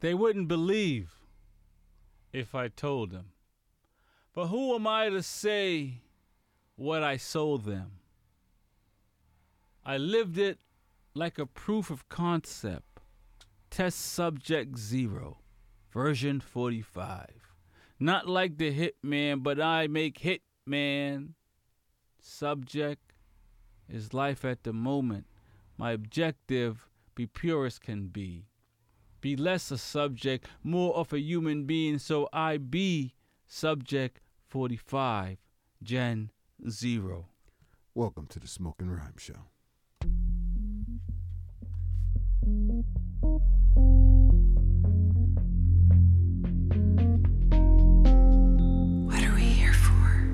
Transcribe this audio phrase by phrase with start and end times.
[0.00, 1.12] They wouldn't believe
[2.32, 3.32] if I told them.
[4.34, 6.02] But who am I to say
[6.76, 7.92] what I sold them?
[9.84, 10.58] I lived it
[11.14, 13.00] like a proof of concept.
[13.70, 15.38] Test subject zero,
[15.90, 17.26] version 45.
[17.98, 21.30] Not like the hitman, but I make hitman.
[22.20, 23.12] Subject
[23.88, 25.26] is life at the moment.
[25.76, 28.47] My objective, be pure as can be.
[29.20, 33.14] Be less a subject, more of a human being, so I be
[33.48, 35.38] subject 45,
[35.82, 36.30] Gen
[36.70, 37.26] Zero.
[37.94, 39.34] Welcome to the Smoking Rhyme Show.
[49.04, 50.28] What are we here for?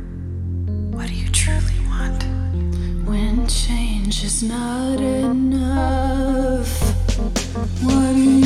[0.94, 2.22] What do you truly want?
[3.08, 6.68] When change is not enough,
[7.82, 8.43] what do you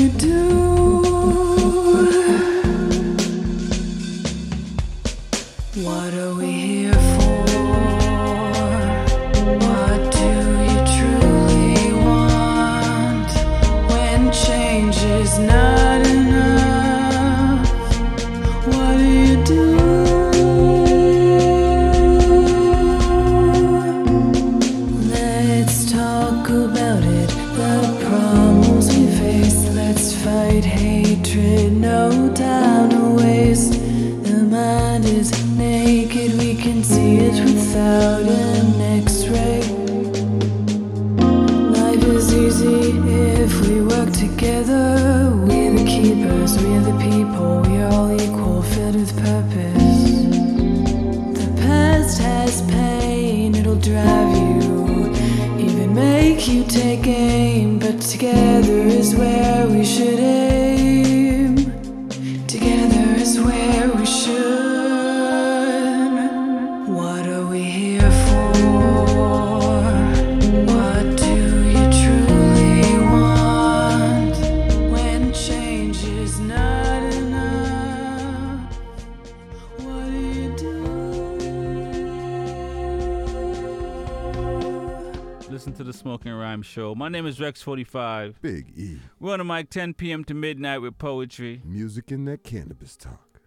[86.48, 86.94] Rhyme Show.
[86.94, 88.36] My name is Rex45.
[88.40, 88.98] Big E.
[89.20, 90.24] We're on the mic 10 p.m.
[90.24, 91.60] to midnight with poetry.
[91.62, 93.38] Music and that cannabis talk.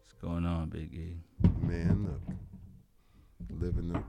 [0.00, 1.18] What's going on, Big E?
[1.60, 3.60] Man, look.
[3.60, 4.02] Living the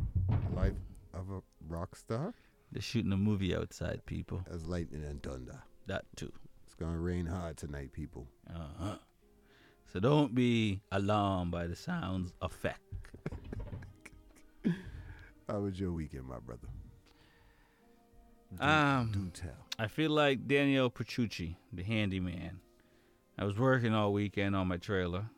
[0.56, 0.74] life
[1.14, 2.34] of a rock star
[2.72, 4.44] They're shooting a movie outside, people.
[4.52, 5.62] as lightning and thunder.
[5.86, 6.34] That too.
[6.66, 8.26] It's going to rain hard tonight, people.
[8.50, 8.96] Uh-huh.
[9.94, 12.82] So don't be alarmed by the sounds effect.
[15.48, 16.68] How was your weekend, my brother?
[18.58, 19.68] Do, Um, do tell.
[19.78, 22.60] I feel like Daniel Petrucci, the handyman.
[23.38, 25.30] I was working all weekend on my trailer,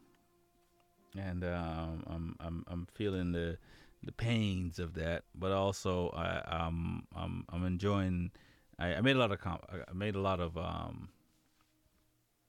[1.17, 3.57] and um, I'm I'm I'm feeling the
[4.03, 8.31] the pains of that, but also I um I'm I'm enjoying.
[8.79, 11.09] I, I made a lot of com- I made a lot of um.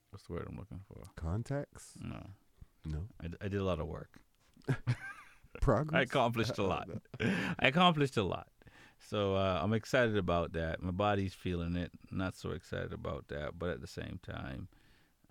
[0.09, 1.03] What's the word I'm looking for?
[1.15, 1.93] Contacts?
[1.99, 2.21] No,
[2.85, 3.07] No.
[3.21, 4.19] I, I did a lot of work.
[5.61, 5.97] Progress?
[5.99, 6.87] I accomplished a lot.
[7.19, 8.47] I accomplished a lot.
[9.09, 10.81] So uh, I'm excited about that.
[10.81, 11.91] My body's feeling it.
[12.11, 14.67] Not so excited about that, but at the same time,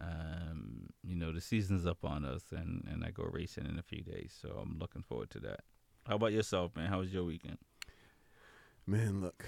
[0.00, 3.82] um, you know, the season's up on us, and and I go racing in a
[3.82, 4.36] few days.
[4.40, 5.60] So I'm looking forward to that.
[6.06, 6.88] How about yourself, man?
[6.88, 7.58] How was your weekend?
[8.86, 9.46] Man, look,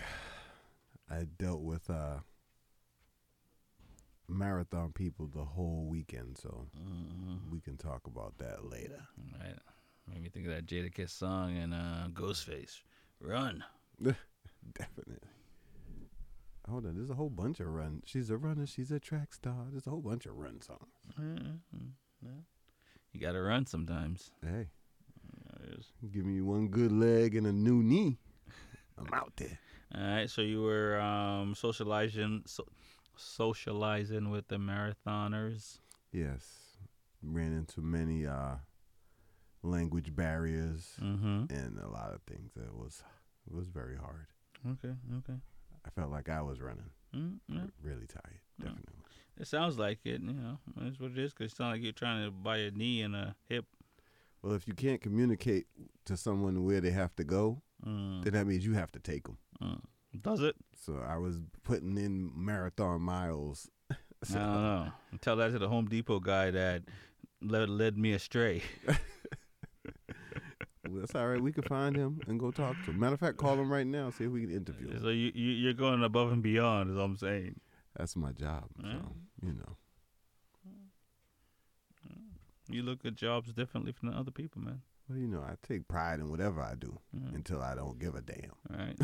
[1.11, 2.19] I dealt with uh,
[4.29, 7.51] marathon people the whole weekend, so Mm-hmm.
[7.51, 9.03] we can talk about that later.
[9.39, 9.56] Right.
[10.09, 12.81] Made me think of that Jadakiss song and uh, Ghostface.
[13.21, 13.65] Run.
[14.75, 15.19] Definitely.
[16.69, 18.03] Hold on, there's a whole bunch of run.
[18.06, 18.66] She's a runner.
[18.66, 19.66] She's a track star.
[19.71, 20.88] There's a whole bunch of run songs.
[21.21, 21.87] Mm-hmm.
[22.22, 22.31] Yeah.
[23.12, 24.31] You got to run sometimes.
[24.43, 24.69] Hey,
[26.12, 28.19] give me one good leg and a new knee.
[28.99, 29.59] I'm out there.
[29.94, 32.65] All right, so you were um, socializing, so,
[33.16, 35.79] socializing with the marathoners.
[36.12, 36.79] Yes,
[37.23, 38.56] ran into many uh,
[39.62, 41.44] language barriers Mm-hmm.
[41.55, 42.52] and a lot of things.
[42.56, 43.02] It was
[43.46, 44.26] it was very hard.
[44.73, 45.38] Okay, okay.
[45.87, 46.91] I felt like I was running.
[47.14, 47.61] Mm, yeah.
[47.82, 48.41] Really tired.
[48.58, 48.94] Definitely.
[49.38, 50.20] It sounds like it.
[50.23, 51.32] You know, that's what it is.
[51.32, 53.67] Cause it sounds like you're trying to buy a knee and a hip.
[54.43, 55.67] Well, if you can't communicate
[56.06, 59.25] to someone where they have to go, Mm, then that means you have to take
[59.25, 59.37] them.
[59.62, 59.79] mm.
[60.23, 60.55] Does it?
[60.87, 63.69] So I was putting in marathon miles.
[64.25, 64.38] so.
[64.38, 64.93] I don't know.
[65.20, 66.85] Tell that to the Home Depot guy that
[67.43, 68.62] led, led me astray.
[70.92, 71.40] That's all right.
[71.40, 73.00] We can find him and go talk to him.
[73.00, 74.10] Matter of fact, call him right now.
[74.10, 75.00] See if we can interview him.
[75.00, 77.60] So you, you you're going above and beyond, is what I'm saying.
[77.96, 78.64] That's my job.
[78.82, 78.88] So
[79.42, 79.76] you know,
[82.69, 84.81] You look at jobs differently from the other people, man.
[85.08, 87.34] Well, you know, I take pride in whatever I do Mhm.
[87.34, 88.52] until I don't give a damn.
[88.70, 88.96] All right.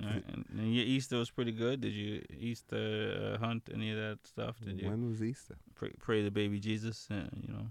[0.00, 0.24] All right.
[0.28, 1.80] And, and your Easter was pretty good.
[1.80, 4.60] Did you Easter uh, hunt any of that stuff?
[4.64, 5.56] Did you When was Easter?
[5.74, 7.08] pray, pray the baby Jesus?
[7.10, 7.66] Uh, you know,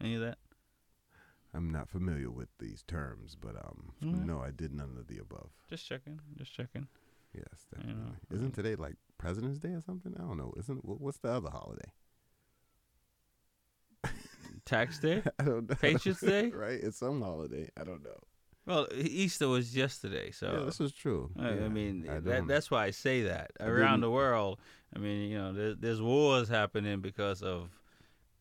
[0.00, 0.38] any of that?
[1.52, 4.24] I'm not familiar with these terms, but um, Mhm.
[4.26, 5.50] no, I did none of the above.
[5.68, 6.20] Just checking.
[6.36, 6.86] Just checking.
[7.32, 8.36] Yes, You know, definitely.
[8.36, 10.14] Isn't today like President's Day or something?
[10.16, 10.52] I don't know.
[10.56, 11.92] Isn't wh- what's the other holiday?
[14.64, 15.22] Tax day.
[15.38, 15.74] I don't know.
[15.76, 16.50] Patriots Day?
[16.50, 16.78] right?
[16.80, 17.68] It's some holiday.
[17.78, 18.18] I don't know.
[18.66, 21.30] Well, Easter was yesterday, so yeah, this is true.
[21.38, 24.60] I, Yeah, I mean I that, that's why I say that I around the world.
[24.94, 27.70] I mean, you know, there, there's wars happening because of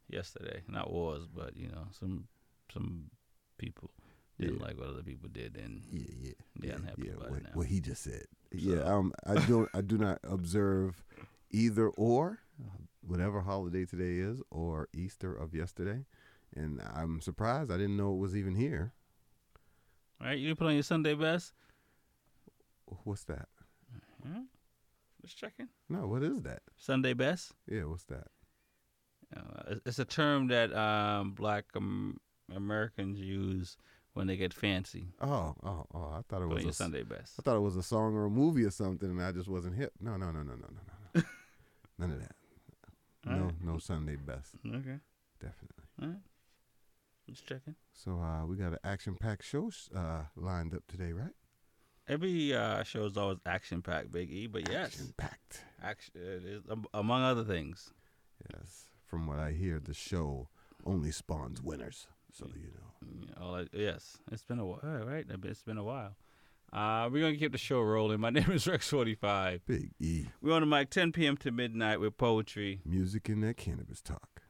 [0.10, 0.62] yesterday.
[0.68, 2.28] Not wars, but you know, some
[2.74, 3.10] some
[3.58, 3.92] people
[4.40, 4.66] didn't Yeah.
[4.66, 7.14] like what other people did, and Yeah, yeah, They're yeah, unhappy yeah.
[7.14, 7.50] about what, it now.
[7.54, 8.26] what he just said.
[8.52, 11.04] Yeah, um, I don't, I do not observe
[11.52, 12.40] either or,
[13.02, 16.06] whatever holiday today is, or Easter of yesterday,
[16.56, 18.94] and I'm surprised I didn't know it was even here.
[20.22, 20.38] right.
[20.38, 21.54] You put on your Sunday best.
[23.04, 23.48] What's that?
[24.26, 24.42] Hmm?
[25.22, 25.70] Just checking.
[25.90, 26.62] No, what is that?
[26.78, 27.54] Sunday best.
[27.68, 28.28] Yeah, what's that?
[29.36, 32.18] Uh, it's- it's a term that um, Black um,
[32.56, 33.78] Americans use
[34.14, 35.08] when they get fancy.
[35.22, 36.14] Oh, oh, oh!
[36.18, 37.34] I thought it was a, Sunday best.
[37.40, 39.76] I thought it was a song or a movie or something, and I just wasn't
[39.76, 39.94] hip.
[40.02, 40.68] No, no, no, no, no, no,
[41.16, 41.22] no, no.
[42.00, 42.36] None of that.
[43.28, 43.54] All No, right.
[43.64, 44.56] no Sunday best.
[44.66, 44.98] Okay.
[45.40, 45.84] Definitely.
[46.02, 46.18] All right.
[47.30, 47.76] Just checking.
[47.94, 51.34] So uh, we got an action-packed show uh, lined up today, right?
[52.08, 55.62] Every uh, show is always action packed, Big E, but yes, Action-packed.
[55.84, 57.94] action it is, um, among other things.
[58.52, 58.86] Yes.
[59.06, 60.48] From what I hear, the show
[60.86, 62.08] only spawns winners.
[62.32, 62.90] So you know.
[63.42, 65.26] All I, yes, it's been a while, right?
[65.44, 66.16] It's been a while.
[66.72, 68.20] Uh, we're gonna keep the show rolling.
[68.20, 69.66] My name is Rex Forty Five.
[69.66, 70.26] Big E.
[70.42, 71.38] We're on the mic 10 p.m.
[71.38, 72.82] to midnight with poetry.
[72.86, 74.42] Music and that cannabis talk.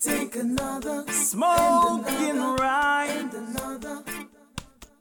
[0.00, 3.30] Take another smoking ride.
[3.32, 4.02] Another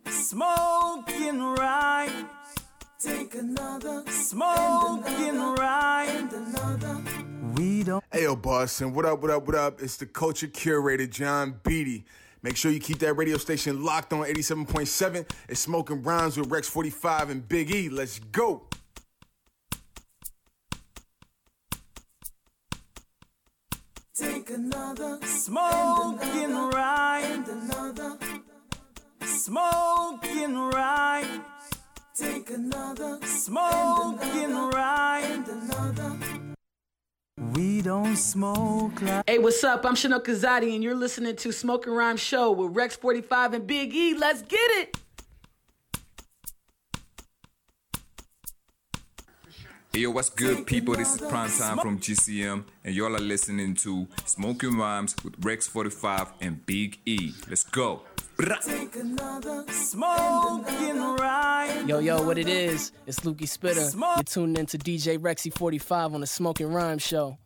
[0.09, 2.25] smoking ride.
[3.01, 6.29] Take another smoking ride.
[6.31, 7.01] Another.
[7.55, 8.03] We don't.
[8.11, 9.81] Hey, yo, Boston, what up, what up, what up?
[9.81, 12.05] It's the culture curator, John Beatty.
[12.43, 15.27] Make sure you keep that radio station locked on 87.7.
[15.49, 17.89] It's Smoking Rhymes with Rex 45 and Big E.
[17.89, 18.67] Let's go.
[24.13, 27.45] Take another smoking ride.
[29.23, 31.41] Smoking ride.
[32.21, 35.43] Take another smoking ride.
[35.49, 36.19] Another.
[37.53, 39.27] We don't smoke like.
[39.27, 39.83] Hey, what's up?
[39.87, 43.95] I'm Chanel Kazadi, and you're listening to Smoking Rhyme Show with Rex 45 and Big
[43.95, 44.13] E.
[44.13, 45.00] Let's get it!
[49.93, 50.95] Hey, yo, what's good, people?
[50.95, 55.67] This is Prime Time from GCM, and y'all are listening to Smoking Rhymes with Rex
[55.67, 57.33] 45 and Big E.
[57.49, 58.03] Let's go.
[58.37, 58.63] Brah.
[58.63, 58.93] Take
[59.73, 61.83] smoking ride.
[61.89, 62.93] Yo, yo, what it is?
[63.05, 63.81] It's Lukey Spitter.
[63.81, 67.37] You're tuned in to DJ Rexy 45 on the Smoking Rhyme Show.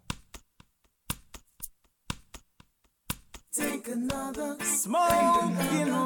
[3.58, 3.88] Vous êtes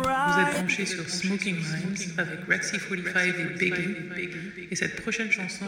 [0.05, 0.53] ride.
[0.53, 4.67] branché sur Smoking Rhymes avec Rexy 45 et Biggie.
[4.69, 5.65] Et cette prochaine chanson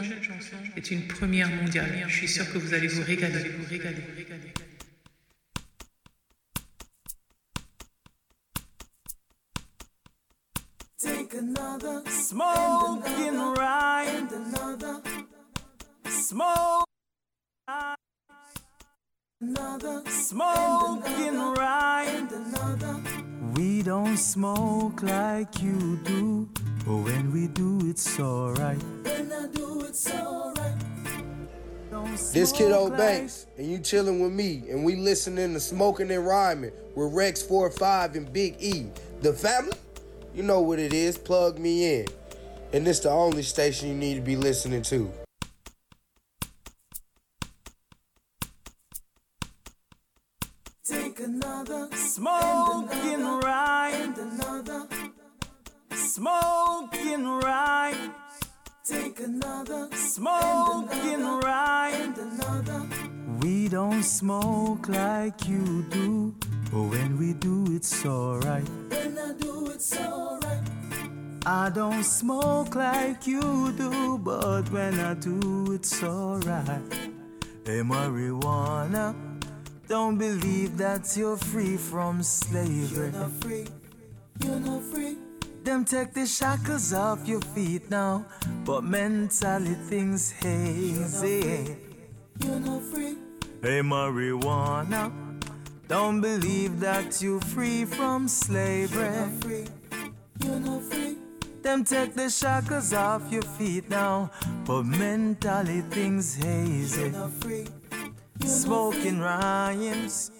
[0.76, 2.04] est une première mondiale.
[2.06, 3.50] Je suis sûr que vous allez vous régaler.
[3.58, 4.52] Vous régaler, vous régaler.
[10.98, 14.32] Take another smoking ride.
[14.32, 15.02] Another
[16.08, 16.86] smoke.
[19.42, 19.58] Ride.
[19.58, 22.28] Another smoking ride.
[22.32, 23.00] Another.
[23.54, 26.48] We don't smoke like you do,
[26.86, 28.82] but when we do, it's alright.
[29.02, 30.72] When I do, it's alright.
[32.32, 36.72] This kiddo Banks, and you chilling with me, and we listening to Smoking and Rhyming
[36.96, 38.86] with Rex 45 and Big E.
[39.20, 39.76] The family?
[40.34, 42.06] You know what it is, plug me in.
[42.72, 45.12] And this the only station you need to be listening to.
[51.14, 54.14] Take another smoking ride.
[54.16, 54.86] Another
[55.90, 58.10] smoking ride.
[58.82, 62.14] Take another smoking ride.
[62.16, 62.86] Another.
[63.42, 66.34] We don't smoke like you do,
[66.72, 68.66] but when we do, it's alright.
[68.88, 70.66] When I do, it's alright.
[71.44, 76.90] I don't smoke like you do, but when I do, it's alright.
[77.66, 79.31] Hey, marijuana.
[79.92, 83.10] Don't believe that you're free from slavery.
[83.10, 83.66] You're not free.
[84.42, 85.18] You're not free.
[85.64, 88.24] Them take the shackles off your feet now,
[88.64, 91.76] but mentally things hazy.
[92.42, 93.18] You're not free.
[93.60, 95.12] Hey, marijuana,
[95.88, 99.02] don't believe that you're free from slavery.
[99.02, 99.66] You're not free.
[100.42, 101.16] You're not free.
[101.60, 104.30] Them take the shackles off your feet now,
[104.64, 107.02] but mentally things hazy.
[107.02, 107.66] You're not free.
[108.40, 110.30] Smoking rhymes.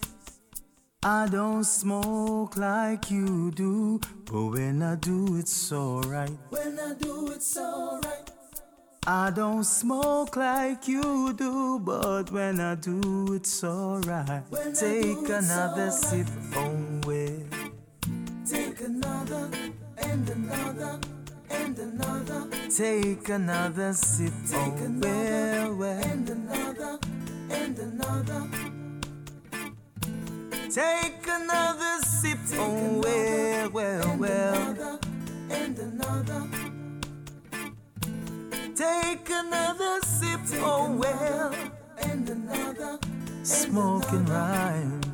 [1.05, 6.31] I don't smoke like you do, but when I do, it's alright.
[6.49, 8.29] When I do, it's alright.
[9.05, 14.43] I don't smoke like you do, but when I do, it's alright.
[14.75, 15.93] Take do, another alright.
[15.93, 17.43] sip, oh well.
[18.45, 19.49] Take another
[19.97, 20.99] and another
[21.49, 22.47] and another.
[22.69, 26.03] Take another sip, Take oh another well, well.
[26.05, 26.99] and another
[27.49, 28.47] and another.
[30.69, 34.55] Take another sip, oh another well, well, and well.
[34.55, 34.99] another
[35.51, 36.47] and another.
[38.75, 41.53] Take another sip, oh well.
[42.01, 42.99] And another.
[43.43, 45.12] Smoking rhymes.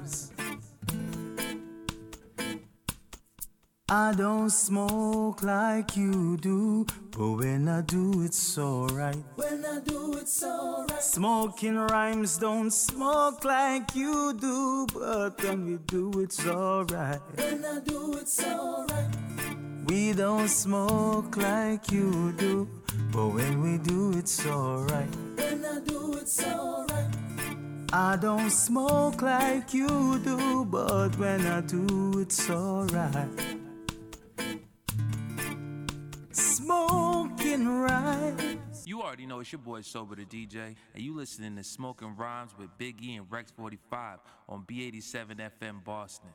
[3.91, 9.17] I don't smoke like you do, but when I do, it's alright.
[9.35, 11.01] When I do, it's alright.
[11.01, 17.19] Smoking rhymes don't smoke like you do, but when we do, it's alright.
[17.33, 19.15] When I do, it's alright.
[19.87, 22.69] We don't smoke like you do,
[23.11, 25.09] but when we do, it's alright.
[25.35, 27.15] When I do, it's alright.
[27.91, 33.58] I don't smoke like you do, but when I do, it's alright.
[36.69, 38.83] Smoking rhymes.
[38.85, 42.51] You already know it's your boy Sober the DJ, and you listening to Smoking Rhymes
[42.59, 46.29] with Big E and Rex 45 on B87 FM Boston.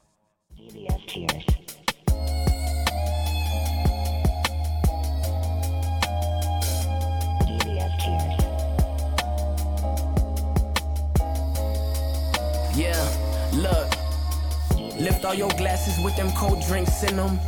[12.75, 13.09] Yeah,
[13.53, 14.99] look.
[14.99, 17.39] Lift all your glasses with them cold drinks in them.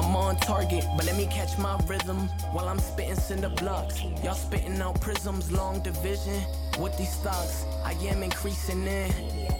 [0.00, 4.02] I'm on target, but let me catch my rhythm while I'm spitting cinder blocks.
[4.24, 6.42] Y'all spitting out prisms, long division
[6.78, 7.66] with these stocks.
[7.84, 9.12] I am increasing in.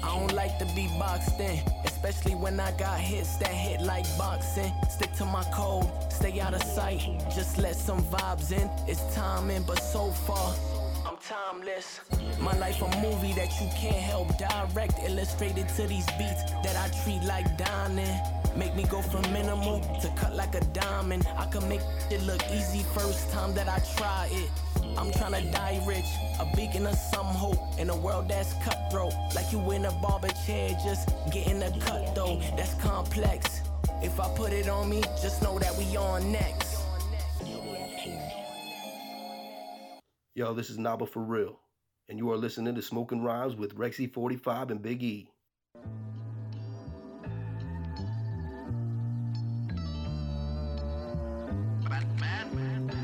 [0.03, 4.07] I don't like to be boxed in, especially when I got hits that hit like
[4.17, 4.73] boxing.
[4.89, 7.03] Stick to my code, stay out of sight,
[7.35, 8.71] just let some vibes in.
[8.89, 10.55] It's timing, but so far.
[11.21, 12.01] I'm timeless.
[12.41, 14.95] My life a movie that you can't help direct.
[15.05, 18.19] Illustrated to these beats that I treat like dining.
[18.57, 21.27] Make me go from minimal to cut like a diamond.
[21.37, 24.51] I can make it look easy first time that I try it.
[24.97, 26.07] I'm tryna die rich,
[26.41, 29.13] a beacon of some hope in a world that's cutthroat.
[29.35, 32.41] Like you in a barber chair, just getting a cut though.
[32.57, 33.63] That's complex.
[34.03, 36.70] If I put it on me, just know that we on next.
[40.37, 41.59] Yo, this is Naba for real,
[42.09, 45.29] and you are listening to Smoking Rhymes with Rexy 45 and Big E.
[51.91, 53.00] I'm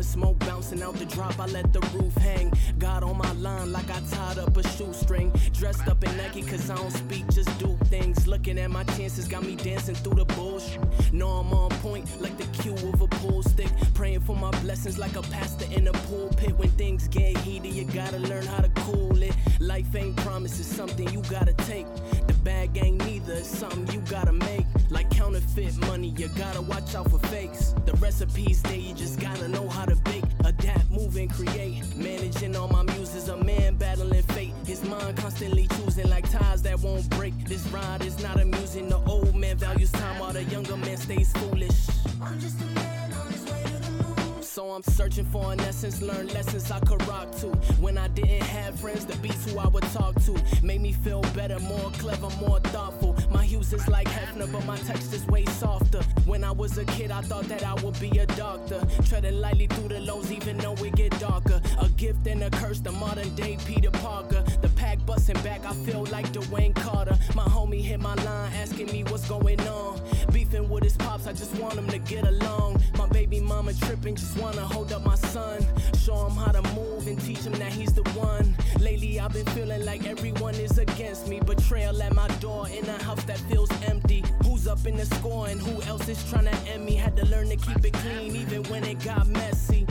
[0.00, 2.50] Blowing smoke, bouncing out the drop, I let the roof hang.
[2.78, 5.30] God on my line like I tied up a shoestring.
[5.52, 8.26] Dressed up in Nike cause I don't speak, just do things.
[8.26, 10.80] Looking at my chances got me dancing through the bullshit.
[11.12, 13.68] Know I'm on point like the cue of a pool stick.
[13.92, 16.56] Praying for my blessings like a pastor in a pulpit.
[16.56, 19.34] When things get heated, you gotta learn how to cool it.
[19.58, 21.86] Life ain't promised, it's something you gotta take.
[22.26, 24.64] The bag ain't neither, it's something you gotta make.
[24.90, 27.74] Like counterfeit money, you gotta watch out for fakes.
[27.86, 30.24] The recipes there, you just gotta know how to bake.
[30.44, 31.82] Adapt, move, and create.
[31.94, 34.52] Managing all my muses, a man battling fate.
[34.66, 37.34] His mind constantly choosing like ties that won't break.
[37.46, 38.88] This ride is not amusing.
[38.88, 41.88] The old man values time while the younger man stays foolish.
[42.20, 44.42] I'm just a man on his way to the moon.
[44.42, 47.46] So I'm searching for an essence, learn lessons I could rock to.
[47.78, 51.22] When I didn't have friends, the beats who I would talk to made me feel
[51.34, 53.16] better, more clever, more thoughtful.
[53.30, 56.02] My hues is like Hefner, but my text is way softer.
[56.26, 58.80] When I was a kid, I thought that I would be a doctor.
[59.04, 61.60] Treading lightly through the lows, even though it get darker.
[61.80, 64.42] A gift and a curse, the modern day Peter Parker.
[64.62, 67.16] The pack busting back, I feel like Dwayne Carter.
[67.36, 70.00] My homie hit my line, asking me what's going on.
[70.32, 72.82] Beefing with his pops, I just want him to get along.
[72.98, 75.64] My baby mama tripping, just wanna hold up my son.
[76.04, 78.56] show him how to move and teach him that he's the one.
[78.80, 81.38] Lately, I've been feeling like everyone is against me.
[81.40, 84.24] Betrayal at my door in a house that feels empty.
[84.42, 86.96] Who's up in the score and who else is trying to end me?
[86.96, 89.86] Had to learn to keep it clean even when it got messy.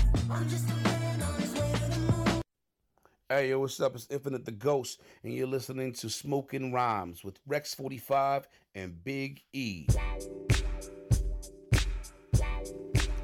[3.32, 3.94] Hey, yo, what's up?
[3.94, 9.44] It's Infinite the Ghost, and you're listening to Smoking Rhymes with Rex 45 and Big
[9.54, 9.86] E.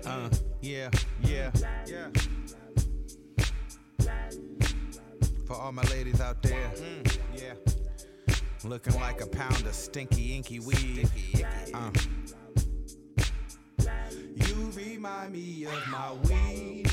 [0.06, 0.30] Uh,
[0.62, 0.92] yeah,
[1.24, 1.50] yeah,
[1.88, 2.10] yeah.
[5.48, 7.56] For all my ladies out there, mm, yeah.
[8.64, 11.10] Looking like a pound of stinky, inky weed.
[11.74, 11.90] Uh.
[14.36, 16.85] You remind me of my weed.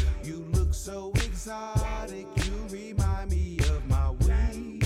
[0.82, 2.26] You so exotic.
[2.44, 4.82] You remind me of my weed.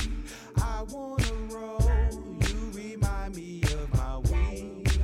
[0.60, 1.80] I wanna roll.
[2.12, 5.00] You remind me of my weed.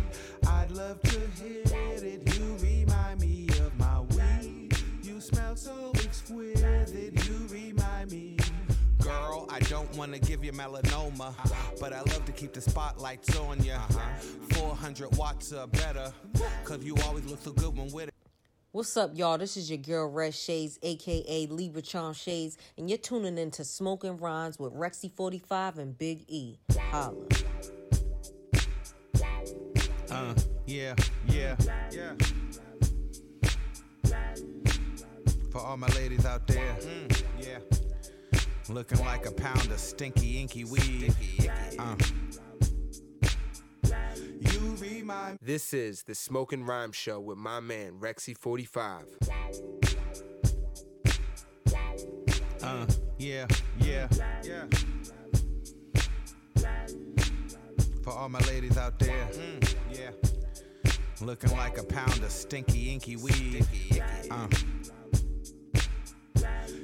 [0.46, 1.72] I'd love to hit
[2.02, 2.36] it.
[2.36, 4.76] You remind me of my weed.
[5.02, 7.26] You smell so exquisite.
[7.26, 8.36] You remind me.
[8.98, 11.32] Girl, I don't wanna give you melanoma,
[11.80, 13.76] but I love to keep the spotlights on ya.
[13.76, 14.56] Uh-huh.
[14.56, 16.12] 400 watts or better,
[16.64, 18.11] cause you always look so good when with it.
[18.74, 19.36] What's up, y'all?
[19.36, 24.16] This is your girl Red Shades, aka Libra Charm Shades, and you're tuning into Smoking
[24.16, 26.56] Rhymes with Rexy45 and Big E.
[26.90, 27.14] Holla.
[30.10, 30.34] Uh,
[30.66, 30.94] yeah,
[31.26, 31.54] yeah,
[31.90, 32.14] yeah.
[35.50, 37.58] For all my ladies out there, mm, yeah.
[38.70, 41.14] Looking like a pound of stinky, inky weed.
[41.78, 41.94] Uh.
[44.82, 49.04] You remind This is the Smoking Rhyme Show with my man Rexy45.
[52.62, 52.86] Uh,
[53.18, 53.46] yeah,
[53.78, 54.08] yeah,
[54.42, 54.64] yeah.
[58.02, 60.10] For all my ladies out there, mm, yeah.
[61.20, 63.66] Looking like a pound of stinky, inky weed.
[64.30, 64.48] Uh.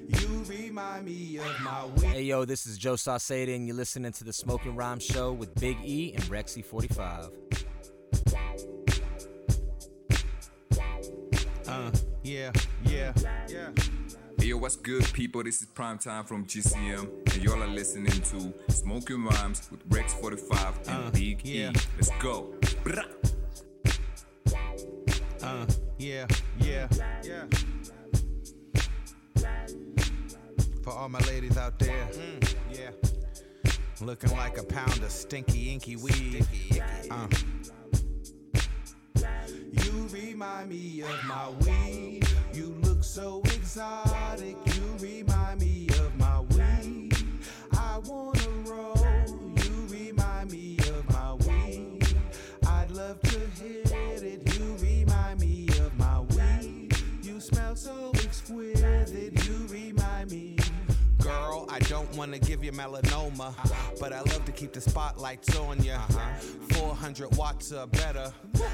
[0.06, 2.04] You remind me of my weed.
[2.04, 5.54] Hey yo, this is Joe Sauceda, and you're listening to the Smoking Rhyme Show with
[5.56, 7.30] Big E and Rexy45.
[11.66, 11.90] Uh,
[12.22, 12.50] yeah,
[12.84, 13.12] yeah,
[13.48, 13.68] yeah.
[14.38, 15.42] Hey yo, what's good, people?
[15.42, 20.14] This is Prime Time from GCM, and y'all are listening to Smoking Rhymes with Rex
[20.14, 21.70] 45 and Uh, Big yeah.
[21.70, 21.74] E.
[21.96, 22.54] Let's go.
[25.42, 25.66] Uh,
[25.98, 26.26] yeah,
[26.60, 26.88] yeah,
[27.22, 27.44] yeah.
[30.82, 32.90] For all my ladies out there, mm, yeah.
[34.00, 36.46] Looking like a pound of stinky, inky weed.
[37.10, 37.26] Uh.
[40.12, 42.26] Remind me of my weed.
[42.54, 44.56] You look so exotic.
[44.64, 45.67] You remind me
[62.18, 63.54] wanna give you melanoma,
[64.00, 66.00] but I love to keep the spotlights on ya.
[66.70, 68.32] 400 watts or better,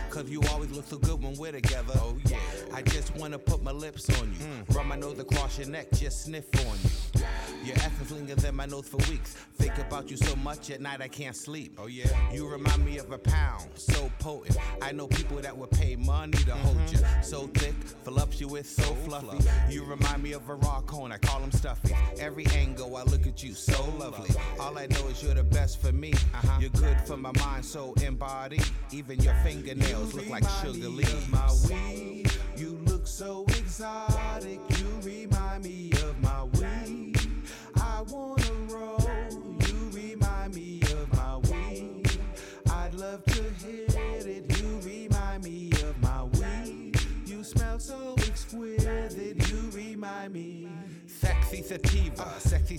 [0.08, 1.92] cause you always look so good when we're together.
[1.96, 2.38] Oh yeah.
[2.72, 4.74] I just wanna put my lips on you, mm.
[4.74, 7.24] run my nose across your neck, just sniff on you.
[7.64, 9.34] Your essence lingers in my nose for weeks.
[9.56, 11.78] Think about you so much at night I can't sleep.
[11.78, 12.06] Oh yeah.
[12.32, 14.56] You remind me of a pound, so potent.
[14.80, 17.18] I know people that would pay money to hold mm-hmm.
[17.18, 17.22] you.
[17.22, 19.38] So thick, voluptuous, so fluffy.
[19.70, 21.94] You remind me of a raw cone, I call them stuffy.
[22.18, 24.30] Every angle I look at you, so lovely.
[24.60, 26.12] All I know is you're the best for me.
[26.12, 26.58] Uh-huh.
[26.60, 28.60] You're good for my mind, soul, and body.
[28.92, 31.28] Even your fingernails look like sugar leaves.
[31.28, 32.30] My weed.
[32.56, 34.60] You look so exotic.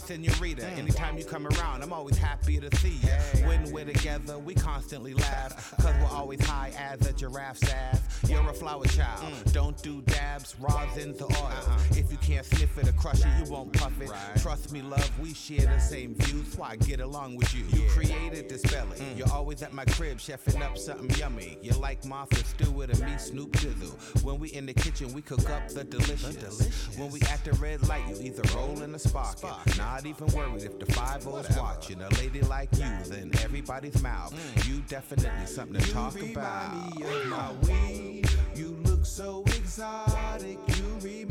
[0.06, 0.65] Senorita.
[0.78, 3.48] Anytime you come around, I'm always happy to see you.
[3.48, 5.74] When we're together, we constantly laugh.
[5.82, 8.02] Cause we're always high as a giraffe's ass.
[8.28, 9.34] You're a flower child.
[9.52, 11.78] Don't do dabs, rosins, or oil.
[11.91, 14.12] If you can't sniff it or crush it, you won't puff it.
[14.41, 16.58] Trust me, love, we share the same views.
[16.58, 17.65] Why I get along with you?
[17.70, 18.98] You created this belly.
[19.15, 21.58] You're always at my crib, chefing up something yummy.
[21.62, 24.24] You like Martha Stewart and me, Snoop Dizzle.
[24.24, 26.98] When we in the kitchen, we cook up the delicious.
[26.98, 29.50] When we at the red light, you either rolling or sparking.
[29.96, 32.02] Not even worried if the five O's watching.
[32.02, 34.34] A lady like you, then everybody's mouth.
[34.68, 36.98] You definitely something to talk about.
[36.98, 38.30] Me of my weed.
[38.56, 40.58] You look so exotic.
[40.68, 41.25] You remind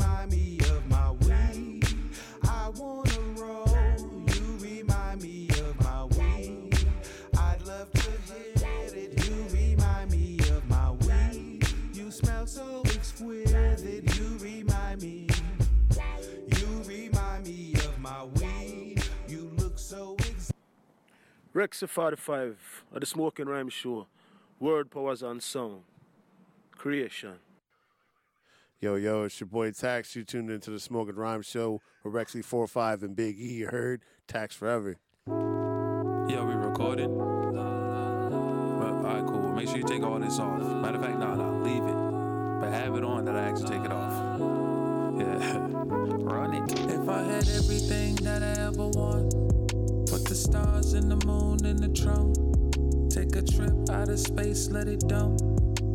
[21.54, 24.08] Rexy 45 at the Smoking Rhyme Show.
[24.58, 25.82] Word Powers on Sound.
[26.76, 27.34] Creation.
[28.80, 30.16] Yo, yo, it's your boy Tax.
[30.16, 33.52] You tuned into the Smoking Rhyme Show with Rexy 45 and Big E.
[33.52, 34.02] You heard?
[34.26, 34.96] Tax Forever.
[35.28, 37.08] Yeah, we recorded.
[37.08, 37.56] Well,
[38.82, 39.52] all right, cool.
[39.52, 40.60] Make sure you take all this off.
[40.60, 42.60] Matter of fact, nah, nah, leave it.
[42.60, 44.40] But have it on that I actually take it off.
[45.20, 46.72] Yeah, run it.
[46.90, 49.53] If I had everything that I ever want, put
[50.34, 52.34] the stars and the moon in the trunk.
[53.08, 55.38] Take a trip out of space, let it dump.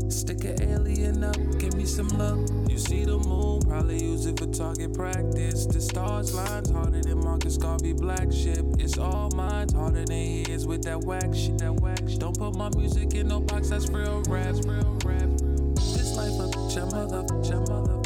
[0.10, 2.47] Stick an alien up, give me some love.
[2.69, 5.65] You see the moon, probably use it for target practice.
[5.65, 8.63] The stars lines harder than Marcus Garvey black ship.
[8.80, 11.75] It's all mine, harder than his with that whack shit, that
[12.08, 12.19] shit.
[12.19, 15.30] Don't put my music in no box, that's real rap, real rap.
[15.75, 17.99] This life a bitch, your mother, your mother.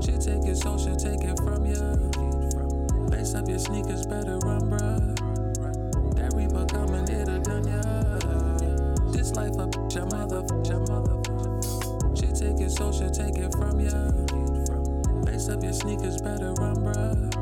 [0.00, 2.00] She take it, so she'll take it from ya.
[3.10, 5.13] Lace up your sneakers, better run, bruh.
[9.34, 11.18] Life bitch, your mother, your mother.
[12.14, 14.10] She take it, so she'll take it from ya.
[15.24, 17.33] Lace up your sneakers, better run, bruh.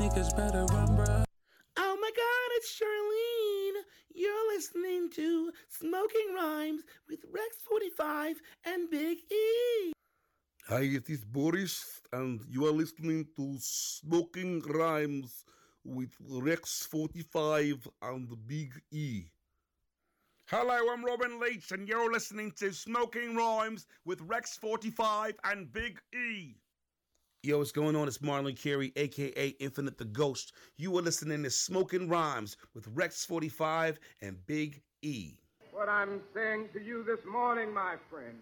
[0.00, 1.24] Lace up your sneakers, better run, bruh.
[1.76, 3.82] Oh my god, it's Charlene.
[4.14, 9.92] You're listening to Smoking Rhymes with Rex 45 and Big E.
[10.68, 15.44] Hi, it is Boris, and you are listening to Smoking Rhymes
[15.84, 19.24] with Rex 45 and Big E.
[20.46, 26.00] Hello, I'm Robin Leach, and you're listening to Smoking Rhymes with Rex 45 and Big
[26.14, 26.54] E.
[27.42, 28.06] Yo, what's going on?
[28.06, 30.52] It's Marlon Carey, aka Infinite the Ghost.
[30.76, 35.38] You are listening to Smoking Rhymes with Rex 45 and Big E.
[35.72, 38.36] What I'm saying to you this morning, my friend,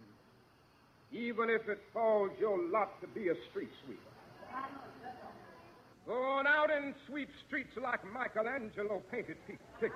[1.12, 4.00] even if it falls your lot to be a street sweeper,
[6.04, 9.36] go on out and sweep streets like Michelangelo painted
[9.78, 9.92] pictures.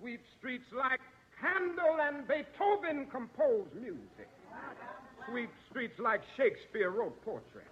[0.00, 1.00] Sweep streets like
[1.38, 4.30] Handel and Beethoven composed music.
[5.28, 7.68] Sweep streets like Shakespeare wrote portraits.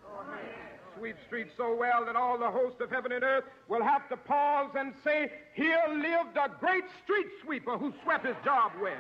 [0.99, 4.17] Sweep streets so well that all the host of heaven and earth will have to
[4.17, 8.95] pause and say, Here lived a great street sweeper who swept his job well.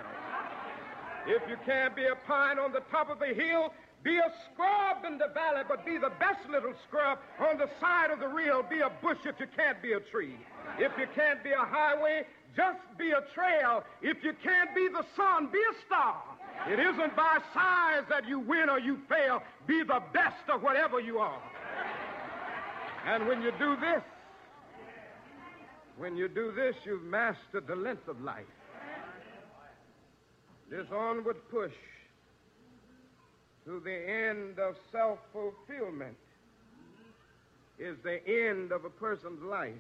[1.27, 5.05] If you can't be a pine on the top of the hill, be a scrub
[5.07, 8.63] in the valley, but be the best little scrub on the side of the reel.
[8.63, 10.37] Be a bush if you can't be a tree.
[10.79, 13.83] If you can't be a highway, just be a trail.
[14.03, 16.23] If you can't be the sun, be a star.
[16.67, 19.43] It isn't by size that you win or you fail.
[19.67, 21.43] Be the best of whatever you are.
[23.07, 24.03] And when you do this,
[25.99, 28.45] when you do this, you've mastered the length of life.
[30.71, 31.73] This onward push
[33.67, 36.17] to the end of self fulfillment
[37.79, 39.73] is the end of a person's life.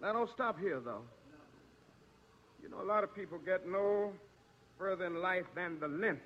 [0.00, 1.02] Now, don't stop here, though.
[2.62, 4.12] You know, a lot of people get no
[4.80, 6.22] further in life than the length.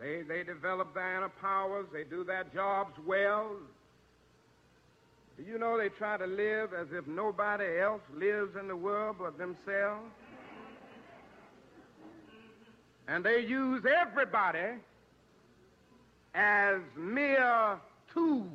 [0.00, 3.56] They, they develop their inner powers, they do their jobs well.
[5.36, 9.16] Do you know they try to live as if nobody else lives in the world
[9.18, 10.06] but themselves?
[13.08, 14.78] And they use everybody
[16.34, 17.78] as mere
[18.14, 18.46] tools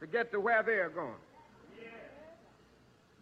[0.00, 1.21] to get to where they're going.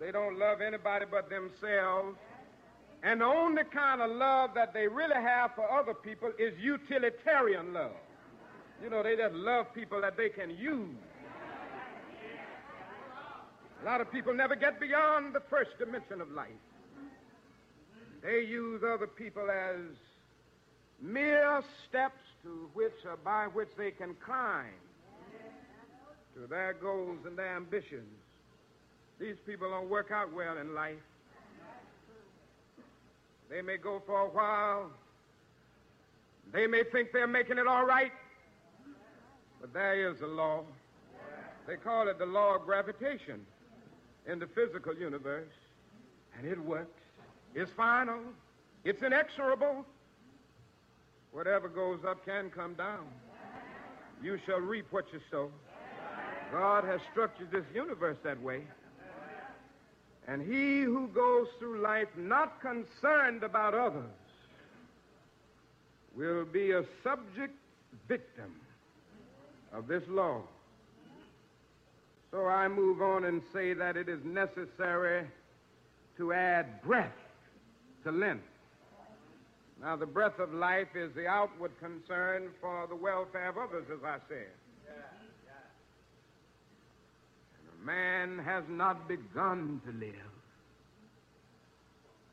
[0.00, 2.16] They don't love anybody but themselves.
[3.02, 7.72] And the only kind of love that they really have for other people is utilitarian
[7.72, 7.92] love.
[8.82, 10.96] You know, they just love people that they can use.
[13.82, 16.48] A lot of people never get beyond the first dimension of life.
[18.22, 19.80] They use other people as
[21.00, 24.74] mere steps to which or by which they can climb
[26.34, 28.19] to their goals and their ambitions.
[29.20, 30.94] These people don't work out well in life.
[33.50, 34.90] They may go for a while.
[36.52, 38.12] They may think they're making it all right.
[39.60, 40.62] But there is a law.
[41.66, 43.44] They call it the law of gravitation
[44.26, 45.52] in the physical universe.
[46.38, 47.02] And it works.
[47.54, 48.20] It's final.
[48.84, 49.84] It's inexorable.
[51.32, 53.06] Whatever goes up can come down.
[54.22, 55.50] You shall reap what you sow.
[56.50, 58.62] God has structured this universe that way.
[60.30, 64.04] And he who goes through life not concerned about others
[66.16, 67.56] will be a subject
[68.06, 68.54] victim
[69.72, 70.42] of this law.
[72.30, 75.26] So I move on and say that it is necessary
[76.16, 77.10] to add breath
[78.04, 78.44] to length.
[79.82, 84.04] Now, the breath of life is the outward concern for the welfare of others, as
[84.04, 84.46] I said.
[87.58, 90.14] And a man has not begun to live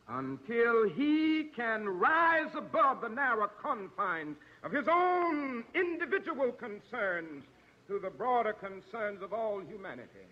[0.10, 7.44] until he can rise above the narrow confines of his own individual concerns
[7.88, 10.28] to the broader concerns of all humanity.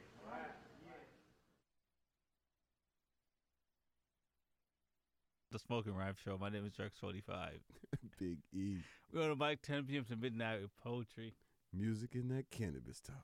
[5.52, 6.38] The Smoking Rhyme Show.
[6.38, 7.50] My name is Rex45.
[8.20, 8.80] Big E.
[9.14, 10.04] We're on the mic 10 p.m.
[10.10, 11.34] to midnight with poetry.
[11.74, 13.24] Music and that cannabis talk.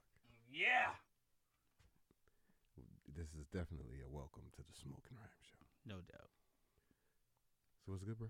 [0.49, 0.91] Yeah.
[3.15, 5.65] This is definitely a welcome to the Smoking Rhyme Show.
[5.86, 6.30] No doubt.
[7.86, 8.30] So what's good, bro?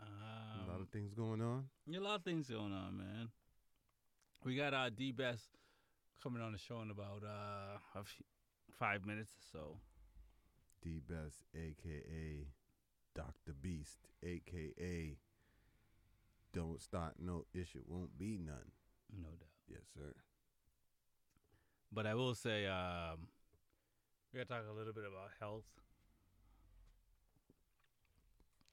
[0.00, 1.64] Um, a lot of things going on.
[1.86, 3.28] Yeah, a lot of things going on, man.
[4.44, 5.48] We got our D Best
[6.22, 8.02] coming on the show in about uh,
[8.78, 9.76] five minutes or so.
[10.82, 12.46] D Best, aka
[13.14, 13.52] Dr.
[13.60, 15.16] Beast, aka
[16.52, 18.72] Don't Start No Issue, Won't Be None.
[19.16, 19.48] No doubt.
[19.68, 20.14] Yes, sir.
[21.92, 23.28] But I will say, um,
[24.32, 25.64] we got to talk a little bit about health.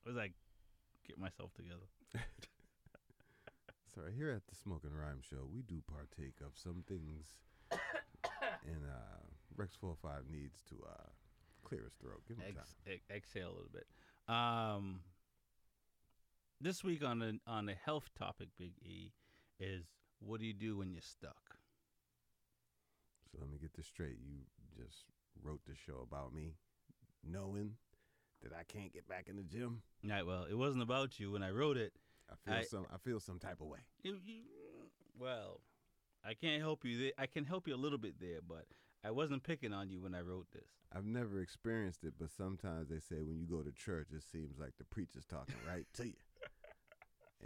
[0.10, 0.30] As I
[1.08, 1.88] get myself together.
[3.94, 7.26] Sorry, here at the Smoking and Rhyme Show, we do partake of some things,
[7.72, 11.10] and uh, Rex Four Five needs to uh,
[11.64, 12.22] clear his throat.
[12.28, 12.94] Give him Ex- time.
[12.94, 13.88] ex- exhale a little bit.
[14.34, 15.00] Um,
[16.62, 19.12] this week on the on the health topic, Big E,
[19.60, 19.84] is
[20.20, 21.58] what do you do when you're stuck?
[23.32, 24.18] So let me get this straight.
[24.24, 24.42] You
[24.78, 25.06] just
[25.44, 26.56] wrote the show about me,
[27.24, 27.74] knowing
[28.44, 29.82] that I can't get back in the gym.
[30.08, 30.26] Right.
[30.26, 31.94] Well, it wasn't about you when I wrote it.
[32.30, 32.86] I feel I- some.
[32.94, 33.80] I feel some type of way.
[34.04, 34.42] You, you,
[35.20, 35.62] well,
[36.26, 36.98] I can't help you.
[36.98, 37.12] There.
[37.18, 38.66] I can help you a little bit there, but
[39.04, 40.70] I wasn't picking on you when I wrote this.
[40.96, 44.58] I've never experienced it, but sometimes they say when you go to church, it seems
[44.60, 46.14] like the preacher's talking right to you.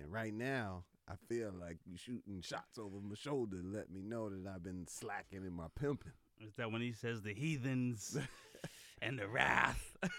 [0.01, 4.01] And right now, I feel like you shooting shots over my shoulder to let me
[4.01, 6.13] know that I've been slacking in my pimping.
[6.45, 8.17] Is that when he says the heathens
[9.01, 9.95] and the wrath?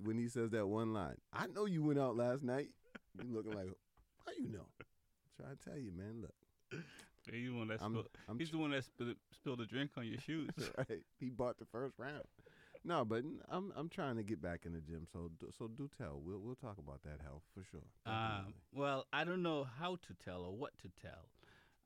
[0.00, 2.68] When he says that one line, I know you went out last night.
[3.20, 3.66] You looking like,
[4.24, 4.66] how you know?
[5.36, 6.22] Try to tell you, man.
[6.22, 6.80] Look,
[7.32, 9.90] He's the one that I'm- spilled, I'm he's the one that spilled, spilled a drink
[9.96, 10.50] on your shoes.
[10.78, 11.02] right?
[11.18, 12.22] He bought the first round.
[12.84, 15.04] No, but I'm I'm trying to get back in the gym.
[15.12, 16.20] So do- so do tell.
[16.24, 17.82] We'll we'll talk about that health for sure.
[18.06, 21.28] Um, well, I don't know how to tell or what to tell.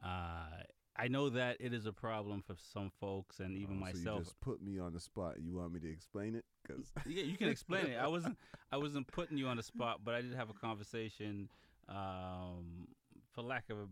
[0.04, 0.64] Uh,
[0.96, 4.04] I know that it is a problem for some folks and even Oh, So you
[4.04, 4.24] myself.
[4.24, 5.36] just put me on the spot.
[5.40, 6.44] You want me to explain it?
[6.68, 7.96] Cause yeah, you can explain it.
[7.98, 8.38] I wasn't
[8.70, 11.48] I wasn't putting you on the spot, but I did have a conversation,
[11.88, 12.88] um,
[13.32, 13.86] for lack of a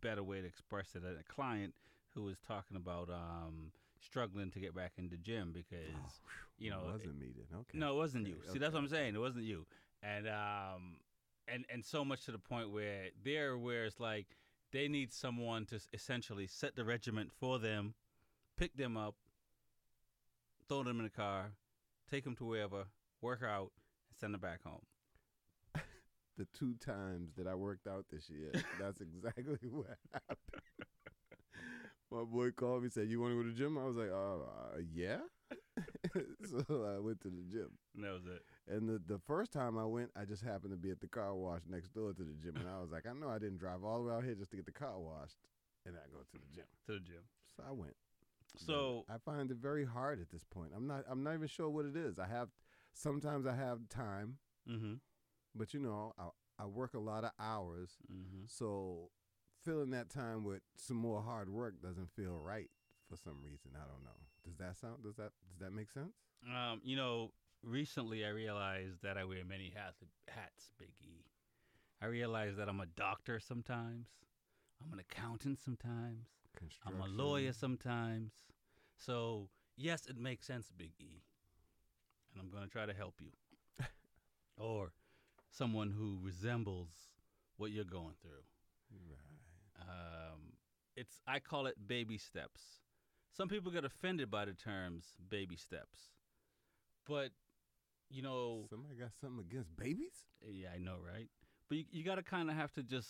[0.00, 1.74] better way to express it, a client
[2.14, 6.20] who was talking about um, struggling to get back in the gym because
[6.58, 7.58] you know it wasn't me then.
[7.60, 7.78] Okay.
[7.78, 8.36] no, it wasn't you.
[8.44, 9.14] Okay, See, that's what I'm saying.
[9.14, 9.66] It wasn't you.
[10.02, 10.98] And um,
[11.48, 14.26] and and so much to the point where there, where it's like
[14.74, 17.94] they need someone to essentially set the regiment for them,
[18.58, 19.14] pick them up,
[20.68, 21.52] throw them in the car,
[22.10, 22.86] take them to wherever,
[23.22, 23.70] work out,
[24.10, 24.82] and send them back home.
[26.36, 30.62] the two times that I worked out this year, that's exactly what happened.
[32.10, 34.10] My boy called me said, "You want to go to the gym?" I was like,
[34.10, 35.18] "Uh, uh yeah."
[36.44, 37.70] so I went to the gym.
[37.94, 38.42] And that was it.
[38.66, 41.34] And the the first time I went, I just happened to be at the car
[41.34, 43.84] wash next door to the gym, and I was like, "I know I didn't drive
[43.84, 45.36] all the way out here just to get the car washed,
[45.84, 47.22] and I go to the gym." To the gym.
[47.56, 47.94] So I went.
[48.56, 50.70] So I find it very hard at this point.
[50.76, 51.04] I'm not.
[51.08, 52.18] I'm not even sure what it is.
[52.18, 52.48] I have
[52.94, 54.38] sometimes I have time,
[54.70, 54.94] mm-hmm.
[55.54, 58.44] but you know, I I work a lot of hours, Mm-hmm.
[58.46, 59.10] so
[59.64, 62.70] filling that time with some more hard work doesn't feel right
[63.08, 63.72] for some reason.
[63.74, 64.20] I don't know.
[64.44, 65.02] Does that sound?
[65.02, 66.14] Does that does that make sense?
[66.46, 67.32] Um, you know,
[67.64, 71.24] recently I realized that I wear many hats, hats, Big E.
[72.02, 74.06] I realized that I'm a doctor sometimes.
[74.82, 76.26] I'm an accountant sometimes.
[76.86, 78.32] I'm a lawyer sometimes.
[78.96, 81.22] So yes, it makes sense, Big E,
[82.32, 83.30] and I'm going to try to help you,
[84.56, 84.92] or
[85.50, 86.90] someone who resembles
[87.56, 88.44] what you're going through.
[89.10, 89.88] Right.
[89.88, 90.40] Um,
[90.96, 92.60] it's I call it baby steps.
[93.36, 95.98] Some people get offended by the terms baby steps,
[97.06, 97.30] but
[98.10, 100.24] you know, somebody got something against babies.
[100.46, 101.28] Yeah, I know, right?
[101.68, 103.08] But you, you got to kind of have to just,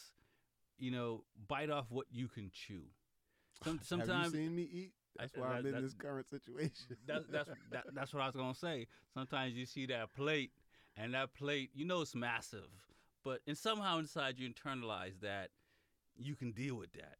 [0.78, 2.82] you know, bite off what you can chew.
[3.62, 4.92] Some, sometimes Have you seen me eat?
[5.16, 6.96] That's why that- I'm in that- this current situation.
[7.06, 8.86] that's that's that, that's what I was gonna say.
[9.12, 10.50] Sometimes you see that plate,
[10.96, 12.68] and that plate, you know, it's massive,
[13.24, 15.50] but and somehow inside you internalize that
[16.16, 17.16] you can deal with that.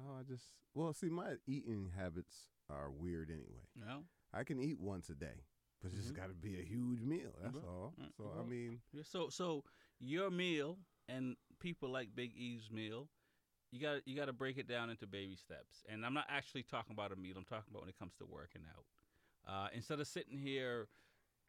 [0.00, 3.66] Oh, I just well, see, my eating habits are weird anyway.
[3.78, 4.04] Know?
[4.32, 5.44] I can eat once a day,
[5.82, 6.16] but it's Mhm.
[6.16, 7.32] got to be a huge meal.
[7.42, 7.64] That's Right.
[7.64, 7.94] all.
[7.98, 8.12] Right.
[8.16, 9.64] So I mean, So so
[9.98, 13.08] your meal and people like Big E's meal,
[13.70, 15.84] you got you got to break it down into baby steps.
[15.88, 17.36] And I'm not actually talking about a meal.
[17.36, 18.84] I'm talking about when it comes to working out.
[19.46, 20.88] Uh, instead of sitting here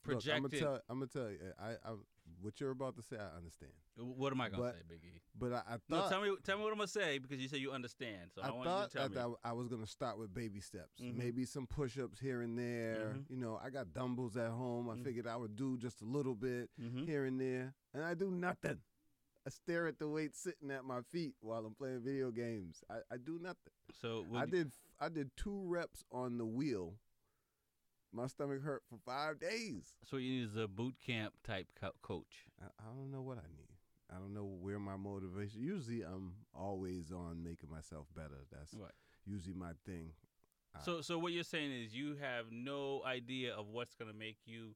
[0.07, 0.81] look, I'm gonna tell.
[0.89, 1.37] I'm gonna tell you.
[1.59, 1.93] I, I,
[2.41, 3.71] what you're about to say, I understand.
[3.97, 5.21] what am I gonna But- say, Big E?
[5.37, 6.09] But I, I No, thought.
[6.11, 8.31] tell me tell me what I'm gonna say because you say you understand.
[8.35, 9.17] So I, I want thought you to tell that me.
[9.19, 11.15] I w- I was gonna start with baby steps, Mhm.
[11.15, 13.15] maybe some push-ups here and there.
[13.17, 13.29] Mhm.
[13.29, 14.89] You know, I got dumbbells at home.
[14.89, 15.03] I Mhm.
[15.03, 17.05] figured I would do just a little bit Mhm.
[17.05, 18.79] here and there, and I do nothing.
[19.45, 22.81] I stare at the weight sitting at my feet while I'm playing video games.
[22.89, 23.73] I, I do nothing.
[23.91, 26.97] So I would- did I did two reps on the wheel.
[28.13, 29.85] My stomach hurt for five days.
[30.09, 32.45] So you need is a boot camp type co- coach.
[32.61, 33.69] I, I don't know what I need.
[34.11, 35.61] I don't know where my motivation.
[35.63, 38.45] Usually, I'm always on making myself better.
[38.51, 38.91] That's Right.
[39.25, 40.11] usually my thing.
[40.83, 44.75] So so what you're saying is you have no idea of what's gonna make you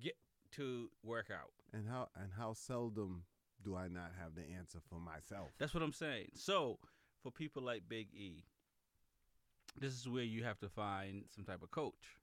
[0.00, 0.16] get
[0.52, 1.52] to work out.
[1.72, 3.24] and how and how seldom
[3.62, 5.50] do I not have the answer for myself?
[5.58, 6.30] That's what I'm saying.
[6.34, 6.78] So
[7.22, 8.44] for people like Big E,
[9.80, 12.18] this is where you have to find some type of coach.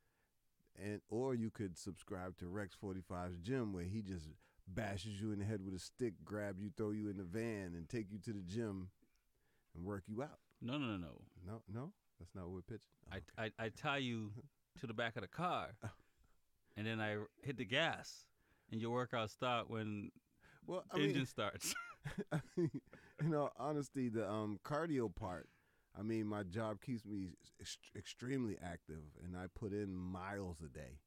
[0.84, 4.30] And or you could subscribe to Rex 45's gym where he just
[4.68, 7.74] bashes you in the head with a stick, grab you, throw you in the van,
[7.76, 8.90] and take you to the gym
[9.76, 10.40] and work you out.
[10.62, 11.22] No, no, no, no.
[11.46, 12.88] No, no, that's not what we're pitching.
[13.12, 14.32] I, I I tie you
[14.80, 15.70] to the back of the car,
[16.78, 18.26] and then I hit the gas,
[18.72, 20.12] and your workout start when
[20.66, 21.74] well, I the mean- engine starts.
[22.58, 22.70] you
[23.22, 25.48] know, honesty, the um cardio part.
[25.98, 30.70] I mean, my job keeps me ex- extremely active, and I put in miles a
[30.70, 31.00] day,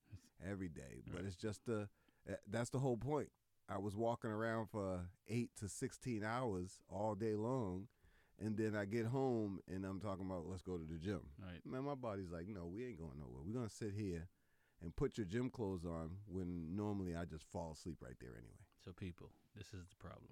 [0.46, 1.02] every day.
[1.10, 1.88] But it's just the
[2.30, 3.28] uh, that's the whole point.
[3.68, 7.88] I was walking around for eight to sixteen hours all day long,
[8.38, 11.20] and then I get home and I'm talking about let's go to the gym.
[11.40, 11.64] Right.
[11.64, 13.42] Man, my body's like, no, we ain't going nowhere.
[13.46, 14.28] We're gonna sit here
[14.82, 18.64] and put your gym clothes on when normally I just fall asleep right there anyway.
[18.84, 20.28] So people, this is the problem.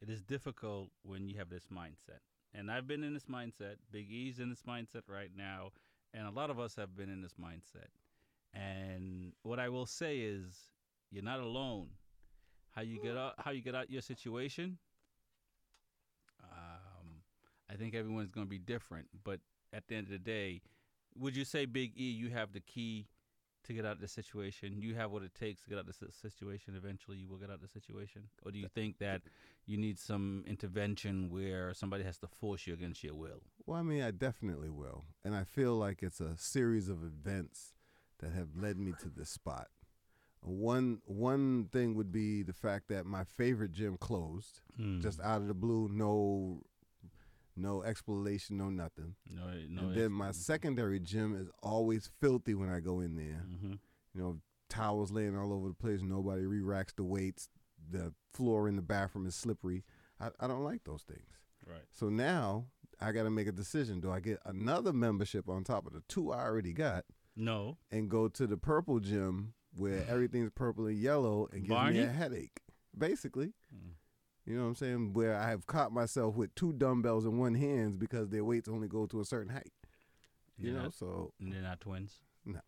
[0.00, 2.22] It is difficult when you have this mindset.
[2.54, 3.76] And I've been in this mindset.
[3.92, 5.70] Big E's in this mindset right now.
[6.12, 7.88] And a lot of us have been in this mindset.
[8.52, 10.70] And what I will say is
[11.10, 11.88] you're not alone.
[12.72, 14.78] How you get out how you get out your situation,
[16.42, 17.22] um,
[17.68, 19.08] I think everyone's gonna be different.
[19.24, 19.40] But
[19.72, 20.62] at the end of the day,
[21.16, 23.08] would you say Big E you have the key
[23.64, 24.80] to get out of the situation?
[24.80, 26.74] You have what it takes to get out of the si- situation.
[26.76, 28.22] Eventually, you will get out of the situation.
[28.44, 29.22] Or do you think that
[29.66, 33.42] you need some intervention where somebody has to force you against your will?
[33.66, 35.04] Well, I mean, I definitely will.
[35.24, 37.74] And I feel like it's a series of events
[38.20, 39.68] that have led me to this spot.
[40.42, 45.00] One one thing would be the fact that my favorite gym closed Hmm.
[45.00, 46.62] just out of the blue, no
[47.60, 49.14] no explanation, no nothing.
[49.30, 49.88] No, no.
[49.88, 53.44] and then my secondary gym is always filthy when I go in there.
[53.48, 53.72] Mm-hmm.
[54.14, 56.00] You know, towels laying all over the place.
[56.02, 57.48] Nobody re-racks the weights.
[57.90, 59.84] The floor in the bathroom is slippery.
[60.20, 61.28] I, I don't like those things.
[61.66, 61.82] Right.
[61.90, 62.66] So now
[63.00, 64.00] I got to make a decision.
[64.00, 67.04] Do I get another membership on top of the two I already got?
[67.36, 67.78] No.
[67.90, 71.98] And go to the purple gym where everything's purple and yellow and gives Barney?
[71.98, 72.60] me a headache,
[72.96, 73.52] basically.
[74.50, 75.12] You know what I'm saying?
[75.12, 78.88] Where I have caught myself with two dumbbells in one hands because their weights only
[78.88, 79.70] go to a certain height.
[80.58, 82.18] You They're know, not- so they're not twins.
[82.44, 82.60] Nah.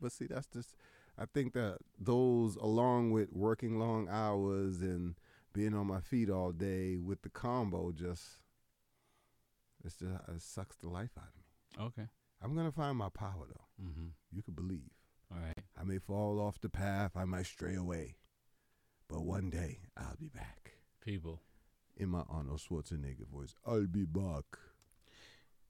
[0.00, 0.74] But see, that's just.
[1.16, 5.14] I think that those, along with working long hours and
[5.52, 8.22] being on my feet all day, with the combo, just
[9.84, 11.86] it's just it sucks the life out of me.
[11.86, 12.08] Okay.
[12.42, 13.84] I'm gonna find my power though.
[13.84, 14.08] Mm-hmm.
[14.32, 14.90] You could believe.
[15.32, 15.58] All right.
[15.80, 17.12] I may fall off the path.
[17.16, 18.16] I might stray away,
[19.08, 20.72] but one day I'll be back.
[21.04, 21.40] People.
[21.96, 24.44] In my Arnold Schwarzenegger voice, I'll be back.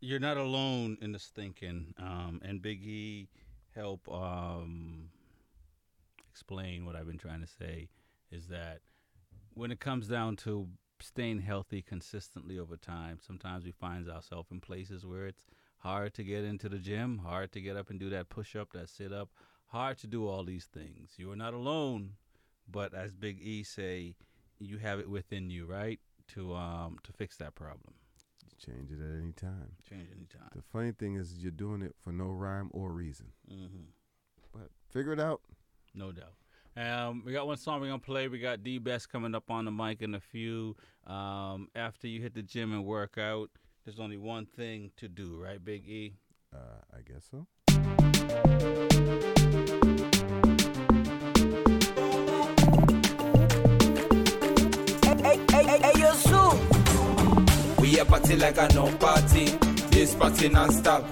[0.01, 1.93] You're not alone in this thinking.
[1.99, 3.29] Um, and Big E
[3.75, 5.11] help um,
[6.31, 7.89] explain what I've been trying to say
[8.31, 8.81] is that
[9.55, 10.69] when it comes down to
[11.01, 15.45] staying healthy consistently over time, sometimes we find ourselves in places where it's
[15.79, 18.73] hard to get into the gym, hard to get up and do that push up,
[18.73, 19.31] that sit up,
[19.67, 21.15] hard to do all these things.
[21.17, 22.13] You are not alone,
[22.71, 24.15] but as Big E say,
[24.59, 26.01] you have it within you, right,
[26.35, 27.95] to um to fix that problem.
[28.65, 29.73] Change it at any time.
[29.89, 30.49] Change any time.
[30.55, 33.27] The funny thing is, you're doing it for no rhyme or reason.
[33.51, 33.85] Mm-hmm.
[34.53, 35.43] But figure it out.
[35.95, 36.35] No doubt.
[36.77, 38.29] Um, we got one song we're gonna play.
[38.29, 40.77] We got D Best coming up on the mic in a few.
[41.07, 43.51] Um, after you hit the gym and work out,
[43.85, 46.17] there's only one thing to do, right, Big E?
[46.53, 47.47] Uh, I guess so.
[57.95, 59.45] We a party like a no party.
[59.93, 61.05] This party non-stop.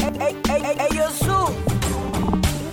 [0.00, 1.54] Hey, hey, hey, hey, yo, Sue.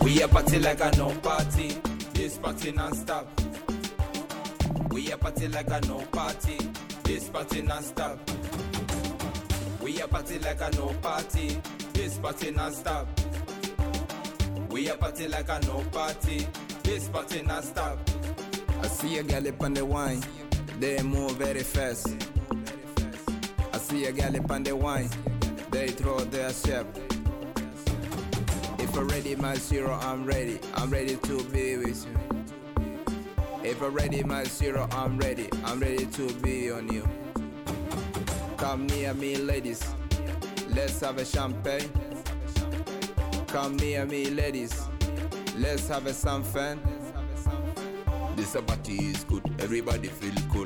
[0.04, 1.78] We a party like a no party.
[2.16, 3.28] This party non-stop.
[4.90, 6.58] We a party like a no party.
[7.04, 8.18] This party non-stop.
[9.84, 11.62] We a party like a no party.
[11.94, 13.08] This party non-stop.
[14.76, 16.46] We a party like a no party.
[16.84, 17.98] This party non-stop.
[18.82, 20.22] I see a galip on the wine,
[20.82, 22.10] they move very fast.
[23.72, 25.10] I see a galip on the wine,
[25.72, 26.86] they throw their step.
[28.78, 30.60] If I'm ready, my zero, I'm ready.
[30.76, 33.16] I'm ready to be with you.
[33.64, 35.48] If I'm ready, my zero, I'm ready.
[35.64, 37.08] I'm ready to be on you.
[38.58, 39.82] Come near me, ladies.
[40.68, 41.90] Let's have a champagne.
[43.48, 44.74] Come near me, ladies.
[45.58, 46.80] Let's have a some fun.
[48.36, 50.66] This a party is good, everybody feel cool.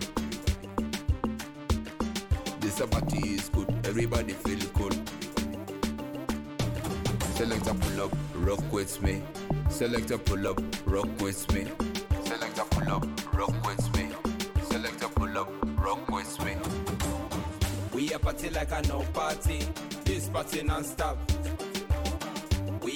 [2.60, 4.92] This a party is good, everybody feel cool.
[7.36, 9.22] Select a pull up, rock with me.
[9.70, 11.68] Select a pull up, rock with me.
[12.26, 14.10] Select a pull up, rock with me.
[14.70, 16.56] Select a pull up, rock with me.
[17.94, 19.60] We a party like a no party.
[20.06, 21.18] This party non-stop.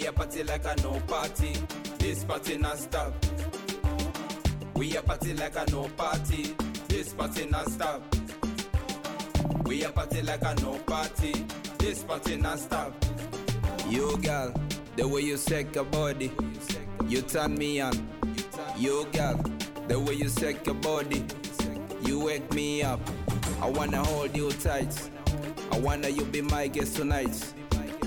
[0.03, 1.53] We a party like a no party.
[1.97, 3.13] This party non-stop.
[4.75, 6.53] We a party like a no party.
[6.89, 8.03] This party non-stop.
[9.63, 11.45] We a party like a no party.
[11.77, 12.93] This party non-stop.
[13.87, 14.53] You girl,
[14.97, 16.33] the way you shake your body,
[17.07, 17.93] you turn me on.
[18.77, 19.41] You girl,
[19.87, 21.23] the way you shake your body,
[22.01, 22.99] you wake me up.
[23.61, 25.09] I wanna hold you tight.
[25.71, 27.53] I wanna you be my guest tonight.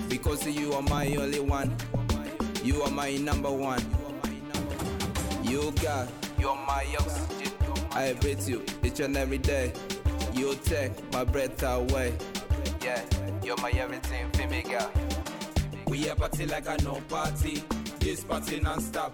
[0.09, 1.75] Because you are my only one.
[2.63, 3.83] You are my number one.
[5.43, 7.53] You girl, you're my oxygen.
[7.93, 9.73] I breathe you each and every day.
[10.35, 12.13] You take my breath away.
[12.83, 13.01] Yeah,
[13.43, 14.91] you're my everything for me, girl.
[15.89, 17.63] We a party like a no party.
[18.01, 19.13] This party non-stop.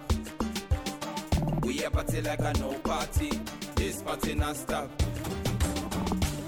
[1.62, 3.30] We a party like a no party.
[3.76, 4.90] This party non-stop.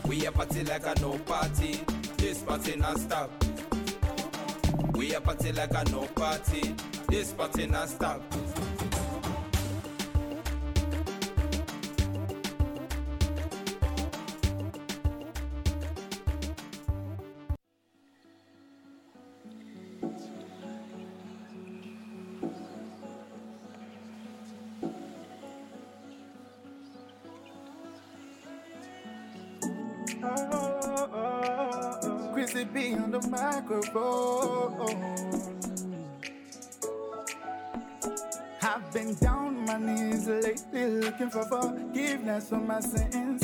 [0.07, 1.81] We a party like a no party.
[2.17, 3.44] This party non-stop.
[4.95, 6.75] We a party like a no party.
[7.09, 8.23] This party non-stop.
[8.31, 8.54] Chrissy
[42.41, 43.43] for my sins.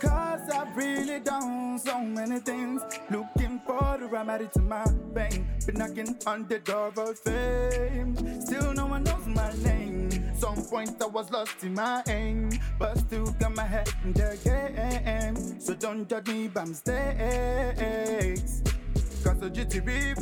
[0.00, 2.82] Cause I've really done so many things.
[3.10, 4.84] Looking for the remedy to my
[5.14, 5.46] pain.
[5.66, 8.14] Been knocking on the door of fame.
[8.40, 10.10] Still no one knows my name.
[10.38, 12.50] Some point I was lost in my aim.
[12.78, 15.60] But still got my head in the game.
[15.60, 18.62] So don't judge me by mistakes.
[19.24, 20.14] Cause the GTB,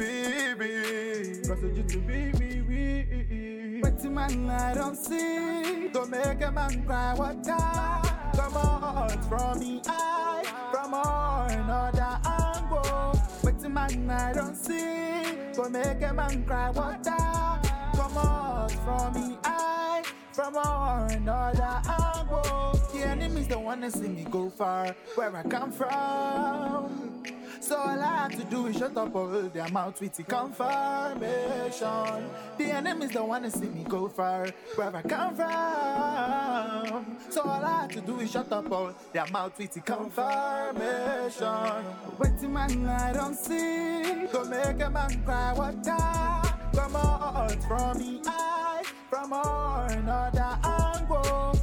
[1.47, 3.46] Cause the GTB,
[3.87, 7.15] But man I don't see, don't make a man cry.
[7.15, 8.03] What time?
[8.35, 13.21] Come on, from the eye, from on another angle.
[13.45, 16.71] But the man I don't see, don't make a man cry.
[16.71, 17.63] What time?
[17.95, 22.86] Come on, from the eye, from on another angle.
[23.07, 27.23] The enemies don't wanna see me go far, where I come from.
[27.61, 32.29] So all I have to do is shut up all their mouth with the confirmation.
[32.59, 37.17] The enemies don't wanna see me go far, where I come from.
[37.31, 41.85] So all I have to do is shut up all their mouth with the confirmation.
[42.19, 45.55] Waiting man I don't see, go make a man cry.
[45.85, 46.43] Time?
[46.75, 51.57] Come on from the eye, from another angle.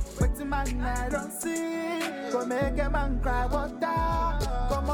[0.55, 2.31] I don't see.
[2.31, 4.47] Go make a man cry water.
[4.69, 4.89] Come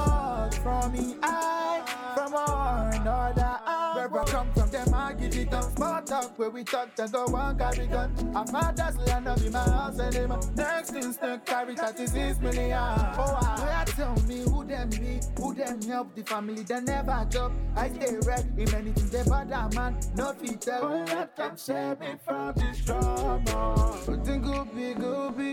[0.49, 3.93] out from me eye, from one another eye.
[3.95, 5.63] Where we come from, them I give it up.
[5.75, 8.13] Small talk where we talk, then go one carry gun.
[8.35, 10.39] I'm a father's land up in my house anymore.
[10.55, 12.77] Next instant carry 36 million.
[12.77, 17.51] Oh, I tell me who them be, who them help the family, they never job.
[17.75, 20.85] I stay red in many things, they bother man, no fit tell.
[20.85, 23.99] Oh, let them save me from this trouble.
[24.05, 25.43] But think go be, go be,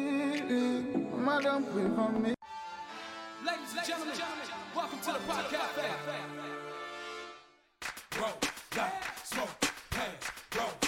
[1.16, 2.34] madam, pray for me.
[3.44, 5.82] Ladies and gentlemen, welcome to the Pod Cafe.
[8.20, 8.32] Roll,
[9.24, 10.85] smoke, hey, roll,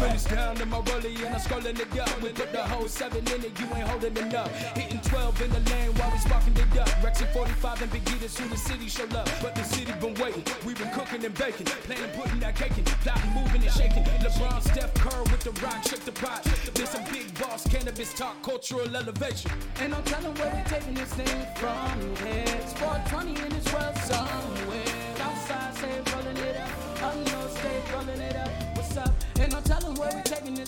[0.00, 2.22] Spanish down in my rollie and I'm scrolling it up.
[2.22, 4.48] We put the whole seven in it, you ain't holding it up.
[4.48, 6.88] Hitting 12 in the lane while we sparking it up.
[7.04, 9.28] Rexy 45 and Big E, that's who the city show love.
[9.42, 10.42] But the city been waiting.
[10.64, 11.66] we been cooking and baking.
[11.66, 12.84] Planning, putting that cake in.
[12.84, 14.04] Plotting, moving and shaking.
[14.24, 16.44] LeBron, Steph Curry with the rock, shake the pot.
[16.72, 19.50] This some big boss cannabis talk, cultural elevation.
[19.80, 22.44] And I'm telling where we taking this thing from here.
[22.56, 24.99] It's 420 in this world somewhere.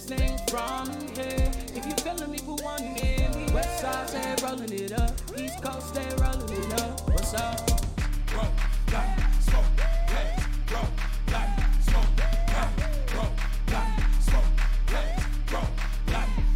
[0.09, 1.50] We taking this thing from here.
[1.74, 5.12] If you feeling me for one minute, West side, stay rolling it up.
[5.38, 7.09] East coast, stay rolling it up.
[7.11, 7.68] What's up?
[8.30, 8.53] Smoke,
[8.88, 9.64] hey, smoke,
[10.09, 10.36] hey,
[10.66, 10.94] smoke,
[11.28, 11.48] hey,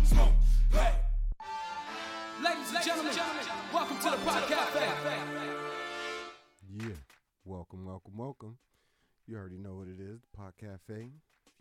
[0.04, 0.34] smoke,
[0.72, 0.94] hey.
[2.42, 3.14] Ladies and gentlemen,
[3.72, 4.86] welcome to the Pod Cafe.
[6.78, 6.88] Yeah.
[7.44, 8.58] Welcome, welcome, welcome.
[9.26, 11.10] You already know what it is, the Pot Cafe.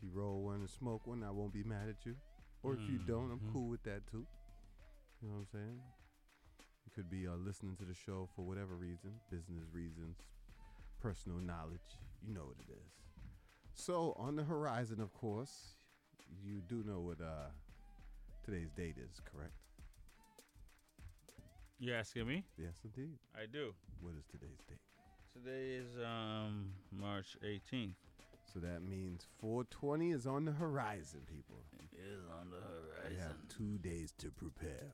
[0.06, 2.16] You roll one and smoke one, I won't be mad at you.
[2.62, 3.52] Or if you don't, I'm Mhm.
[3.52, 4.28] cool with that too.
[5.20, 5.82] You know what I'm saying?
[6.86, 10.18] You could be uh, listening to the show for whatever reason, business reasons,
[11.00, 11.98] personal knowledge.
[12.22, 12.92] You know what it is.
[13.74, 15.74] So on the horizon, of course,
[16.44, 17.50] you do know what uh,
[18.44, 19.54] today's date is, correct?
[21.80, 22.44] You asking me?
[22.58, 23.18] Yes, indeed.
[23.36, 23.74] I do.
[24.02, 24.80] What is today's date?
[25.34, 27.96] Today is um March 18th.
[28.56, 31.58] So that means 420 is on the horizon, people.
[31.78, 33.12] It is on the horizon.
[33.12, 34.94] We have two days to prepare.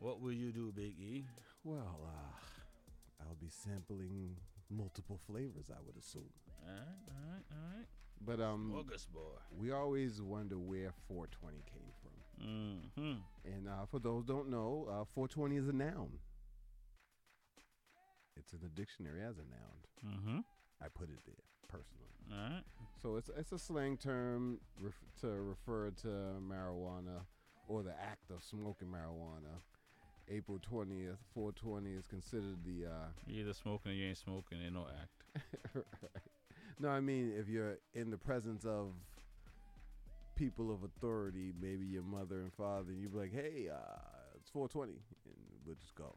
[0.00, 1.24] What will you do, Big E?
[1.62, 4.34] Well, uh, I'll be sampling
[4.68, 6.28] multiple flavors, I would assume.
[6.66, 7.86] All right, all right, all right.
[8.20, 9.38] But um, Smorgasbord.
[9.56, 12.44] we always wonder where 420 came from.
[12.44, 13.52] Mm-hmm.
[13.54, 16.18] And uh, for those don't know, uh, 420 is a noun.
[18.36, 20.16] It's in the dictionary as a noun.
[20.16, 20.38] Mm-hmm.
[20.82, 21.36] I put it there
[21.68, 22.13] personally.
[22.30, 22.62] All right.
[23.02, 26.08] So it's it's a slang term ref- to refer to
[26.40, 27.20] marijuana
[27.68, 29.60] or the act of smoking marijuana.
[30.30, 34.56] April 20th, 420 is considered the uh, You either smoking or you ain't smoking.
[34.64, 35.44] Ain't no act.
[35.74, 35.84] right.
[36.80, 38.94] No, I mean if you're in the presence of
[40.34, 43.76] people of authority, maybe your mother and father, and you be like, "Hey, uh,
[44.40, 44.92] it's 420,"
[45.26, 45.34] and
[45.66, 46.14] we'll just go.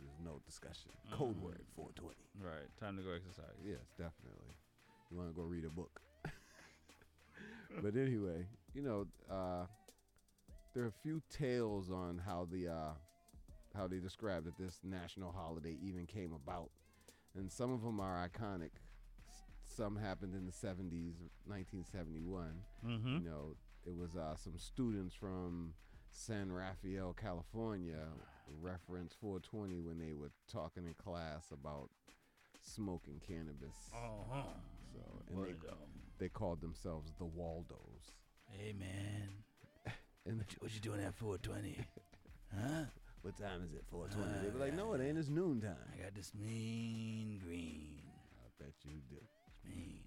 [0.00, 0.90] There's no discussion.
[1.10, 1.42] Code Mhm.
[1.42, 2.14] word 420.
[2.38, 2.68] Right.
[2.78, 3.56] Time to go exercise.
[3.64, 4.54] Yes, definitely.
[5.10, 6.00] You want to go read a book.
[7.82, 9.66] but anyway, you know, uh,
[10.74, 12.92] there are a few tales on how the uh,
[13.74, 16.70] how they describe that this national holiday even came about,
[17.36, 18.70] and some of them are iconic.
[19.28, 19.44] S-
[19.76, 21.14] Some happened in the 70s,
[21.46, 22.62] 1971.
[22.84, 23.20] Mhm.
[23.22, 25.74] You know, it was uh, some students from
[26.10, 28.08] San Rafael, California,
[28.60, 31.90] reference 420 when they were talking in class about
[32.62, 33.76] smoking cannabis.
[33.94, 34.42] Uh-huh.
[34.96, 35.78] So, and they, dog.
[36.18, 38.14] they called themselves the Waldos.
[38.48, 39.28] Hey man.
[40.26, 41.78] And what, you, what you doing at 420?
[42.50, 42.90] huh?
[43.22, 43.86] What time is it?
[43.94, 44.42] 420.
[44.42, 45.18] they were like, no, it ain't.
[45.18, 45.78] It's noontime.
[45.94, 48.02] I got this mean green.
[48.42, 49.22] I bet you do.
[49.22, 50.02] It's mean.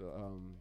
[0.00, 0.56] So, um,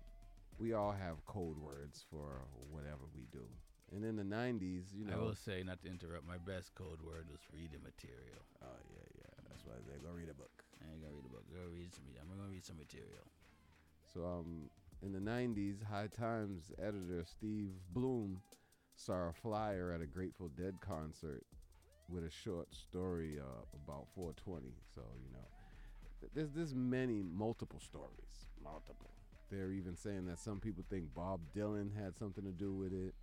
[0.60, 3.48] we all have code words for whatever we do.
[3.96, 7.00] And in the 90s, you know, I will say, not to interrupt, my best code
[7.00, 8.44] word was reading material.
[8.60, 9.36] Oh, yeah, yeah.
[9.48, 10.64] That's why they go read a book.
[10.80, 11.44] I ain't gonna read a book.
[11.52, 12.08] Go read some.
[12.16, 13.28] I'm gonna read some material.
[14.14, 14.70] So um,
[15.02, 18.42] in the '90s, High Times editor Steve Bloom
[18.96, 21.44] saw a flyer at a Grateful Dead concert
[22.10, 24.68] with a short story uh, about 420.
[24.94, 25.46] So you know,
[26.34, 29.12] there's there's many multiple stories, multiple.
[29.50, 33.14] They're even saying that some people think Bob Dylan had something to do with it.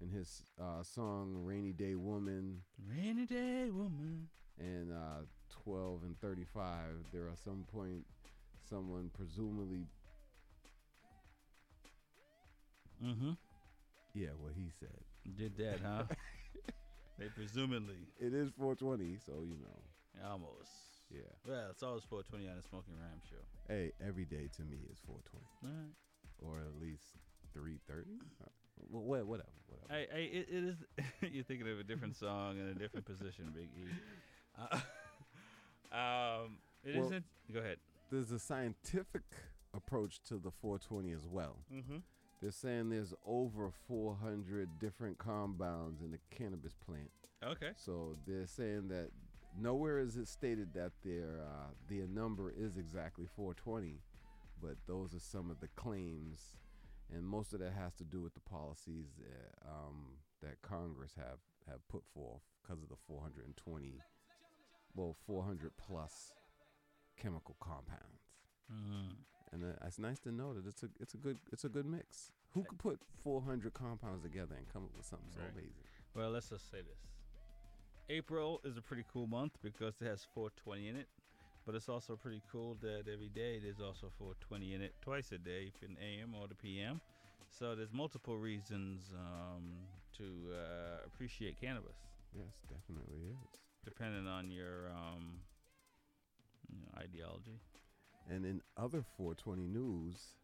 [0.00, 4.28] In his uh, song "Rainy Day Woman," Rainy day woman.
[4.58, 5.24] and uh,
[5.62, 8.04] 12 and 35, there are some point
[8.68, 9.86] someone presumably
[13.02, 13.32] Mm-hmm.
[14.14, 15.36] Yeah, what he said.
[15.36, 16.04] Did that, huh?
[17.18, 18.06] they presumably.
[18.20, 20.28] It is 420, so you know.
[20.30, 20.70] Almost.
[21.10, 21.20] Yeah.
[21.46, 23.42] Well, it's always 420 on the Smoking Rhyme show.
[23.68, 25.44] Hey, every day to me is 420.
[25.62, 25.92] All right.
[26.42, 27.02] or at least
[27.52, 28.10] three thirty.
[28.90, 29.48] Well, whatever, whatever.
[29.90, 30.76] I, I it, it is.
[31.32, 33.88] you're thinking of a different song and a different position, Big E.
[34.58, 34.76] Uh,
[35.96, 37.22] um, it Well, not
[37.52, 37.78] Go ahead.
[38.10, 39.22] There's a scientific
[39.72, 41.56] approach to the 420 as well.
[41.72, 42.02] Mhm.
[42.42, 47.10] They're saying there's over 400 different compounds in the cannabis plant.
[47.42, 47.70] Okay.
[47.76, 49.10] So they're saying that
[49.58, 54.00] nowhere is it stated that their uh, their number is exactly 420,
[54.60, 56.56] but those are some of the claims,
[57.12, 61.38] and most of that has to do with the policies uh, um, that Congress have
[61.70, 64.00] have put forth because of the 420,
[64.94, 66.32] well, 400 plus
[67.16, 68.32] chemical compounds.
[68.70, 69.16] Mhm.
[69.54, 71.86] And uh, it's nice to know that it's a it's a good it's a good
[71.86, 72.32] mix.
[72.54, 75.52] Who could put 400 compounds together and come up with something so Right.
[75.52, 75.86] amazing?
[76.14, 76.98] Well, let's just say this.
[78.10, 81.08] April is a pretty cool month because it has 420 in it,
[81.64, 85.38] but it's also pretty cool that every day there's also 420 in it twice a
[85.38, 87.00] day, in AM or the PM.
[87.50, 89.62] So there's multiple reasons um,
[90.18, 91.96] to uh, appreciate cannabis.
[92.36, 93.36] Yes, definitely is.
[93.84, 95.38] Depending on your um,
[96.70, 97.58] you know, ideology.
[98.30, 100.34] And in other 420 news,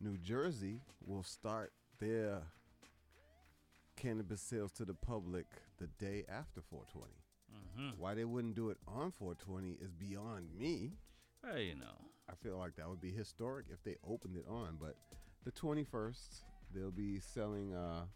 [0.00, 2.42] New Jersey will start their
[3.96, 5.46] cannabis sales to the public
[5.78, 7.12] the day after 420.
[7.76, 7.98] Mhm.
[7.98, 10.98] Why they wouldn't do it on 420 is beyond me.
[11.42, 12.10] Well, you know.
[12.28, 14.96] I feel like that would be historic if they opened it on, but
[15.44, 18.06] the 21st they'll be selling uh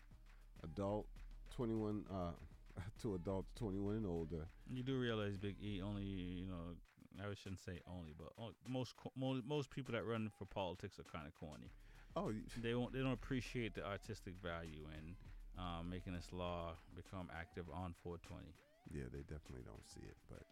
[0.63, 1.07] adult
[1.51, 2.33] 21 uh
[3.03, 4.49] to adults 21 and older.
[4.71, 6.77] You do realize Big E only, you know,
[7.21, 8.33] I shouldn't say only, but
[8.69, 11.71] most most people that run for politics are kind of corny.
[12.17, 12.93] Oh, they won't.
[12.93, 15.17] They don't appreciate the artistic value in
[15.59, 18.55] um, making this law become active on 420.
[18.93, 20.43] Yeah, they definitely don't see it, but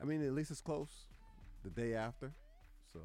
[0.00, 1.06] I mean at least it's close.
[1.64, 2.32] The day after.
[2.92, 3.00] So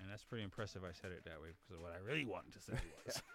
[0.00, 0.82] And that's pretty impressive.
[0.84, 2.74] I said it that way because what I really wanted to say
[3.06, 3.22] was.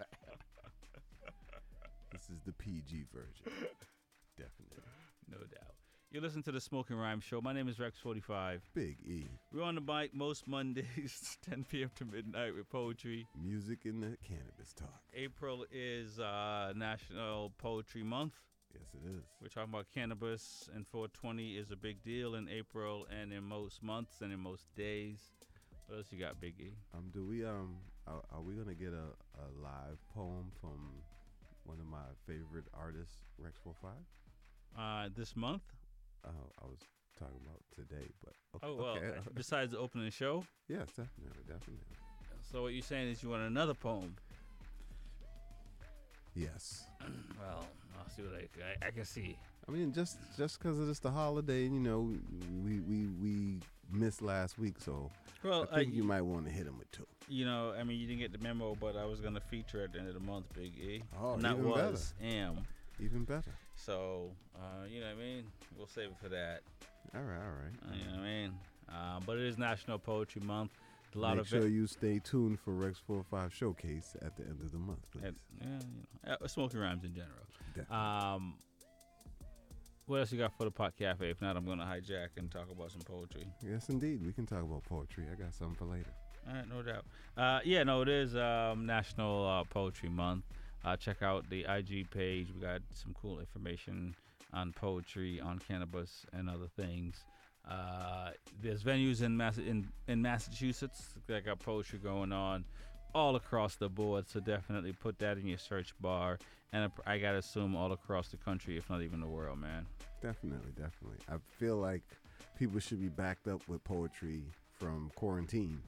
[2.12, 3.46] this is the PG version.
[4.38, 4.84] Definitely.
[5.30, 5.76] no doubt.
[6.14, 7.42] You listen to the Smoking Rhyme Show.
[7.42, 8.60] My name is Rex45.
[8.76, 9.32] Big E.
[9.52, 11.90] We're on the bike most Mondays, 10 p.m.
[11.96, 13.26] to midnight with poetry.
[13.44, 15.02] Music in the cannabis talk.
[15.16, 18.36] April is uh, National Poetry Month.
[18.76, 19.24] Yes, it is.
[19.42, 23.82] We're talking about cannabis, and 420 is a big deal in April and in most
[23.82, 25.18] months and in most days.
[25.88, 26.74] What else you got, Big E?
[26.94, 30.92] Um, do we um are, are we gonna get a, a live poem from
[31.64, 33.94] one of my favorite artists, Rex 45?
[34.78, 35.64] Uh, this month?
[36.26, 36.30] Uh,
[36.62, 36.80] I was
[37.18, 38.68] talking about today, but okay.
[38.68, 38.98] Oh well.
[38.98, 39.20] okay.
[39.36, 40.44] Besides the opening show.
[40.68, 41.98] yes, definitely, definitely.
[42.52, 44.16] So what you're saying is you want another poem?
[46.36, 46.86] Yes.
[47.40, 47.66] Well,
[48.00, 49.38] I'll see what I I, I can see.
[49.68, 52.10] I mean, just just because it's the holiday, you know,
[52.64, 53.60] we we we
[53.92, 55.12] missed last week, so
[55.44, 57.06] Well, I think I- you might want to hit him with two.
[57.28, 59.92] You know, I mean, you didn't get the memo, but I was gonna feature at
[59.94, 61.04] the end of the month, Big E.
[61.22, 61.92] Oh, and that even better.
[61.92, 62.60] was am.
[63.00, 63.52] Even better.
[63.86, 65.44] So, uh, you know what I mean?
[65.78, 66.62] We'll save it for that.
[67.14, 67.74] All right, all right.
[67.92, 68.54] Uh, you know what I mean?
[68.90, 70.72] Uh, but it is National Poetry Month.
[71.16, 74.44] A lot Make of sure it, you stay tuned for Rex 45 showcase at the
[74.44, 75.26] end of the month, please.
[75.26, 77.92] at- yeah, you know, uh, smoking rhymes in general.
[77.92, 78.56] Um,
[80.06, 81.30] what else you got for the pot cafe?
[81.30, 83.46] If not, I'm gonna hijack and talk about some poetry.
[83.62, 84.26] Yes, indeed.
[84.26, 85.26] We can talk about poetry.
[85.32, 86.10] I got something for later.
[86.48, 87.06] All right, no doubt.
[87.38, 90.46] Uh, yeah, no, it is um, National uh, Poetry Month.
[90.84, 92.48] Uh, check out the IG page.
[92.54, 94.16] We got some cool information
[94.54, 97.24] on poetry, on cannabis, and other things.
[97.70, 98.32] Uh,
[98.62, 102.66] there's venues in, Mass- in in Massachusetts that got poetry going on
[103.16, 104.28] all across the board.
[104.28, 106.38] So definitely put that in your search bar.
[106.74, 109.86] And I gotta assume all across the country, if not even the world, man.
[110.22, 111.20] Definitely, definitely.
[111.30, 112.04] I feel like
[112.58, 114.44] people should be backed up with poetry
[114.78, 115.82] from quarantine.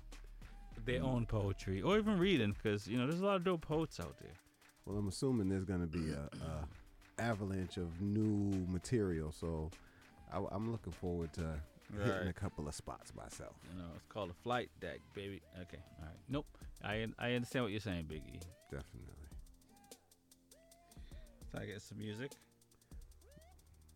[0.85, 1.05] Their Mm.
[1.05, 4.17] own poetry, or even reading, because you know there's a lot of dope poets out
[4.19, 4.31] there.
[4.85, 9.71] Well, I'm assuming there's going to be a, a avalanche of new material, so
[10.31, 11.59] I, am looking forward to
[12.03, 13.55] hitting a couple of spots myself.
[13.71, 15.41] You know, it's called a flight deck, baby.
[15.61, 16.17] Okay, all right.
[16.29, 16.45] Nope.
[16.83, 18.41] I I understand what you're saying, Biggie.
[18.69, 19.13] Definitely.
[21.51, 22.31] So I get some music.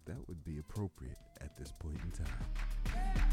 [0.05, 3.28] That would be appropriate at this point in time.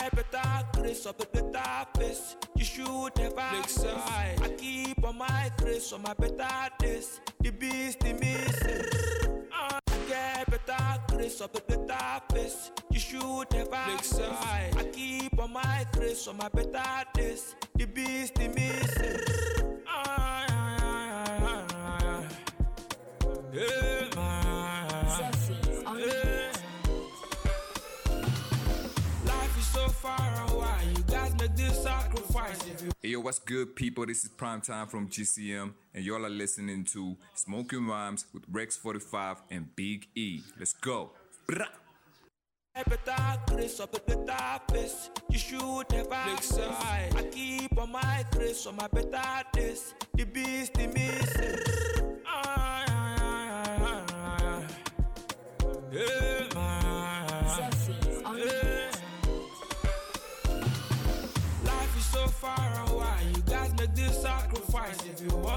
[0.00, 2.48] Get better, up at the toughest.
[2.56, 4.40] You should never side.
[4.42, 7.20] I keep on my Chris on my better this.
[7.40, 9.46] The beast, the missing.
[9.52, 9.78] Uh,
[10.08, 12.72] Get better, up at the toughest.
[12.90, 14.74] You should never side.
[14.78, 17.54] I keep on my Chris on my better this.
[17.74, 18.80] The beast, the man.
[23.52, 23.99] Yeah.
[33.02, 34.04] Hey, yo, what's good, people?
[34.06, 39.38] This is Prime Time from GCM, and y'all are listening to Smoking Rhymes with Rex45
[39.50, 40.42] and Big E.
[40.58, 41.12] Let's go.
[45.30, 46.14] You should never.
[46.14, 49.94] I keep on my grace on my better days.
[50.14, 50.86] The beast, the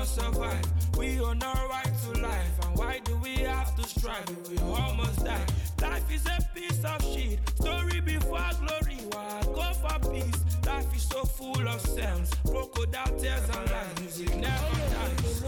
[0.03, 0.97] you survive.
[0.97, 4.57] We on our right to life, and why do we have to strive if we
[4.59, 5.45] almost die?
[5.81, 7.39] Life is a piece of shit.
[7.55, 8.97] Story before glory.
[9.11, 10.39] Why go for peace?
[10.65, 12.31] Life is so full of sense.
[12.45, 13.99] Crocodile tears and lies.
[14.01, 15.43] Music never dies.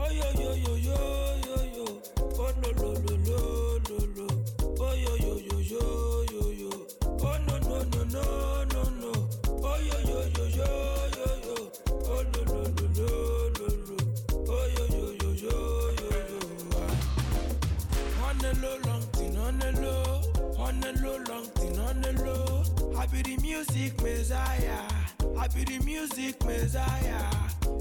[0.00, 1.67] Oh yo yo yo yo yo
[23.22, 24.82] be the music messiah.
[25.38, 27.24] I be the music messiah.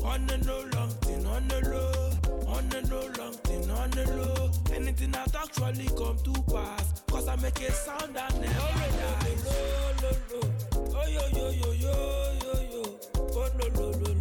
[0.04, 2.12] On the low, long thing on the low.
[2.48, 4.52] On the low, long thing on the low.
[4.74, 7.02] Anything that actually come to pass.
[7.12, 9.46] Cause I make a sound that never dies.
[10.96, 11.94] Oh yo yo yo yo
[12.44, 13.00] yo yo.
[13.34, 14.17] Oh lo lo lo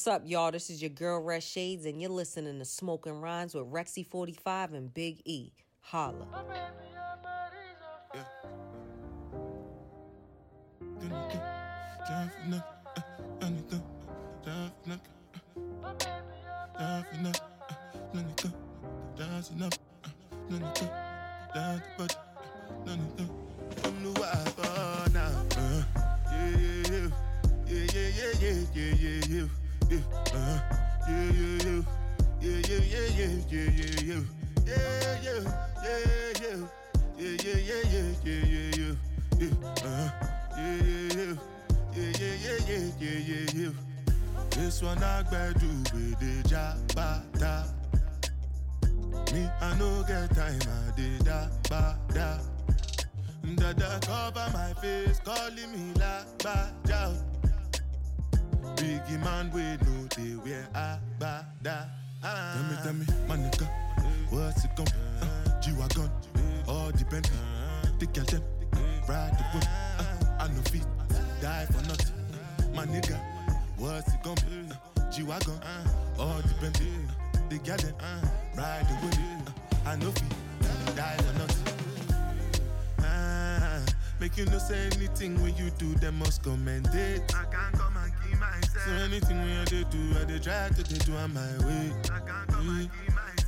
[0.00, 0.50] What's up, y'all?
[0.50, 4.94] This is your girl Red Shades, and you're listening to Smoking Rhymes with Rexy45 and
[4.94, 5.52] Big E.
[5.82, 6.26] Holla.
[44.70, 47.66] This one I gotta do with the jabata.
[49.32, 52.38] Me, I no get time, I did da ba da.
[53.56, 57.29] Dada cover my face, calling me la ba da.
[58.76, 61.84] Biggie man, we know they wear a ba da.
[62.22, 63.66] Tell me, tell me, my nigga,
[64.30, 64.86] what's it gon'
[65.22, 66.10] uh, G-Wagon,
[66.68, 67.30] all depend.
[67.98, 68.42] The girl them,
[69.08, 69.64] ride the whip.
[69.98, 70.86] Uh, I no fit,
[71.40, 72.74] die for nothing.
[72.74, 73.18] My nigga,
[73.78, 74.72] what's it gon' be?
[74.72, 75.58] Uh, G-Wagon,
[76.18, 76.78] all depend.
[77.48, 77.94] The girl them,
[78.56, 79.14] ride the whip.
[79.86, 81.74] Uh, I no fit, die for nothing.
[83.00, 83.80] Ah,
[84.20, 87.34] make you no say anything when you do, them must commend it.
[87.34, 88.84] I can't come and myself.
[88.86, 91.92] So anything we I dey do, I dey try to do on my way.
[92.04, 92.90] I can't come myself.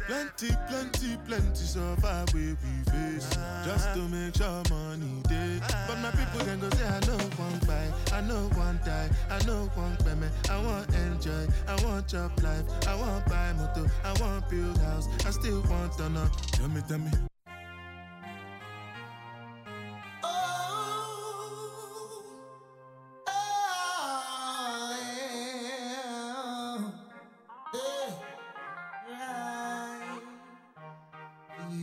[0.07, 3.31] Plenty, plenty, plenty suffer we we face
[3.65, 5.61] just to make sure money day.
[5.87, 9.39] But my people can go say I know one buy, I know one die, I
[9.47, 10.33] know one payment.
[10.51, 15.07] I want enjoy, I want job life, I want buy motor, I want build house,
[15.25, 16.29] I still want to know.
[16.53, 17.11] Tell me, tell me.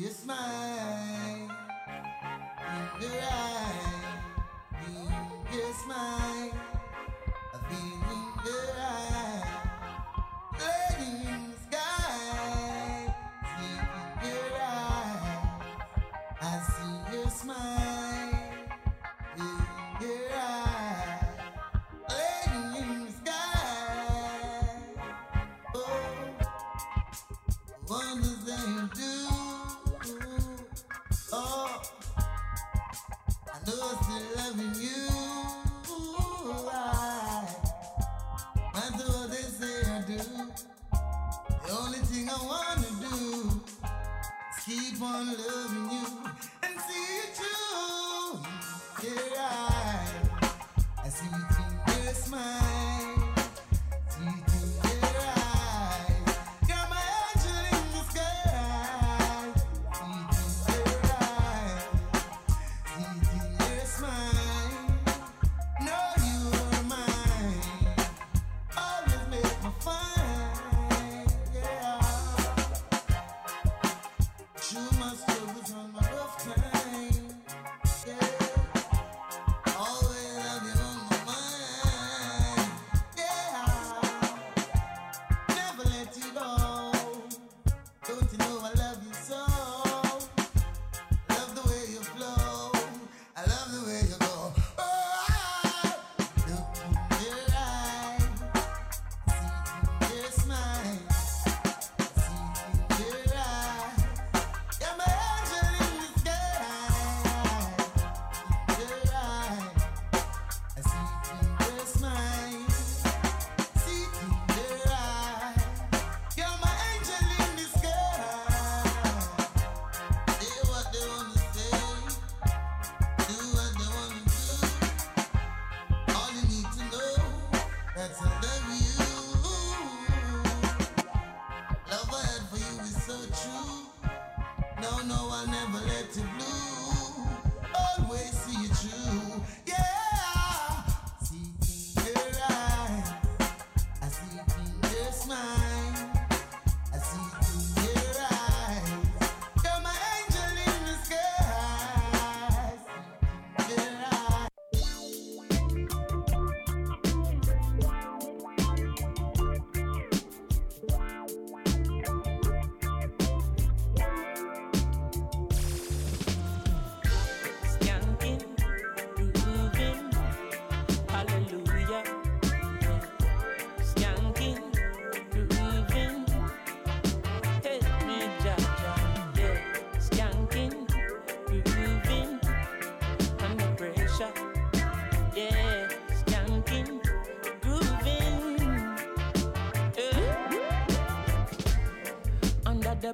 [0.01, 0.78] it's mine.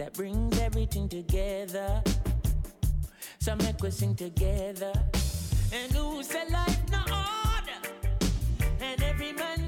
[0.00, 2.02] that brings everything together.
[3.38, 4.92] So make us sing together.
[5.74, 7.80] And who said life no order?
[8.80, 9.59] And every man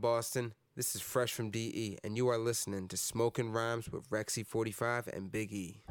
[0.00, 0.54] Boston?
[0.76, 5.30] This is Fresh from DE, and you are listening to Smoking Rhymes with Rexy45 and
[5.30, 5.82] Big E.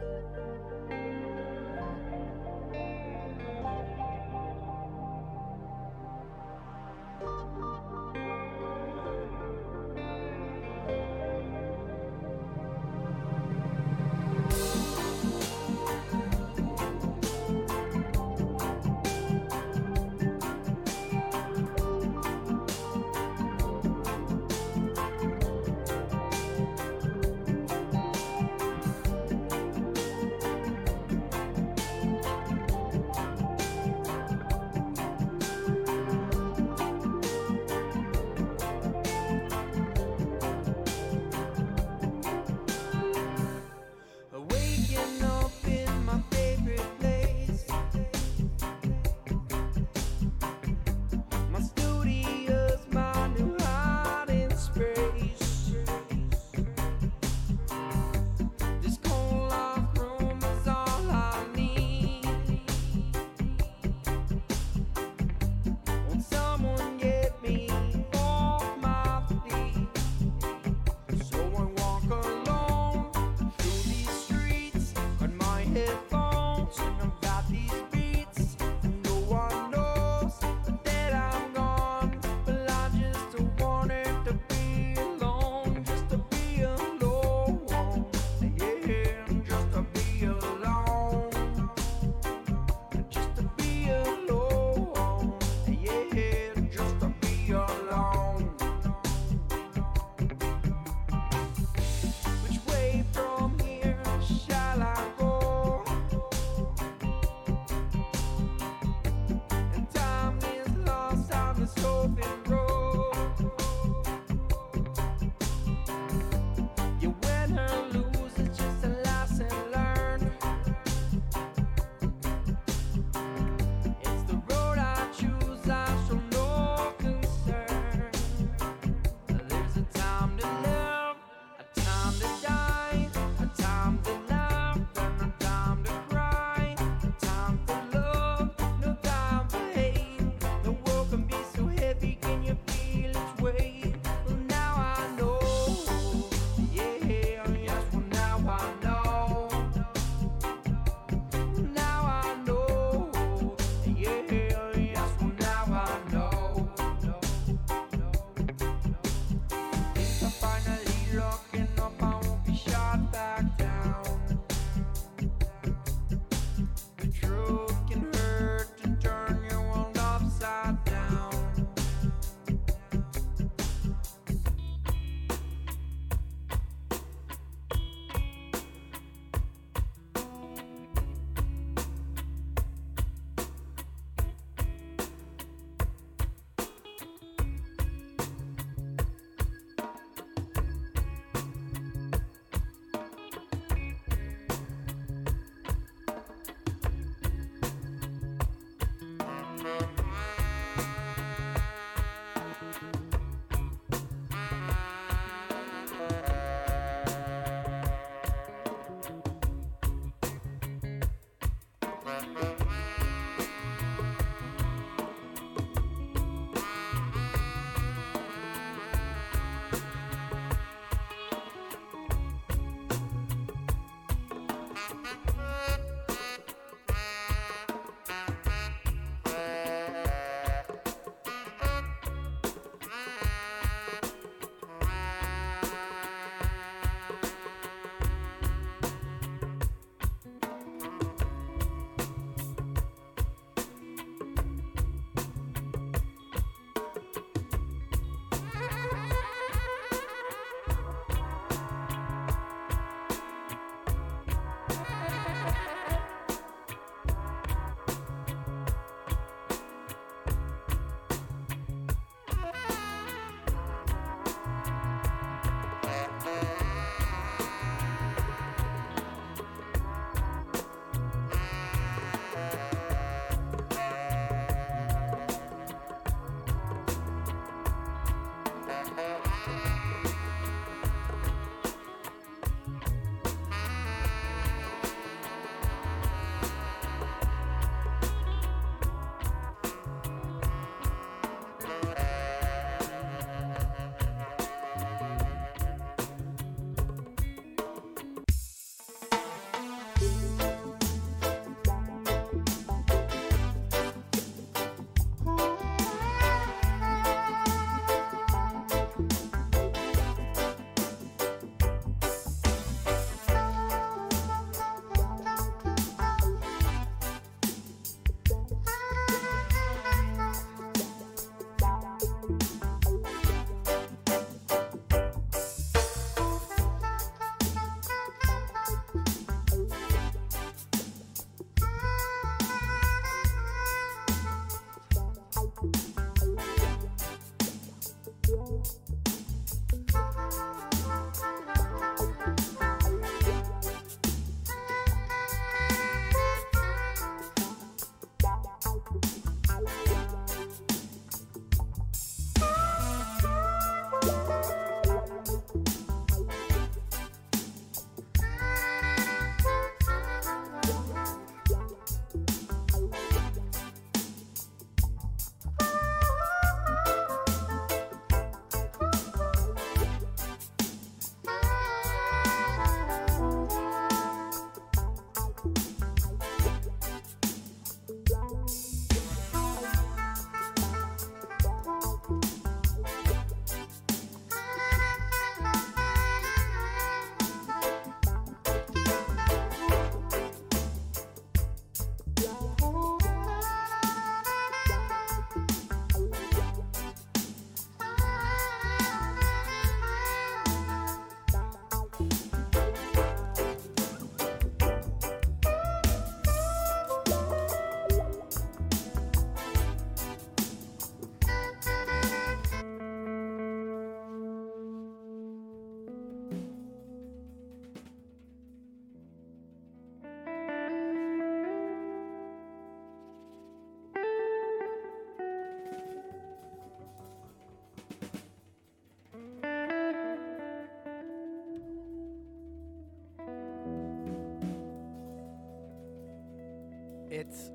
[437.14, 437.52] It's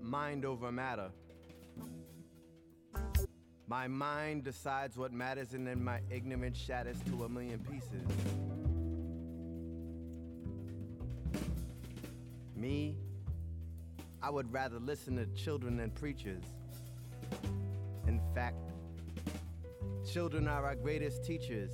[0.00, 1.10] mind over matter.
[3.68, 8.08] My mind decides what matters, and then my ignorance shatters to a million pieces.
[12.56, 12.96] Me,
[14.22, 16.44] I would rather listen to children than preachers.
[18.06, 18.56] In fact,
[20.10, 21.70] children are our greatest teachers.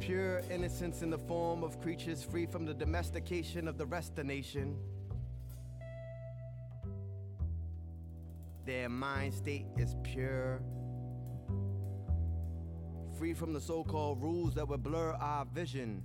[0.00, 4.16] Pure innocence in the form of creatures free from the domestication of the rest of
[4.16, 4.76] the nation.
[8.64, 10.62] Their mind state is pure.
[13.18, 16.02] Free from the so called rules that would blur our vision.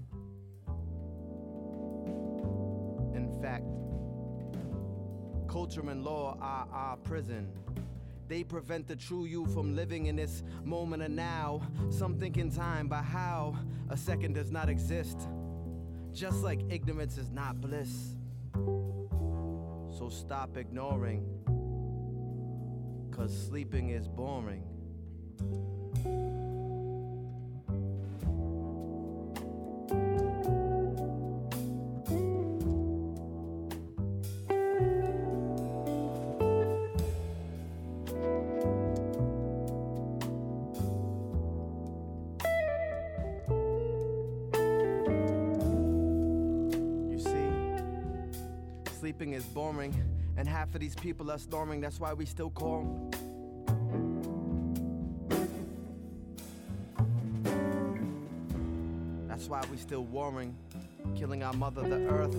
[3.15, 3.63] In fact,
[5.47, 7.49] culture and law are our prison.
[8.27, 11.61] They prevent the true you from living in this moment of now.
[11.89, 13.55] Some think in time, but how?
[13.89, 15.27] A second does not exist.
[16.11, 18.15] Just like ignorance is not bliss.
[19.97, 21.23] So stop ignoring.
[23.11, 24.63] Cause sleeping is boring.
[51.25, 51.81] People are snoring.
[51.81, 53.09] That's why we still call.
[59.27, 60.55] That's why we still warring,
[61.15, 62.35] killing our mother, the earth.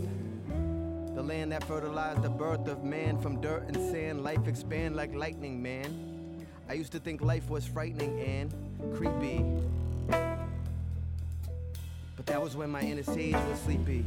[1.16, 4.22] The land that fertilized the birth of man from dirt and sand.
[4.22, 6.46] Life expand like lightning, man.
[6.68, 8.54] I used to think life was frightening and
[8.94, 9.44] creepy.
[12.14, 14.04] But that was when my inner sage was sleepy.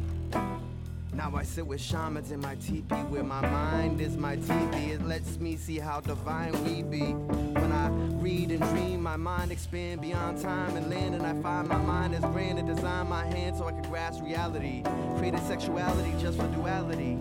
[1.20, 4.92] Now I sit with shamans in my teepee, where my mind is my TV.
[4.92, 7.12] It lets me see how divine we be.
[7.12, 7.90] When I
[8.24, 12.16] read and dream, my mind expand beyond time and land, and I find my mind
[12.16, 14.82] is grand and design my hand so I can grasp reality.
[15.18, 17.18] Created sexuality just for duality.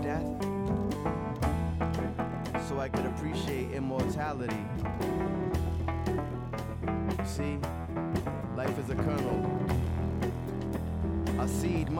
[0.00, 0.22] Death.
[2.68, 4.64] So I could appreciate immortality.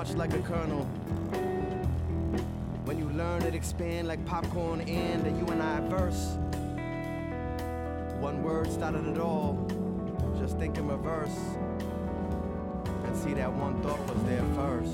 [0.02, 0.82] Much like a kernel.
[2.86, 6.38] When you learn it expand like popcorn and the you and I verse.
[8.18, 9.64] One word started it all.
[10.40, 11.38] Just think in reverse.
[13.04, 14.92] And see that one thought was there first.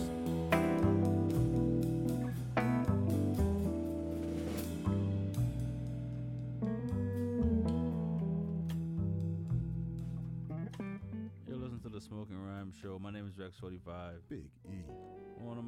[11.49, 12.99] You're listening to the Smoking Rhyme Show.
[12.99, 14.19] My name is Rex45.
[14.29, 14.45] Big.
[14.67, 14.68] On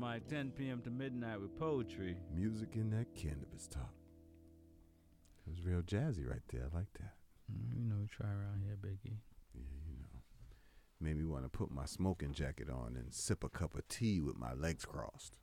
[0.01, 0.81] my 10 p.m.
[0.81, 2.17] to midnight with poetry.
[2.35, 3.93] Music in that cannabis talk.
[5.47, 6.63] It was real jazzy right there.
[6.73, 7.13] I like that.
[7.53, 9.19] Mm, you know, we try around here, Biggie.
[9.55, 10.21] Yeah, you know.
[11.03, 14.23] Made me want to put my smoking jacket on and sip a cup of tea
[14.23, 15.37] with my legs crossed.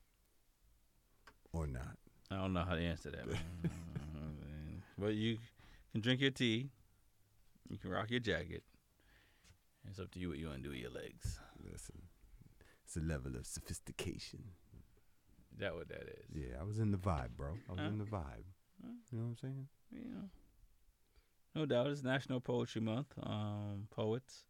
[1.54, 1.98] Or not.
[2.32, 3.28] I don't know how to answer that.
[3.28, 3.40] man.
[5.00, 5.38] But you
[5.92, 6.72] can drink your tea.
[7.70, 8.64] You can rock your jacket.
[9.88, 11.40] It's up to you what you want to do with your legs.
[11.64, 12.07] Listen, it's
[12.98, 14.44] a level of sophistication.
[15.54, 16.26] Is that what that is?
[16.34, 17.58] Yeah, I was in the vibe, bro.
[17.70, 17.88] I was Huh?
[17.88, 18.46] in the vibe.
[18.84, 18.92] Huh?
[19.12, 19.68] You know what I'm saying?
[19.92, 20.28] Yeah.
[21.56, 21.88] No doubt.
[21.88, 23.14] It's National Poetry Month.
[23.24, 24.44] Um, poets,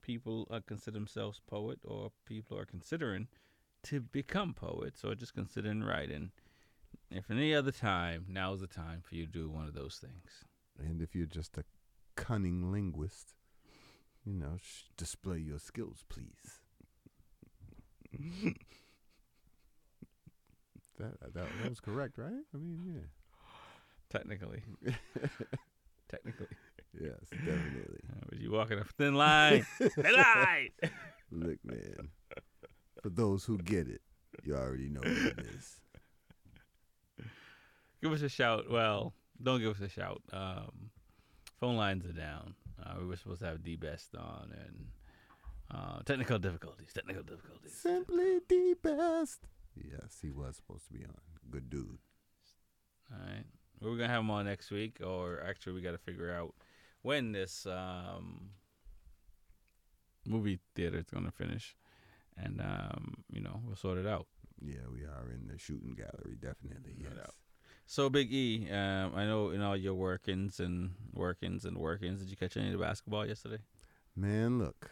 [0.00, 3.28] people uh, consider themselves poet, or people are considering
[3.84, 6.32] to become poets, or just considering writing.
[7.10, 9.96] If any other time, now is the time for you to do one of those
[9.96, 10.44] things.
[10.78, 11.64] And if you're just a
[12.16, 13.34] cunning linguist,
[14.24, 16.61] you know, sh- display your skills, please.
[21.34, 22.32] That, that was correct, right?
[22.54, 23.00] I mean, yeah.
[24.10, 24.62] Technically.
[26.08, 26.46] Technically.
[27.00, 28.00] Yes, definitely.
[28.28, 29.64] but you walking a thin line.
[29.78, 30.68] thin line.
[31.30, 32.10] Look, man.
[33.02, 34.02] For those who get it,
[34.44, 35.80] you already know what it is.
[38.02, 38.70] Give us a shout.
[38.70, 40.22] Well, don't give us a shout.
[40.32, 40.90] Um,
[41.58, 42.54] phone lines are down.
[42.82, 44.86] Uh, we were supposed to have D Best on, and
[45.72, 46.92] uh, technical difficulties.
[46.92, 47.72] Technical difficulties.
[47.72, 49.46] Simply the best.
[49.76, 51.14] Yes, he was supposed to be on.
[51.50, 51.98] Good dude.
[53.10, 53.44] All right.
[53.80, 56.54] We're gonna have him on next week, or actually, we got to figure out
[57.02, 58.50] when this um,
[60.26, 61.76] movie theater is gonna finish,
[62.36, 64.26] and um, you know we'll sort it out.
[64.60, 66.94] Yeah, we are in the shooting gallery, definitely.
[66.96, 67.32] Yes.
[67.86, 72.20] So Big E, um, I know in all your workings and workings and workings.
[72.20, 73.58] Did you catch any of the basketball yesterday?
[74.14, 74.90] Man, look.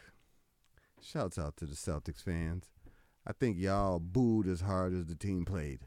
[1.01, 2.69] Shouts out to the Celtics fans.
[3.25, 5.81] I think y'all booed as hard as the team played.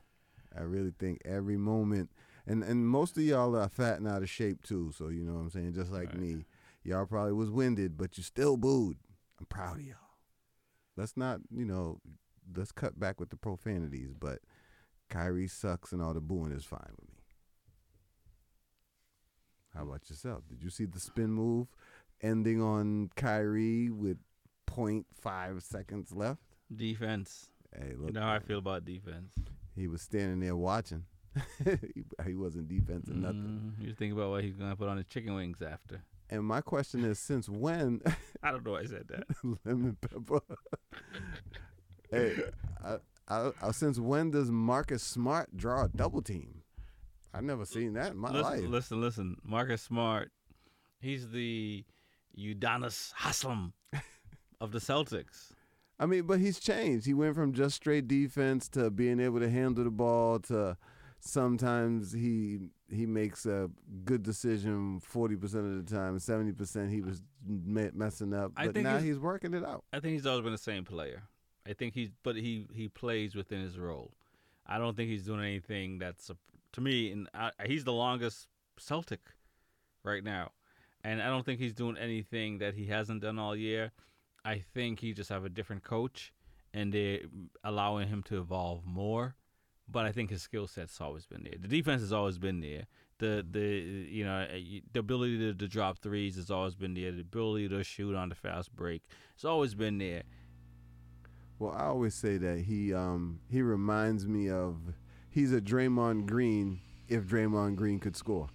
[0.57, 2.11] I really think every moment,
[2.47, 4.93] and and most of y'all are fat and out of shape too.
[4.97, 6.45] So you know what I'm saying, just like me,
[6.85, 8.99] y'all probably was winded, but you still booed.
[9.41, 9.97] I'm proud of y'all.
[10.97, 12.01] Let's not, you know,
[12.57, 14.39] let's cut back with the profanities, but
[15.11, 17.23] Kyrie sucks and all the booing is fine with me.
[19.75, 20.43] How about yourself?
[20.49, 21.67] Did you see the spin move
[22.23, 24.19] ending on Kyrie with
[24.69, 26.54] 0.5 seconds left?
[26.77, 27.51] Defense.
[27.75, 29.33] Hey, look, you know how I feel about defense.
[29.75, 31.05] he was standing there watching.
[31.65, 33.75] he, he wasn't defensing nothing.
[33.79, 36.03] Mm, you think about what he's gonna put on his chicken wings after.
[36.31, 38.01] And my question is, since when?
[38.43, 39.25] I don't know why I said that.
[39.65, 40.41] lemon pepper.
[42.11, 42.37] hey,
[42.85, 42.97] I,
[43.29, 46.63] I, I, since when does Marcus Smart draw a double team?
[47.33, 48.65] I've never seen that in my listen, life.
[48.69, 49.37] Listen, listen.
[49.43, 50.31] Marcus Smart,
[51.01, 51.85] he's the
[52.39, 53.73] Udonis Haslam
[54.61, 55.53] of the Celtics.
[55.99, 57.07] I mean, but he's changed.
[57.07, 60.77] He went from just straight defense to being able to handle the ball to
[61.21, 62.59] sometimes he
[62.91, 63.71] he makes a
[64.05, 69.05] good decision 40% of the time 70% he was me- messing up but now he's-
[69.05, 71.23] he's working it out I think he's always been the same player.
[71.67, 74.13] I think he's, but he he plays within his role.
[74.67, 76.37] I don't think he's doing anything that's a,
[76.73, 78.49] to me, and I, he's the longest
[78.79, 79.21] Celtic
[80.03, 80.53] right now,
[81.03, 83.93] and I don't think he's doing anything that he hasn't done all year.
[84.45, 86.33] I think he just have a different coach,
[86.73, 87.21] and they're
[87.63, 89.37] allowing him to evolve more.
[89.89, 91.55] But I think his skill set's always been there.
[91.61, 92.87] The defense has always been there.
[93.19, 94.47] The the you know
[94.93, 97.13] the ability to, to drop threes has always been there.
[97.13, 99.03] The ability to shoot on the fast break
[99.37, 100.23] has always been there.
[101.59, 104.77] well i always say that he um he reminds me of
[105.31, 108.49] he's a Draymond Green if Draymond Green could score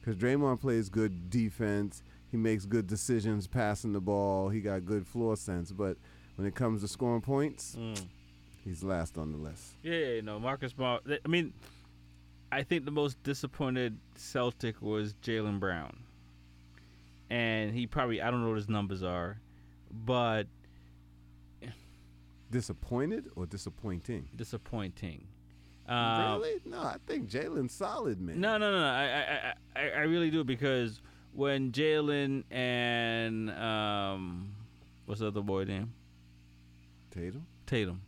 [0.00, 2.02] because Draymond plays good defense
[2.34, 5.96] he makes good decisions passing the ball he got good floor sense but
[6.34, 7.76] when it comes to scoring points
[8.64, 11.04] he's last on the list Yeah, yeah, no, Marcus Smart.
[11.24, 11.52] I mean,
[12.50, 15.96] I think the most disappointed Celtic was Jaylen Brown,
[17.30, 19.38] and he probably I don't know what his numbers are,
[19.92, 20.48] but
[22.50, 25.28] disappointed or disappointing disappointing.
[25.86, 26.60] Um, really?
[26.64, 28.40] No, I think Jaylen's solid, man.
[28.40, 28.86] No, no, no, no.
[28.86, 31.00] I, I, I, I really do because
[31.34, 34.54] when Jaylen and um,
[35.06, 35.92] what's the other boy name?
[37.10, 37.46] Tatum.
[37.66, 38.00] Tatum.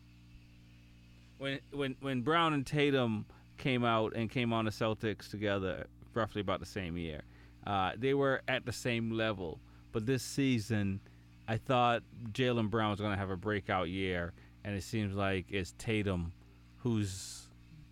[1.39, 3.27] When when when Brown and Tatum
[3.59, 7.23] came out and came on the Celtics together, roughly about the same year,
[7.67, 9.61] uh, they were at the same level.
[9.93, 11.01] But this season,
[11.49, 14.33] I thought Jaylen Brown was going to have a breakout year,
[14.65, 16.33] and it seems like it's Tatum
[16.79, 17.49] who's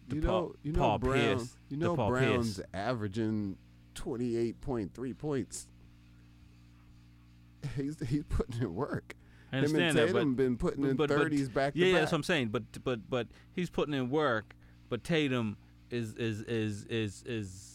[0.09, 1.19] the you Paul, know, you know Paul Brown.
[1.21, 1.57] Pierce.
[1.69, 2.67] you know Brown's Pierce.
[2.73, 3.57] averaging
[3.95, 5.67] twenty eight point three points.
[7.77, 9.15] He's he's putting in work.
[9.53, 11.85] I Him understand and that, Tatum but been putting in but- but- thirties back Yeah,
[11.87, 12.49] to yeah, that's what I'm saying.
[12.49, 14.55] But but but he's putting in work.
[14.89, 15.57] But Tatum
[15.91, 17.71] is is is is is.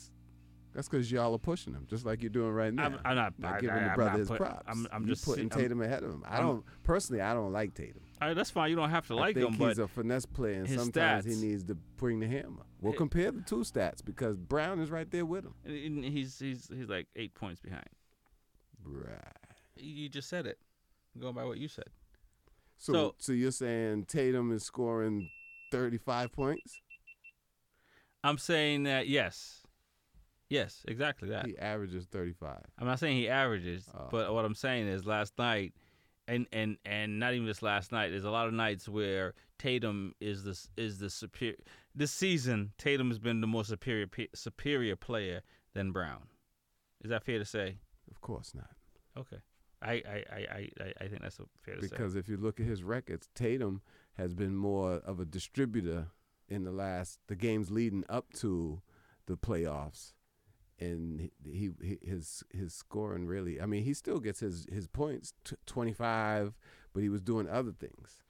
[0.75, 2.85] That's because y'all are pushing him, just like you're doing right now.
[2.85, 3.33] I'm, I'm not.
[3.39, 4.63] Not I- giving I- the brother his put- props.
[4.67, 6.23] I'm, I'm just putting Tatum ahead of him.
[6.27, 7.21] I don't personally.
[7.21, 8.01] I don't like Tatum.
[8.21, 8.69] All right, that's fine.
[8.69, 10.67] You don't have to like I like think him, he's but a finesse player, and
[10.67, 12.63] his sometimes stats- he needs to bring the hammer.
[12.81, 12.97] Well, Hey.
[12.97, 15.53] compare the two stats because Brown is right there with him.
[15.65, 17.87] and he's he's he's like eight points behind.
[18.83, 19.17] Right.
[19.77, 20.57] You just said it.
[21.17, 21.85] Going by what you said.
[22.77, 25.29] So, So- so you're saying Tatum is scoring
[25.71, 26.79] 35 points?
[28.23, 29.63] I'm saying that yes,
[30.49, 31.45] yes, exactly that.
[31.45, 32.59] He averages 35.
[32.77, 34.07] I'm not saying he averages, Oh.
[34.11, 35.73] but what I'm saying is last night,
[36.29, 38.09] and and and not even just last night.
[38.09, 41.57] There's a lot of nights where Tatum is this is the superior.
[41.95, 45.41] This season, Tatum has been the more superior superior player
[45.73, 46.27] than Brown.
[47.03, 47.77] Is that fair to say?
[48.11, 48.69] Of course not.
[49.17, 49.37] Okay,
[49.81, 51.87] I I I I, I- I think that's fair to say.
[51.89, 53.81] Because if you look at his records, Tatum
[54.13, 56.07] has been more of a distributor
[56.47, 58.81] in the last the games leading up to
[59.27, 60.13] the playoffs,
[60.79, 63.61] and he, he his his scoring really.
[63.61, 66.53] I mean, he still gets his his points t- twenty five,
[66.93, 68.23] but he was doing other things.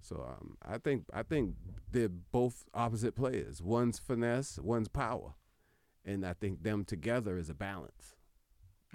[0.00, 1.54] So um, I think I think
[1.90, 3.62] they're both opposite players.
[3.62, 5.34] One's finesse, one's power,
[6.04, 8.16] and I think them together is a balance.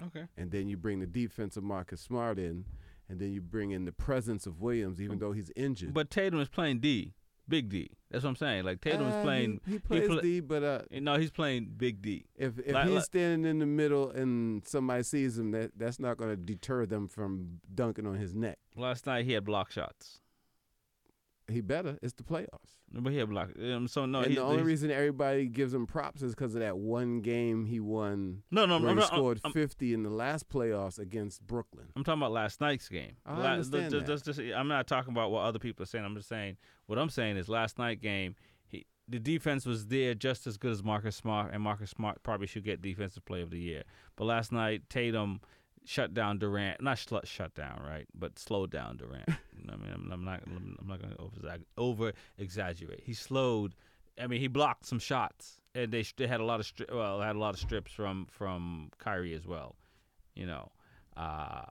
[0.06, 0.26] Okay.
[0.36, 2.66] And then you bring the defense of Marcus Smart in,
[3.08, 5.94] and then you bring in the presence of Williams, even though he's injured.
[5.94, 7.14] But Tatum is playing D,
[7.48, 7.90] big D.
[8.10, 8.64] That's what I'm saying.
[8.64, 9.60] Like Tatum Uh, is he- playing.
[9.66, 12.26] he plays pla- D, but uh, no, he's playing big D.
[12.36, 15.98] If if Like- he's like- standing in the middle and somebody sees him, that that's
[15.98, 18.58] not going to deter them from dunking on his neck.
[18.76, 20.20] last night he had block shots.
[21.50, 21.98] He better.
[22.02, 22.76] It's the playoffs.
[22.92, 23.50] But he had block.
[23.62, 26.60] Um, so no, and he, the only reason everybody gives him props is because of
[26.60, 28.42] that one game he won.
[28.50, 31.86] No, no, I'm he not- scored I'm- 50 in the last playoffs against Brooklyn.
[31.96, 33.16] I'm talking about last night's game.
[33.26, 34.12] I La- understand just- that.
[34.24, 36.04] just- just- I'm not talking about what other people are saying.
[36.04, 36.56] I'm just saying
[36.86, 38.34] what I'm saying is last night game.
[38.68, 42.46] He, the defense was there just as good as Marcus Smart, and Marcus Smart probably
[42.46, 43.82] should get Defensive Player of the Year.
[44.16, 45.40] But last night Tatum
[45.88, 48.06] shut down Durant, not shut shut down, right?
[48.14, 49.28] But slowed down Durant.
[49.58, 53.02] You know what I mean, I'm, I'm not I'm not going to over over exaggerate.
[53.02, 53.74] He slowed.
[54.16, 57.20] I mean, he blocked some shots, and they they had a lot of stri- well,
[57.20, 59.74] had a lot of strips from from Kyrie as well.
[60.36, 60.70] You know,
[61.16, 61.62] uh,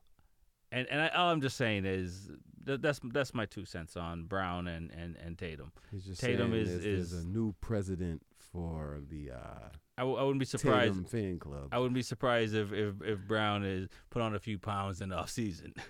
[0.74, 2.30] and and I, all I'm just saying is
[2.66, 5.72] that, that's that's my two cents on Brown and and, and Tatum.
[5.90, 9.32] He's just Tatum is there's, is a new president for the.
[9.32, 10.94] Uh, I, w- I wouldn't be surprised.
[10.94, 11.70] Tatum fan club.
[11.72, 15.10] I wouldn't be surprised if, if, if Brown is put on a few pounds in
[15.10, 15.74] the off season.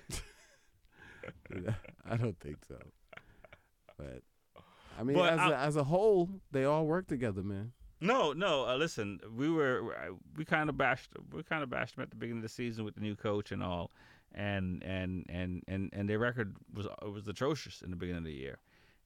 [2.09, 2.77] I don't think so.
[3.97, 4.21] But
[4.97, 7.73] I mean, But as I- a, as a whole, they all work together, man.
[7.99, 8.67] No, no.
[8.67, 12.15] Uh, listen, we were we kind of bashed we kind of bashed them at the
[12.15, 13.91] beginning of the season with the new coach and all,
[14.35, 18.34] and and and and and their record was was atrocious in the beginning of the
[18.34, 18.59] year,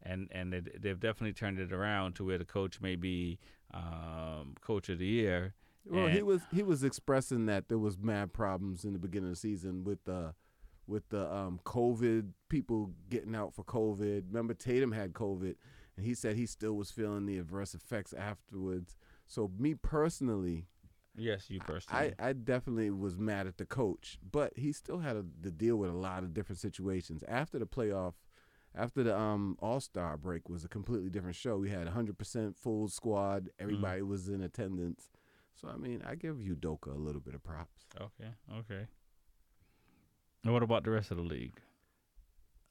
[0.03, 3.39] and and they, they've definitely turned it around to where the coach may be
[3.73, 5.53] um, coach of the year.
[5.85, 9.35] Well, he was he was expressing that there was mad problems in the beginning of
[9.35, 10.33] the season with the
[10.87, 14.25] with the um, COVID people getting out for COVID.
[14.27, 15.55] Remember, Tatum had COVID,
[15.97, 18.95] and he said he still was feeling the adverse effects afterwards.
[19.25, 20.67] So, me personally,
[21.15, 22.13] Yes, you personally.
[22.19, 25.75] I, I definitely was mad at the coach, but he still had a, to deal
[25.75, 27.23] with a lot of different situations.
[27.27, 28.13] After the playoff,
[28.75, 31.57] after the um, All Star break was a completely different show.
[31.57, 33.49] We had 100% full squad.
[33.59, 35.09] Everybody was in attendance.
[35.55, 37.85] So I mean, I give Udoka a little bit of props.
[37.99, 38.29] Okay,
[38.59, 38.87] okay.
[40.43, 41.59] And what about the rest of the league?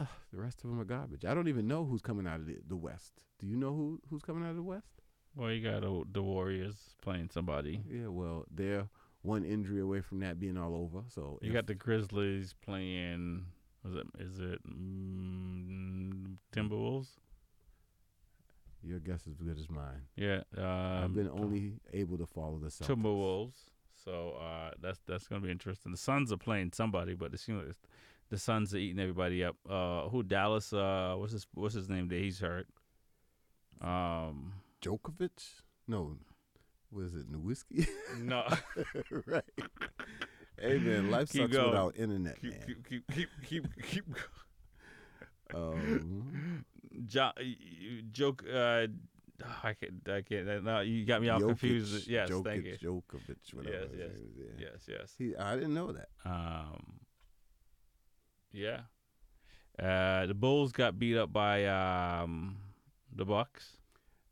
[0.00, 1.24] Ugh, the rest of them are garbage.
[1.24, 3.12] I don't even know who's coming out of the, the West.
[3.38, 5.02] Do you know who who's coming out of the West?
[5.36, 7.80] Well, you got uh, the Warriors playing somebody.
[7.88, 8.88] Yeah, well, they're
[9.22, 11.04] one injury away from that being all over.
[11.08, 13.44] So You if- got the Grizzlies playing.
[13.84, 14.06] Was it?
[14.18, 17.08] Is it mm, Timberwolves?
[18.82, 20.02] your guess is as good as mine.
[20.16, 22.86] Yeah, I've um, been only able to follow the Celtics.
[22.86, 23.56] Timberwolves.
[24.04, 25.92] So uh, that's that's gonna be interesting.
[25.92, 27.88] The Suns are playing somebody, but it seems like it's-
[28.30, 29.56] the Suns are eating everybody up.
[29.68, 30.72] Uh, who Dallas?
[30.72, 32.06] Uh, what's his what's his name?
[32.06, 32.68] That he's hurt.
[33.80, 35.62] Um, Djokovic?
[35.88, 36.16] No,
[36.92, 37.88] was it Nowinski?
[38.20, 38.44] No.
[39.26, 39.42] right.
[40.60, 41.70] Hey man, life Keep sucks going.
[41.70, 42.60] without internet, keep, man.
[42.66, 44.04] Keep keep keep keep keep.
[45.54, 46.64] Um,
[47.06, 47.32] jo-
[48.12, 48.44] joke.
[48.52, 48.86] Uh,
[49.64, 50.08] I can't.
[50.08, 50.64] I can't.
[50.64, 52.08] No, you got me all Jokic, confused.
[52.08, 52.76] Yes, Jokic, thank you.
[52.76, 54.66] Djokovic, whatever Yes, yes, yeah.
[54.72, 55.14] yes, yes.
[55.18, 56.08] He, I didn't know that.
[56.24, 57.00] Um,
[58.52, 58.80] yeah.
[59.78, 62.58] Uh, the Bulls got beat up by um,
[63.14, 63.78] the Bucks.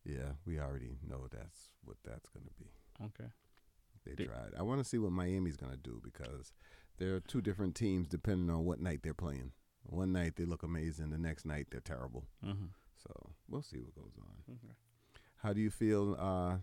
[0.05, 2.71] Yeah, we already know that's what that's going to be.
[3.07, 3.31] Okay.
[4.09, 4.53] They Did- tried.
[4.59, 6.53] I want to see what Miami's going to do because
[6.99, 9.53] there are two different teams depending on what night they're playing.
[9.85, 12.27] One night they look amazing, the next night they're terrible.
[12.45, 12.71] Mhm.
[12.97, 13.11] So
[13.49, 14.55] we'll see what goes on.
[14.55, 14.75] Okay.
[15.37, 16.59] How do you feel uh,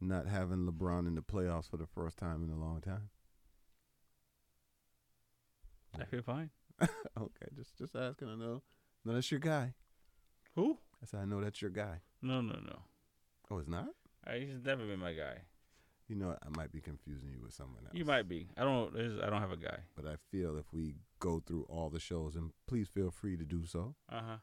[0.00, 3.08] not having LeBron in the playoffs for the first time in a long time?
[5.98, 6.50] I feel fine.
[6.82, 8.28] okay, just just asking.
[8.28, 8.62] I know.
[9.04, 9.74] No, that's your guy.
[10.54, 10.78] Who?
[11.02, 12.00] I said I know that's your guy.
[12.22, 12.82] No, no, no.
[13.50, 13.88] Oh, it's not.
[14.26, 15.38] Uh, he's never been my guy.
[16.08, 17.94] You know, I might be confusing you with someone else.
[17.94, 18.48] You might be.
[18.56, 18.94] I don't.
[19.22, 19.78] I don't have a guy.
[19.94, 23.44] But I feel if we go through all the shows, and please feel free to
[23.44, 23.94] do so.
[24.10, 24.36] Uh huh.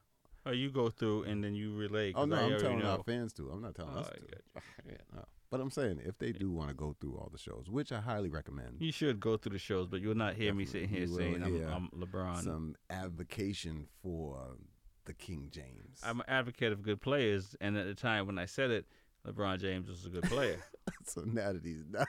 [0.47, 2.13] Oh, you go through and then you relay.
[2.15, 2.91] Oh no, I I'm already telling know.
[2.91, 3.49] our fans to.
[3.49, 4.21] I'm not telling Oh, us I to.
[4.21, 5.23] got Yeah, no.
[5.49, 7.99] But I'm saying if they do want to go through all the shows, which I
[7.99, 11.01] highly recommend, You should go through the shows, but you'll not hear me sitting here
[11.01, 12.43] you saying I'm, I'm LeBron.
[12.43, 14.57] Some advocation for
[15.05, 16.01] the King James.
[16.03, 18.85] I'm an advocate of good players, and at the time when I said it,
[19.27, 20.59] LeBron James was a good player.
[21.05, 22.07] so now that he's not,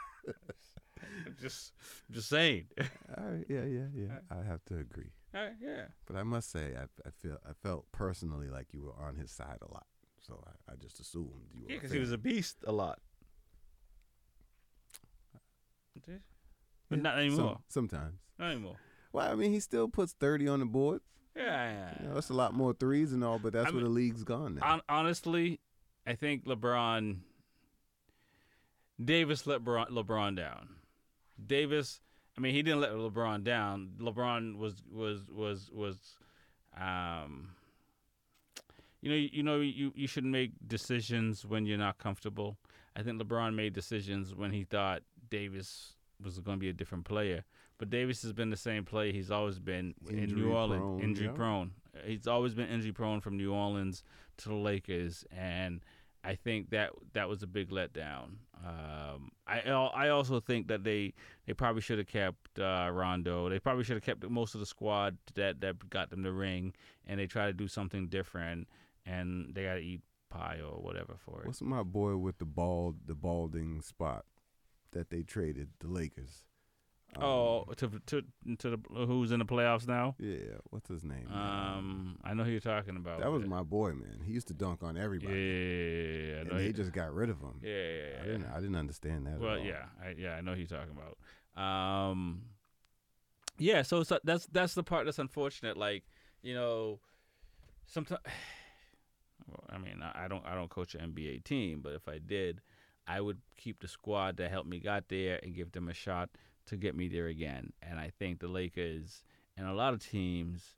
[1.40, 1.72] just,
[2.10, 2.66] just saying.
[3.16, 4.18] all right, yeah, yeah, yeah.
[4.30, 5.10] I have to agree.
[5.34, 5.84] All right, yeah.
[6.06, 9.30] But I must say, I, I feel I felt personally like you were on his
[9.30, 9.86] side a lot.
[10.20, 11.70] So I, I just assumed you were.
[11.70, 12.98] Yeah, because he was a beast a lot.
[16.88, 17.58] But not anymore.
[17.68, 18.14] sometimes.
[18.38, 18.76] Not anymore.
[19.12, 21.00] Well, I mean, he still puts thirty on the board.
[21.34, 21.94] Yeah, yeah.
[22.00, 23.90] You know, that's a lot more threes and all, but that's I where mean, the
[23.90, 24.66] league's gone now.
[24.66, 25.60] Hon- honestly,
[26.06, 27.18] I think LeBron.
[29.02, 30.68] Davis let LeBron, LeBron down.
[31.44, 32.00] Davis,
[32.36, 33.90] I mean, he didn't let LeBron down.
[34.00, 35.98] LeBron was was was was,
[36.80, 37.50] um,
[39.02, 42.56] you know, you know, you you should make decisions when you're not comfortable.
[42.94, 47.04] I think LeBron made decisions when he thought Davis was going to be a different
[47.04, 47.44] player.
[47.78, 51.26] But Davis has been the same player he's always been in New Orleans, prone, injury
[51.26, 51.32] yeah.
[51.32, 51.70] prone.
[52.04, 54.02] He's always been injury prone from New Orleans
[54.38, 55.82] to the Lakers, and
[56.26, 58.38] I think that that was a big letdown.
[58.64, 61.14] Um, I I also think that they
[61.46, 63.48] they probably should have kept uh, Rondo.
[63.48, 66.74] They probably should have kept most of the squad that that got them the ring,
[67.06, 68.66] and they try to do something different,
[69.04, 71.46] and they got to eat pie or whatever for it.
[71.46, 74.24] What's my boy with the bald, the balding spot
[74.90, 76.42] that they traded the Lakers?
[77.18, 78.22] Oh, to to
[78.58, 80.14] to the who's in the playoffs now?
[80.18, 81.26] Yeah, what's his name?
[81.32, 83.20] Um, I know who you're talking about.
[83.20, 84.20] that was my boy, man.
[84.24, 85.32] He used to dunk on everybody.
[85.32, 87.60] Yeah, I and know they he- just got rid of him.
[87.62, 88.22] Yeah, yeah, yeah.
[88.22, 89.34] I didn't, I didn't understand that.
[89.34, 91.62] at Well, yeah, I, yeah, I know who you're talking about.
[91.62, 92.42] Um,
[93.58, 95.76] yeah, so it's, that's that's the part that's unfortunate.
[95.78, 96.04] Like,
[96.42, 97.00] you know,
[97.86, 98.20] sometimes.
[99.48, 102.18] Well, I mean, I I don't I don't coach an NBA team, but if I
[102.18, 102.60] did,
[103.06, 106.30] I would keep the squad that helped me got there and give them a shot
[106.66, 107.72] to get me there again.
[107.82, 109.22] And I think the Lakers
[109.56, 110.74] and a lot of teams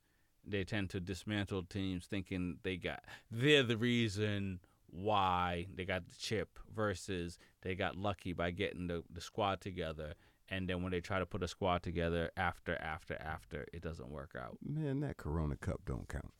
[0.46, 4.60] they tend to dismantle teams thinking they got they're the reason
[4.90, 10.14] why they got the chip versus they got lucky by getting the, the squad together
[10.48, 14.08] and then when they try to put a squad together after after after it doesn't
[14.08, 16.32] work out Man, that Corona Cup don't count.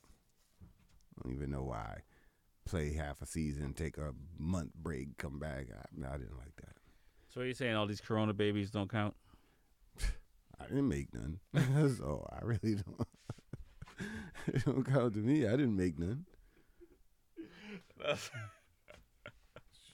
[0.62, 2.02] I don't even know why.
[2.64, 5.66] Play half a season, take a month break, come back.
[5.72, 6.76] I, I didn't like that.
[7.28, 9.14] so you're saying all these corona babies don't count
[10.60, 11.39] I didn't make none.
[11.97, 13.09] so I really don't.
[14.48, 15.47] it don't count to me.
[15.47, 16.24] I didn't make none.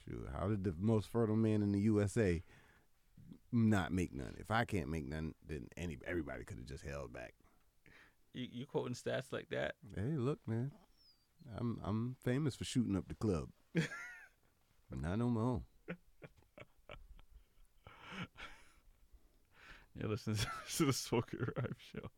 [0.05, 2.43] Shoot, how did the most fertile man in the USA
[3.53, 4.35] not make none?
[4.39, 7.35] If I can't make none, then any everybody could have just held back.
[8.35, 10.73] you, you quoting stats like that Hey, look, man,
[11.57, 13.49] I'm I'm famous for shooting up the club.
[14.91, 15.63] But not no more.
[19.99, 20.39] You're listening
[20.77, 22.11] to the Smoking Rhyme Show.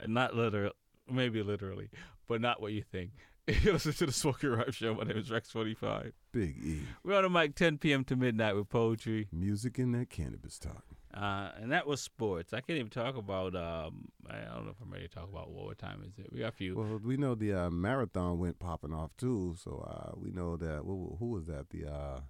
[0.00, 0.72] And not literally,
[1.10, 1.90] maybe literally,
[2.26, 3.10] but not what you think.
[3.62, 4.94] You're listening to the Smoking Rhyme Show.
[4.94, 6.12] My name is Rex45.
[6.32, 6.82] Big E.
[7.04, 8.04] We're on the mic 10 p.m.
[8.04, 9.28] to midnight with poetry.
[9.32, 10.84] Music and that cannabis talk.
[11.12, 12.54] Uh, and that was sports.
[12.54, 15.50] I can't even talk about, um, I don't know if I'm ready to talk about
[15.50, 16.32] what, what time is it.
[16.32, 16.76] We got a few.
[16.76, 20.82] Well, we know the uh, marathon went popping off too, so uh, we know that.
[20.86, 21.68] Who, who was that?
[21.68, 22.20] The uh,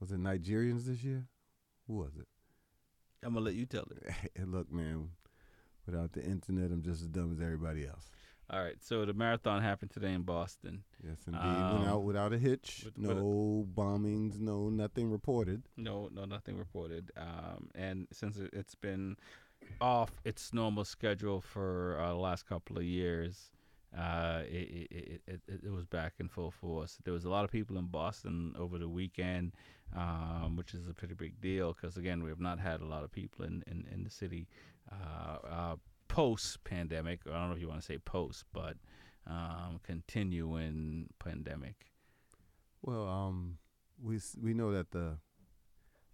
[0.00, 1.28] was it Nigerians this year?
[1.86, 2.26] Who was it?
[3.24, 4.46] I'm going to let you tell it.
[4.46, 5.10] Look, man,
[5.86, 8.10] without the internet, I'm just as dumb as everybody else.
[8.50, 8.76] All right.
[8.80, 10.84] So the marathon happened today in Boston.
[11.02, 11.40] Yes, indeed.
[11.42, 12.82] went out without a hitch.
[12.84, 14.38] with- no bombings.
[14.38, 15.62] No nothing reported.
[15.76, 17.10] No, no, nothing reported.
[17.16, 19.16] Um, and since it, it's been
[19.80, 23.50] off its normal schedule for uh, the last couple of years,
[23.96, 26.98] uh, it, it, it, it, it was back in full force.
[27.04, 29.52] There was a lot of people in Boston over the weekend,
[29.94, 33.04] um, which is a pretty big deal because, again, we have not had a lot
[33.04, 34.48] of people in, in, in the city
[34.92, 35.76] uh, uh,
[36.08, 37.20] post pandemic.
[37.26, 38.76] I don't know if you want to say post, but
[39.26, 41.86] um, continuing pandemic.
[42.82, 43.58] Well, um,
[44.02, 45.16] we we know that the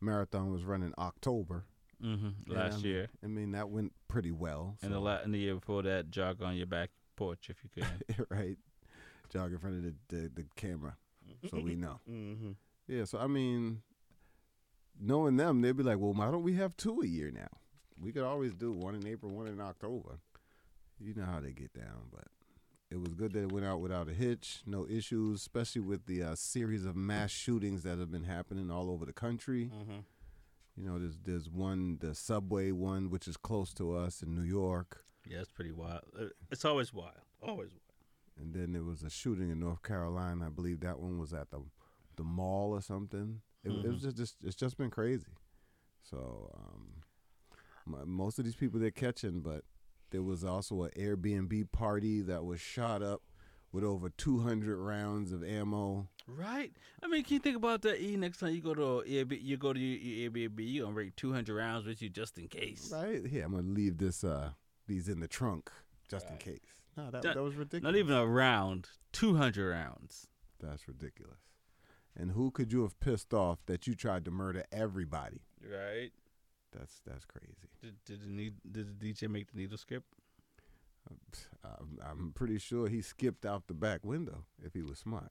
[0.00, 1.64] marathon was running in October
[2.02, 3.08] Mhm, last year.
[3.22, 4.78] I mean, that went pretty well.
[4.82, 7.56] And the so- la- and the year before that, jog on your back porch if
[7.62, 7.68] you
[8.16, 8.26] could.
[8.30, 8.56] right?
[9.30, 10.96] Jog in front of the, the, the camera,
[11.50, 12.00] so we know.
[12.08, 12.54] Mhm.
[12.90, 13.82] Yeah, so I mean,
[15.00, 17.46] knowing them, they'd be like, "Well, why don't we have two a year now?
[18.00, 20.18] We could always do one in April, one in October."
[20.98, 22.24] You know how they get down, but
[22.90, 26.22] it was good that it went out without a hitch, no issues, especially with the
[26.22, 29.70] uh, series of mass shootings that have been happening all over the country.
[29.72, 30.04] Mhm.
[30.76, 34.42] You know, there's there's one, the subway one, which is close to us in New
[34.42, 35.04] York.
[35.24, 36.02] Yeah, it's pretty wild.
[36.18, 37.20] Uh, It's always wild.
[37.40, 37.82] Always wild.
[38.36, 40.46] And then there was a shooting in North Carolina.
[40.46, 41.60] I believe that one was at the
[42.20, 43.40] the mall or something.
[43.64, 44.02] It, it was Mhm.
[44.02, 45.32] just, just it's just been crazy.
[46.02, 47.02] So um,
[48.00, 49.64] m- most of these people they're catching, but
[50.10, 53.22] there was also an Airbnb party that was shot up
[53.72, 56.08] with over 200 rounds of ammo.
[56.26, 56.72] Right.
[57.02, 58.00] I mean, can you think about that?
[58.02, 60.94] E next time you go to Airbnb, you go to your, your Airbnb, you gonna
[60.94, 62.90] bring two hundred rounds with you just in case.
[62.92, 64.50] Right here, I'm gonna leave this uh
[64.86, 65.70] these in the trunk
[66.10, 66.58] just in case.
[66.96, 67.84] No, that, Not- that was ridiculous.
[67.84, 68.88] Not even a round.
[69.12, 70.26] Two hundred rounds.
[70.60, 71.38] That's ridiculous.
[72.16, 75.40] And who could you have pissed off that you tried to murder everybody?
[75.62, 76.10] Right.
[76.76, 77.68] That's that's crazy.
[77.80, 80.04] Did, did the need, did the DJ make the needle skip?
[81.64, 85.30] I'm, I'm pretty sure he skipped out the back window if he was smart.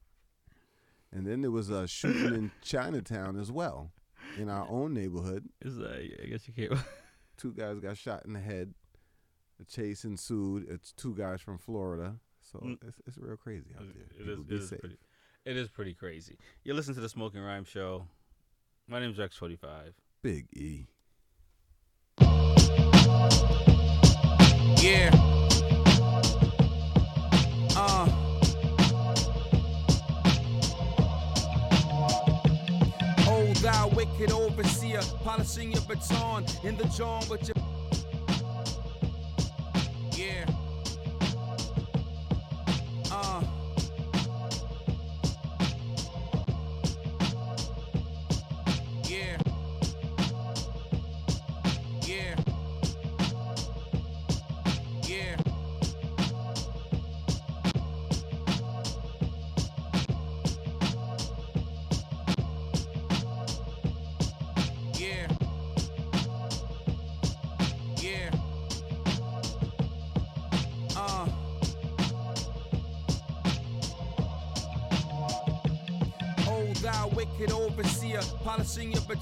[1.12, 3.92] And then there was a shooting in Chinatown as well,
[4.38, 5.46] in our own neighborhood.
[5.62, 6.80] Is uh, I guess you can't.
[7.38, 8.74] two guys got shot in the head.
[9.62, 10.68] A chase ensued.
[10.70, 12.78] It's two guys from Florida, so Mm.
[12.88, 14.04] it's, it's real crazy out there.
[14.20, 14.98] It is, People it be is pretty.
[15.50, 16.38] It is pretty crazy.
[16.64, 18.06] You listen to the Smoking Rhyme Show.
[18.88, 19.96] My name's Rex Forty Five.
[20.22, 20.86] Big E.
[24.80, 25.10] Yeah.
[27.76, 28.08] Uh.
[33.26, 37.79] Oh, thou wicked overseer, polishing your baton in the jaw with your.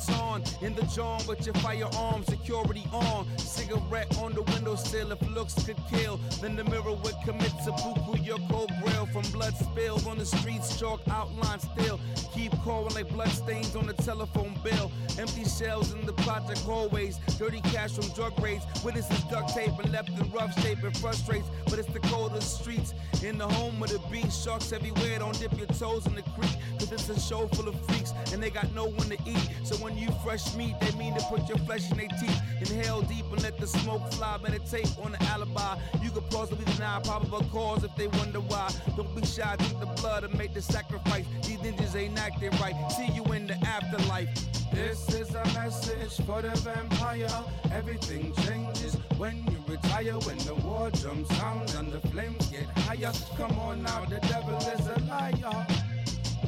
[0.07, 0.26] Polishing
[0.61, 3.27] in the jaw with your firearm, security on.
[3.37, 8.17] Cigarette on the windowsill, if looks could kill, then the mirror would commit to seppuku,
[8.23, 11.99] your cold grill from blood spilled on the streets, chalk outline still.
[12.33, 14.91] Keep calling like bloodstains on the telephone bill.
[15.17, 18.65] Empty shells in the project hallways, dirty cash from drug raids.
[18.83, 22.93] Witnesses duct tape and left in rough shape and frustrates, but it's the coldest streets.
[23.23, 25.19] In the home of the beast, sharks everywhere.
[25.19, 28.41] Don't dip your toes in the creek, cause it's a show full of freaks and
[28.41, 29.49] they got no one to eat.
[29.63, 32.41] So when you fresh meat, they mean to put your flesh in their teeth.
[32.59, 34.37] Inhale deep and let the smoke fly.
[34.43, 35.77] Meditate on the alibi.
[36.03, 38.69] You could plausibly deny probable cause if they wonder why.
[38.97, 41.23] Don't be shy, drink the blood and make the sacrifice.
[41.43, 42.75] These ninjas ain't acting right.
[42.91, 44.27] See you in the afterlife.
[44.73, 47.43] This is a message for the vampire.
[47.71, 50.17] Everything changes when you retire.
[50.27, 53.13] When the war drums sound and the flames get higher.
[53.37, 55.86] Come on now, the devil is a liar.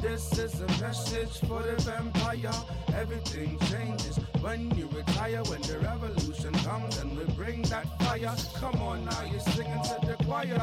[0.00, 2.50] This is a message for the vampire.
[2.94, 5.42] Everything changes when you retire.
[5.42, 8.34] When the revolution comes and we bring that fire.
[8.54, 10.58] Come on now, you're singing to the choir.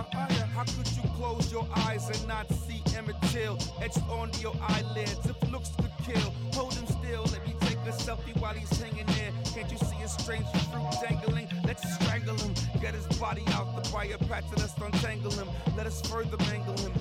[0.55, 5.23] How could you close your eyes and not see Emmett Till etched onto your eyelids?
[5.26, 7.23] If looks could kill, hold him still.
[7.31, 9.31] Let me take a selfie while he's hanging there.
[9.53, 11.47] Can't you see his strange fruit dangling?
[11.64, 12.55] Let's strangle him.
[12.81, 15.47] Get his body out the fire patch and let's untangle him.
[15.76, 16.93] Let us further mangle him.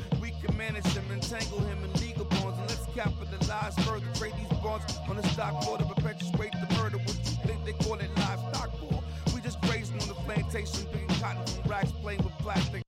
[0.47, 4.07] Can manage him, entangle him in legal bonds, and let's capitalize further.
[4.15, 6.99] Trade these bonds on the stock floor to perpetuate the murder.
[6.99, 9.03] What you think they call it livestock for?
[9.35, 12.86] We just grazing on the plantation, picking cotton from racks, playing with plastic.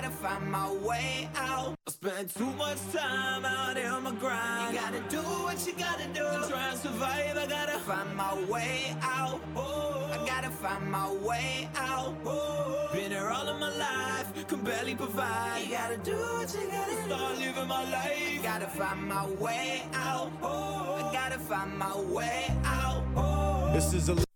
[0.00, 1.74] Gotta find my way out.
[1.88, 4.72] I spent too much time out here on my grind.
[4.72, 7.36] You gotta do what you gotta do to try and survive.
[7.36, 9.40] I gotta find my way out.
[9.56, 12.14] Oh, I gotta find my way out.
[12.24, 15.62] Oh, been here all of my life, can barely provide.
[15.64, 17.14] You gotta do what you gotta do.
[17.14, 18.42] Start living my life.
[18.42, 20.30] Gotta find my way out.
[20.42, 23.02] Oh, I gotta find my way out.
[23.16, 23.72] Oh.
[23.72, 24.27] This is a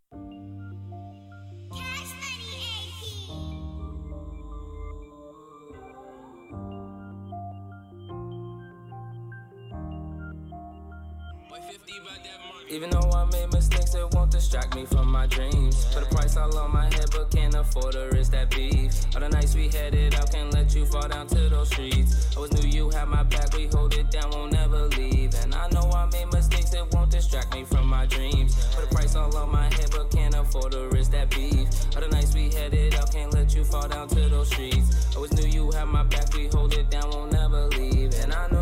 [12.73, 15.85] Even though I made mistakes, it won't distract me from my dreams.
[15.93, 18.95] Put a price all on my head, but can't afford to risk that beef.
[19.15, 22.33] All the nights we headed out, can't let you fall down to those streets.
[22.33, 25.35] I always knew you had my back, we hold it down, won't never leave.
[25.43, 28.55] And I know I made mistakes, it won't distract me from my dreams.
[28.75, 31.69] Put a price all on my head, but can't afford to risk that beef.
[31.95, 35.13] All the nights we headed out, can't let you fall down to those streets.
[35.13, 38.15] I always knew you had my back, we hold it down, won't never leave.
[38.23, 38.62] And I know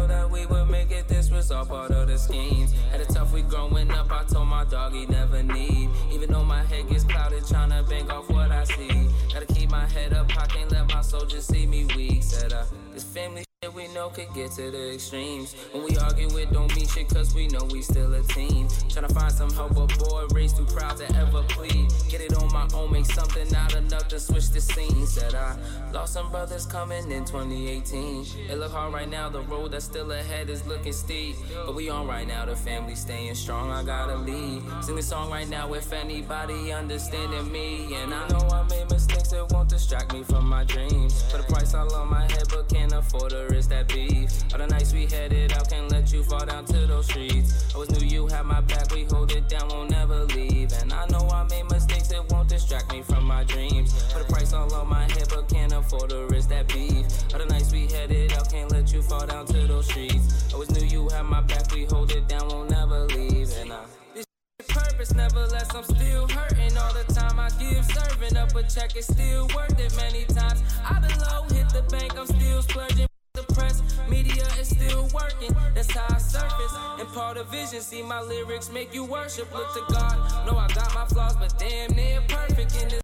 [1.41, 2.75] was all part of the schemes.
[2.91, 5.89] Had it tough, we growing up, I told my dog he never need.
[6.13, 9.09] Even though my head gets clouded, tryna bank off what I see.
[9.33, 12.23] Gotta keep my head up, I can't let my soldiers see me weak.
[12.23, 15.55] Said I, this family we know could get to the extremes.
[15.73, 18.69] When we argue, it don't mean shit, cause we know we still a team.
[18.89, 21.93] Tryna find some help, but boy, raised too proud to ever plead.
[22.09, 25.07] Get it on my own, make something out of nothing, switch the scene.
[25.07, 25.59] Said I,
[25.93, 28.49] lost some brothers coming in 2018.
[28.49, 31.37] It look hard right now, the road that's still ahead is looking steep.
[31.67, 34.63] But we on right now, the family staying strong, I gotta lead.
[34.83, 37.95] Sing this song right now if anybody understanding me.
[37.95, 41.23] And I know I made mistakes, it won't distract me from my dreams.
[41.25, 44.31] Put a price all on my head, but can't afford to risk that beef.
[44.53, 47.71] All the nights we headed out, can't let you fall down to those streets.
[47.71, 50.73] I always knew you had my back, we hold it down, won't never leave.
[50.81, 53.93] And I know I made mistakes, it won't distract me from my dreams.
[54.13, 57.07] Put a price all on my head, but can't afford to risk that beef.
[57.33, 60.51] All the nights we headed out, can't let you fall down to those streets.
[60.51, 63.51] I always knew you had my back, we hold it down, won't never leave.
[63.61, 63.81] And I
[64.15, 64.27] this
[64.69, 67.39] purpose, nevertheless, I'm still hurting all the time.
[67.39, 70.63] I give serving up a check, it's still worth it many times.
[70.85, 73.10] I've been low, hit the bank, I'm still splurging.
[73.55, 76.73] Press, Media is still working, that's how I surface.
[76.99, 79.53] And part of vision, see my lyrics make you worship.
[79.53, 83.00] Look to God, know I got my flaws, but damn near perfect in this.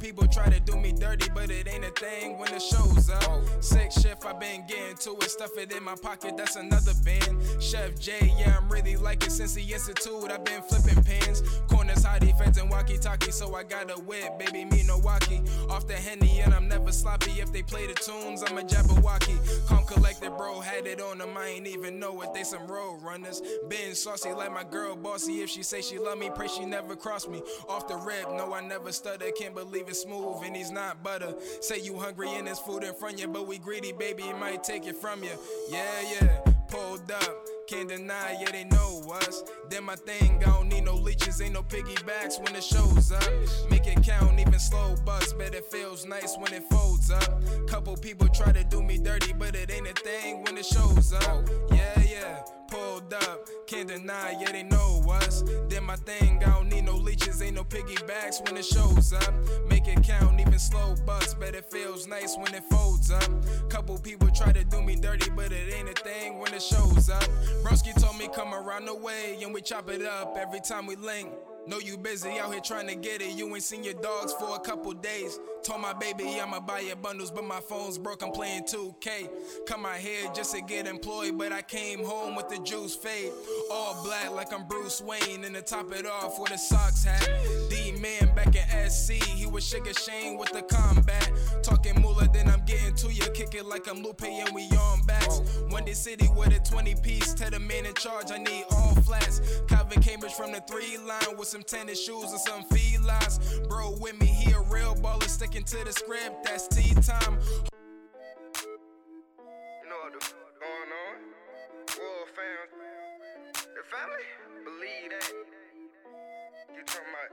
[0.00, 3.42] People try to do me dirty, but it ain't a thing when the show's up.
[3.60, 7.62] Sick shift, i been getting to it, stuff it in my pocket, that's another band.
[7.62, 11.42] Chef J, yeah, I'm really like it since the institute, I've been flipping pins.
[11.68, 15.42] Corners, high defense, and walkie talkie, so I got a whip, baby, me no walkie.
[15.70, 17.40] Off the henny, and I'm never sloppy.
[17.40, 19.66] If they play the tunes, I'm a Jabberwocky.
[19.68, 22.34] Calm collected, bro, had it on them, I ain't even know it.
[22.34, 23.42] They some road runners.
[23.68, 25.40] Been saucy like my girl, bossy.
[25.40, 27.42] If she say she love me, pray she never cross me.
[27.68, 29.26] Off the rip, no, I never stutter.
[29.38, 31.34] Can't believe it's smooth and he's not butter.
[31.60, 34.38] Say you hungry and there's food in front of you, but we greedy, baby, it
[34.38, 35.30] might take it from you.
[35.70, 36.38] Yeah, yeah,
[36.68, 37.36] pulled up.
[37.68, 39.42] Can't deny, yeah, they know us.
[39.68, 43.28] Then my thing, I don't need no leeches, ain't no piggybacks when the show's up.
[43.70, 47.42] Make it count, even slow bus, bet it feels nice when it folds up.
[47.66, 51.12] Couple people try to do me dirty, but it ain't a thing when it show's
[51.12, 51.48] up.
[51.70, 53.48] Yeah, yeah, pulled up.
[53.66, 55.42] Can't deny, yeah, they know us.
[55.68, 59.34] Did my thing, I don't need no leeches, ain't no piggybacks when it show's up.
[59.68, 63.28] Make it count, even slow bus, bet it feels nice when it folds up.
[63.68, 67.10] Couple people try to do me dirty, but it ain't a thing when it show's
[67.10, 67.24] up.
[67.62, 70.96] Broski told me come around the way and we chop it up every time we
[70.96, 71.32] link.
[71.66, 73.36] Know you busy out here trying to get it.
[73.36, 75.40] You ain't seen your dogs for a couple days.
[75.64, 78.22] Told my baby I'ma buy your bundles, but my phone's broke.
[78.22, 79.28] I'm playing 2K.
[79.66, 83.32] Come out here just to get employed, but I came home with the juice fade.
[83.72, 87.28] All black like I'm Bruce Wayne, and to top it off with a socks hat.
[87.68, 91.32] D man back in SC, he was Sugar Shane with the combat.
[91.64, 92.25] Talking moolah,
[92.66, 93.22] getting to you.
[93.32, 95.40] Kick it like I'm Lupe and we on backs.
[95.68, 97.32] One day city with a 20 piece.
[97.34, 99.40] Tell the man in charge I need all flats.
[99.68, 103.38] Calvin Cambridge from the three line with some tennis shoes and some felines.
[103.68, 106.44] Bro with me, he a real baller sticking to the script.
[106.44, 107.38] That's tea time.
[109.82, 111.16] You know what's going on?
[111.98, 112.66] World fam.
[113.54, 114.26] The family?
[114.64, 115.32] Believe that.
[116.74, 117.30] You talking about.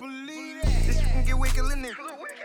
[0.00, 0.43] Believe
[1.14, 1.96] can get wicked in there.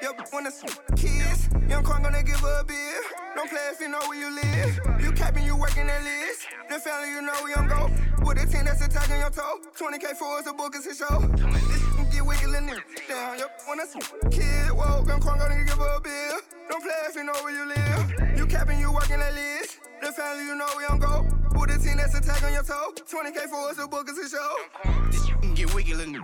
[0.02, 1.50] Yo, wanna see kids?
[1.68, 3.02] Young Kwan gonna give her a beer.
[3.36, 5.02] Don't play if you know where you live.
[5.02, 6.46] You capping, you working that list.
[6.70, 7.90] The family, you know we don't go.
[8.24, 9.60] With a team that's attacking your toe.
[9.76, 11.20] 20k for us, a book is a show.
[11.20, 12.84] This get wicked in there.
[13.10, 14.70] Down, yo, wanna see kid?
[14.72, 16.38] Whoa, young Kwan gonna give her a beer.
[16.70, 18.38] Don't play if you know where you live.
[18.38, 19.80] You capping, you working that list.
[20.02, 21.39] The family, you know we don't go.
[21.62, 22.94] A team that's attacking your toe.
[22.96, 25.54] 20k for us, a book is a show.
[25.54, 26.24] Get wiggle in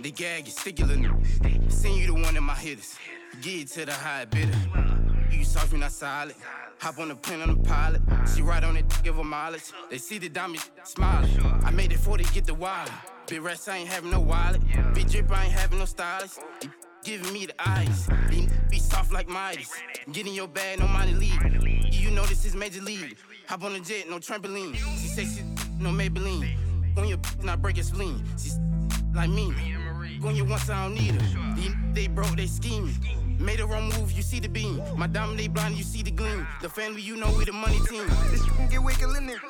[0.00, 2.96] The gag is sticky in Seen you the one in my hitters.
[3.40, 4.52] Get to the high bidder.
[5.30, 6.34] You soft, you not solid.
[6.80, 8.02] Hop on the plane on the pilot.
[8.34, 9.72] She ride on it, give her mileage.
[9.88, 11.30] They see the diamond smiling.
[11.64, 12.90] I made it 40, get the wallet.
[13.28, 14.60] Big rest, I ain't having no wallet.
[14.94, 16.40] Big drip, I ain't having no stylist.
[17.04, 18.08] Giving me the eyes.
[18.68, 19.70] Be soft like Midas.
[20.10, 21.92] Get in your bag, no money lead.
[21.92, 23.16] You know this is major league.
[23.48, 24.74] Hop on the jet, no trampoline.
[24.74, 25.42] She sexy,
[25.78, 26.56] no Maybelline.
[26.96, 28.22] On your not break your spleen.
[28.38, 28.58] She's
[29.14, 29.52] like me.
[30.20, 31.54] When you once, I don't need her.
[31.54, 32.94] These they broke, they scheming.
[33.38, 34.80] Made a wrong move, you see the beam.
[34.96, 36.46] My diamond, they blind, you see the gleam.
[36.60, 38.06] The family, you know we the money team.
[38.30, 39.40] This you can get wicked in there.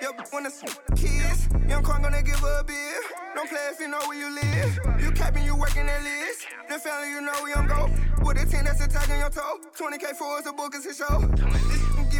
[0.00, 0.66] Yo, wanna see
[0.96, 1.48] kids?
[1.68, 3.00] Young Kwan gonna give her a beer.
[3.34, 4.78] Don't play if you know where you live.
[5.00, 6.46] You capping, you working that list.
[6.68, 7.90] The family, you know we don't go.
[8.24, 9.60] With a team that's attacking your toe.
[9.78, 11.20] 20k for us, a book is a show.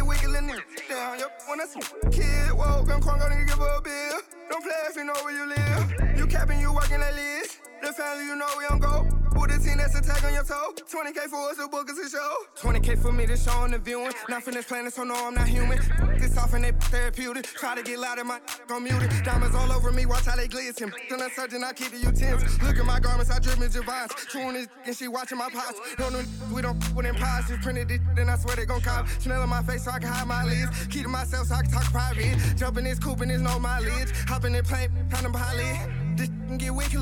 [0.03, 0.63] This get wicked there.
[0.89, 1.79] Down, yo, wanna see
[2.11, 2.51] kid?
[2.51, 4.19] Whoa, young Kwan gonna give her a beer.
[4.49, 6.17] Don't play if you know where you live.
[6.17, 7.59] You capping, you working that list.
[7.81, 9.22] The family, you know we don't go.
[9.43, 10.71] With a team that's attacking your toe.
[10.77, 12.33] 20k for us, a book is a show.
[12.61, 14.13] 20k for me to show on the viewing.
[14.29, 15.79] Not from this so no, I'm not human.
[16.17, 17.47] This off and they therapeutic.
[17.47, 19.11] Try to get louder, my gon' mute it.
[19.25, 20.93] Diamonds all over me, watch how they glisten.
[21.11, 22.57] A surgeon, I keep the utensils.
[22.61, 24.15] Look at my garments, I drip in Javons.
[24.29, 25.77] Chewing this and she watching my pots.
[25.99, 26.21] No, no,
[26.53, 27.05] we don't with.
[27.05, 29.07] Just printed this, then I swear they gon' cop.
[29.27, 30.87] On my face so I can hide my lids.
[30.87, 32.37] Keep to myself so I can talk private.
[32.55, 34.09] Jump in this coupe and there's no mileage.
[34.29, 35.89] Hop in plane, kind of pilot.
[36.15, 36.93] This can get wicked.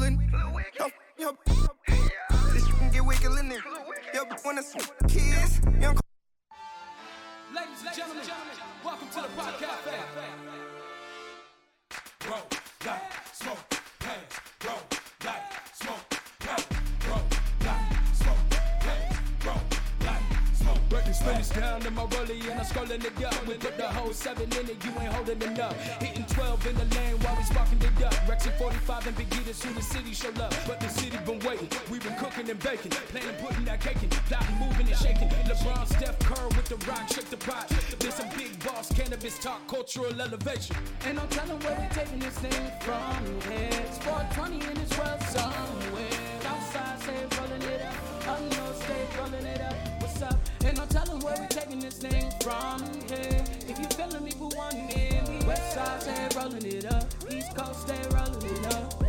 [0.80, 0.88] Yo,
[1.22, 1.38] yo,
[2.52, 3.61] this you can get wicked in there.
[4.14, 5.61] Yo, wanna see kids?
[5.80, 5.95] Young
[7.53, 8.26] Ladies and gentlemen,
[8.84, 9.91] welcome to the Rock Cafe.
[12.27, 12.39] Roll,
[12.85, 13.02] light,
[13.34, 13.57] smoke,
[13.99, 14.34] hands,
[14.65, 14.81] roll,
[15.23, 15.43] light,
[15.76, 16.68] smoke, hands,
[17.07, 17.22] roll,
[17.65, 19.61] light, smoke, hands, roll,
[20.06, 20.23] light,
[20.56, 20.77] smoke.
[20.91, 23.48] Records spinning Shooters down in my rollie and I'm scrolling it up.
[23.48, 25.73] We put the whole seven in it, you ain't holding it up.
[26.02, 28.13] Hitting 12 in the lane while we sparking it up.
[28.27, 30.53] Rexy 45 and Big Eaters who the city show up.
[30.65, 31.69] But the city been waiting.
[31.91, 32.91] we been cooking and baking.
[33.11, 34.09] Planning, putting that cake in.
[34.09, 35.29] Plotting, moving and shaking.
[35.49, 37.67] LeBron, Steph Curry with the rock, shake the pot.
[37.99, 40.75] There's some big boss cannabis talk, cultural elevation.
[41.05, 43.17] And I'm telling where we taking this thing from.
[43.51, 46.31] It's 420 and it's well somewhere.
[46.45, 48.11] Outside, say rolling it up.
[48.27, 49.75] I know, stay rolling it up.
[50.01, 50.39] What's up?
[50.63, 53.43] Ain't no telling where we taking this thing from here.
[53.67, 55.10] If you feeling me, put one in me.
[55.52, 57.03] West side, stay rolling it up.
[57.30, 59.03] East Coast, stay rolling it up.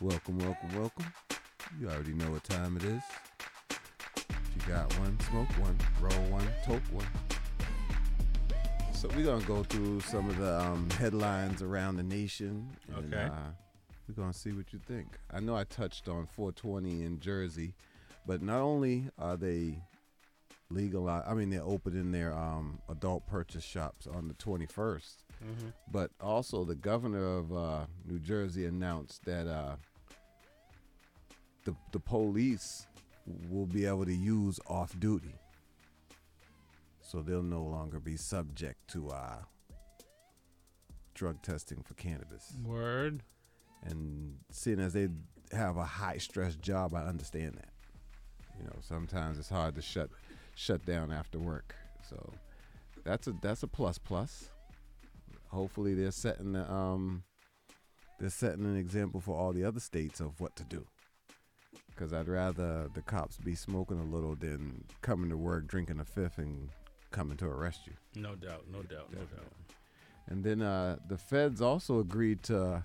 [0.00, 1.04] Welcome, welcome, welcome.
[1.80, 3.02] You already know what time it is.
[3.70, 7.06] If you got one, smoke one, roll one, toke one.
[8.92, 12.68] So we're gonna go through some of the um, headlines around the nation.
[12.88, 13.26] And, Okay.
[13.26, 13.52] Uh,
[14.08, 15.06] we're gonna see what you think.
[15.32, 17.74] I know I touched on 420 in Jersey,
[18.26, 19.78] but not only are they
[20.74, 25.16] legal, I mean they're opening their um, adult purchase shops on the 21st.
[25.42, 25.72] Mhm.
[25.90, 29.76] But also, the governor of uh, New Jersey announced that uh,
[31.64, 32.86] the the police
[33.50, 35.34] will be able to use off duty,
[37.00, 39.38] so they'll no longer be subject to uh,
[41.14, 42.52] drug testing for cannabis.
[42.64, 43.22] Word.
[43.84, 45.08] And seeing as they
[45.50, 47.68] have a high stress job, I understand that.
[48.58, 50.08] You know, sometimes it's hard to shut
[50.54, 51.74] shut down after work.
[52.08, 52.32] So
[53.04, 54.50] that's a that's a plus plus.
[55.48, 57.24] Hopefully they're setting the um
[58.18, 60.86] they're setting an example for all the other states of what to do.
[61.96, 66.04] Cause I'd rather the cops be smoking a little than coming to work drinking a
[66.04, 66.70] fifth and
[67.10, 67.92] coming to arrest you.
[68.20, 69.52] No doubt, no doubt, no doubt.
[70.28, 72.84] And then uh, the feds also agreed to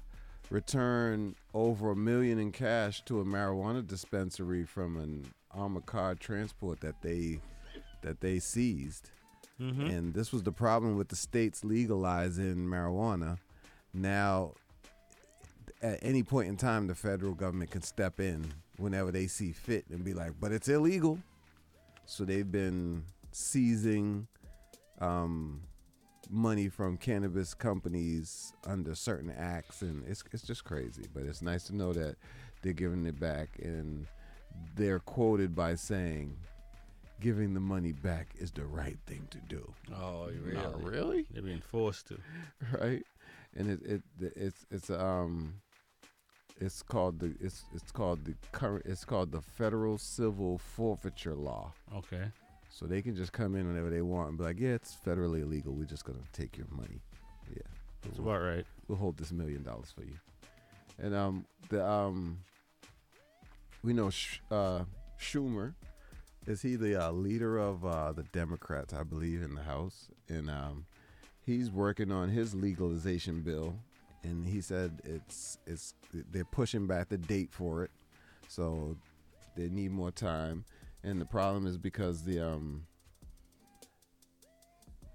[0.50, 6.80] return over a million in cash to a marijuana dispensary from an armored car transport
[6.82, 7.40] that they
[8.02, 9.10] that they seized.
[9.60, 9.90] Mhm.
[9.90, 13.40] And this was the problem with the states legalizing marijuana.
[13.94, 14.54] Now,
[15.82, 19.86] at any point in time, the federal government can step in whenever they see fit
[19.90, 21.20] and be like, "But it's illegal."
[22.06, 24.28] So they've been seizing
[25.00, 25.62] um,
[26.30, 31.06] money from cannabis companies under certain acts, and it's it's just crazy.
[31.14, 32.16] But it's nice to know that
[32.62, 34.08] they're giving it back, and
[34.76, 36.36] they're quoted by saying,
[37.20, 40.54] "Giving the money back is the right thing to do." Oh, really?
[40.56, 41.26] Not really?
[41.32, 42.18] They're being forced to.
[42.80, 43.04] right?
[43.56, 44.02] And it, it
[44.36, 45.54] it's it's um
[46.60, 51.74] it's called the it's it's called the current it's called the federal civil forfeiture law.
[51.96, 52.26] Okay.
[52.70, 55.42] So they can just come in whenever they want and be like, yeah, it's federally
[55.42, 55.74] illegal.
[55.74, 57.02] We're just gonna take your money.
[57.50, 57.62] Yeah,
[58.04, 58.66] That's We'll- about right.
[58.88, 60.18] We'll hold this million dollars for you.
[61.00, 62.40] And um the um
[63.84, 64.84] we know Sh- uh,
[65.20, 65.74] Schumer
[66.48, 70.50] is he the uh, leader of uh, the Democrats, I believe, in the House, and
[70.50, 70.86] um,
[71.46, 73.76] he's working on his legalization bill,
[74.24, 75.94] and he said it's it's
[76.32, 77.92] they're pushing back the date for it,
[78.48, 78.96] so
[79.56, 80.64] they need more time,
[81.04, 82.84] and the problem is because the um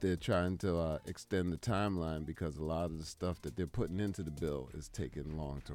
[0.01, 3.69] they're trying to uh, extend the timeline because a lot of the stuff that they're
[3.69, 5.75] putting into the bill is taking long to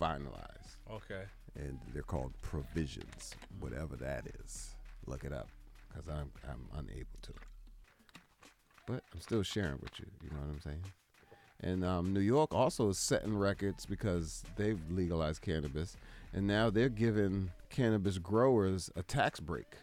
[0.00, 1.24] finalize Okay.
[1.56, 4.74] and they're called provisions, whatever that is.
[5.06, 5.48] Look it up,
[5.88, 7.32] because I'm I'm unable to.
[8.86, 10.06] But I'm still sharing with you.
[10.22, 10.84] You know what I'm saying?
[11.62, 15.96] And um, New York also is setting records because they've legalized cannabis,
[16.32, 19.76] and now they're giving cannabis growers a tax break,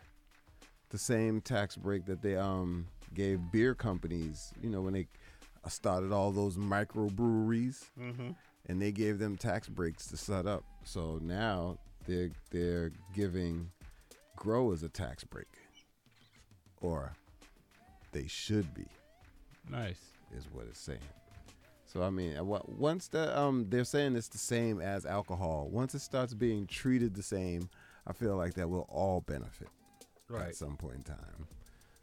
[0.89, 4.51] the same tax break that they um gave beer companies.
[4.61, 5.07] You know when they
[5.67, 8.35] started all those microbreweries Mhm.
[8.67, 10.63] and they gave them tax breaks to set up.
[10.83, 11.77] So now
[12.07, 13.69] they're they're giving
[14.37, 15.47] growers a tax break,
[16.79, 17.13] or
[18.13, 18.85] they should be.
[19.69, 19.99] Nice.
[20.35, 20.99] is what it's saying.
[21.85, 25.67] So I mean, once the um they're saying it's the same as alcohol.
[25.71, 27.69] Once it starts being treated the same,
[28.05, 29.67] I feel like that will all benefit
[30.29, 30.47] Right.
[30.49, 31.47] at some point in time.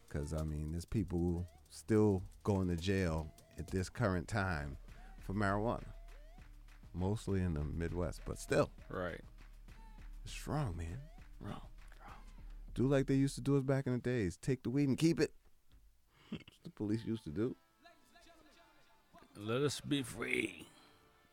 [0.08, 4.76] Because I mean, there's people still going to jail at this current time
[5.20, 5.84] for marijuana,
[6.94, 9.20] mostly in the Midwest, but still, Right.
[10.24, 10.98] it's wrong, man.
[11.40, 11.60] Wrong.
[12.74, 14.36] Do like they used to do us back in the days.
[14.40, 15.32] Take the weed and keep it.
[16.64, 17.54] The police used to do.
[19.38, 20.66] Let us be free.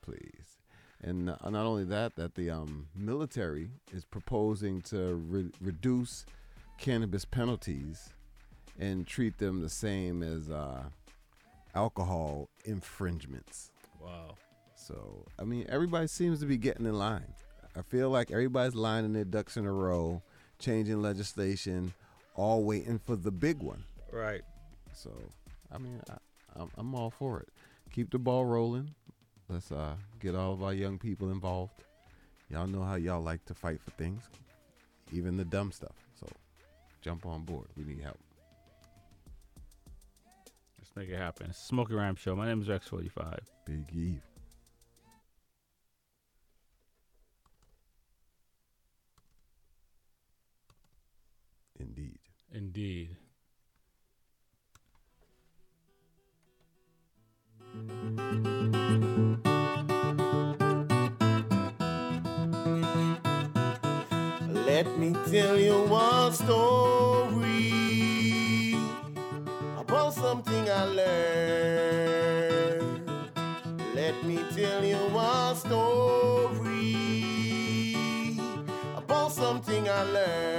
[0.01, 0.57] please.
[1.03, 6.26] And not not only that, that the um, military is proposing to re- reduce
[6.77, 8.09] cannabis penalties
[8.80, 10.84] and treat them the same as uh,
[11.73, 13.72] alcohol infringements.
[13.99, 14.35] Wow.
[14.76, 17.34] So, I mean, everybody seems to be getting in line.
[17.76, 20.22] I feel like everybody's lining their ducks in a row,
[20.61, 21.93] changing legislation,
[22.35, 23.83] all waiting for the big one.
[24.11, 24.41] Right.
[24.93, 25.11] So,
[25.71, 27.49] I mean, I, I'm, I'm all for it.
[27.91, 28.91] Keep the ball rolling.
[29.49, 31.83] Let's uh, get all of our young people involved.
[32.49, 34.23] Y'all know how y'all like to fight for things,
[35.11, 35.95] even the dumb stuff.
[36.19, 36.27] So,
[37.01, 37.67] jump on board.
[37.77, 38.19] We need help.
[40.79, 41.47] Let's make it happen.
[41.49, 42.35] It's Smoking Rhyme Show.
[42.35, 43.39] My name is Rex45.
[43.65, 44.21] Big Eve.
[51.79, 52.19] Indeed.
[52.53, 53.15] Indeed.
[64.65, 67.53] Let me tell you one story
[69.78, 72.22] about something I learned.
[73.95, 76.95] Let me tell you one story
[78.98, 80.51] about something I learned.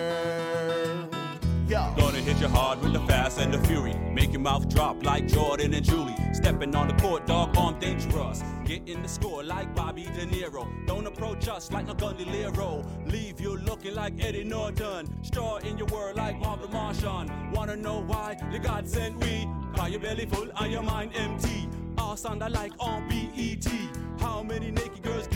[2.43, 3.95] You hard with the fast and the fury.
[4.13, 6.17] Make your mouth drop like Jordan and Julie.
[6.33, 8.43] Stepping on the court, dog, arm dangerous.
[8.65, 10.67] Getting the score like Bobby De Niro.
[10.85, 12.85] Don't approach us like no Gondoliero.
[13.09, 15.23] Leave you looking like Eddie Norton.
[15.23, 17.53] Straw in your word like Marvel Martian.
[17.53, 18.37] Wanna know why?
[18.51, 19.47] The God sent we.
[19.77, 21.69] Got your belly full and your mind empty.
[21.97, 23.69] All sound alike on BET.
[24.19, 25.29] How many naked girls?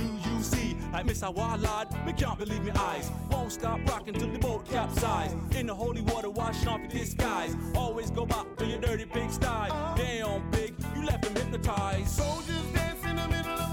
[0.97, 3.11] Like Miss Awalad, me can't believe me eyes.
[3.31, 5.37] Won't stop rocking till the boat capsize.
[5.55, 7.55] In the holy water, washing off your disguise.
[7.75, 9.95] Always go back to your dirty big style.
[9.95, 12.09] Damn, big, you left them hypnotized.
[12.09, 13.66] Soldiers dance in the middle of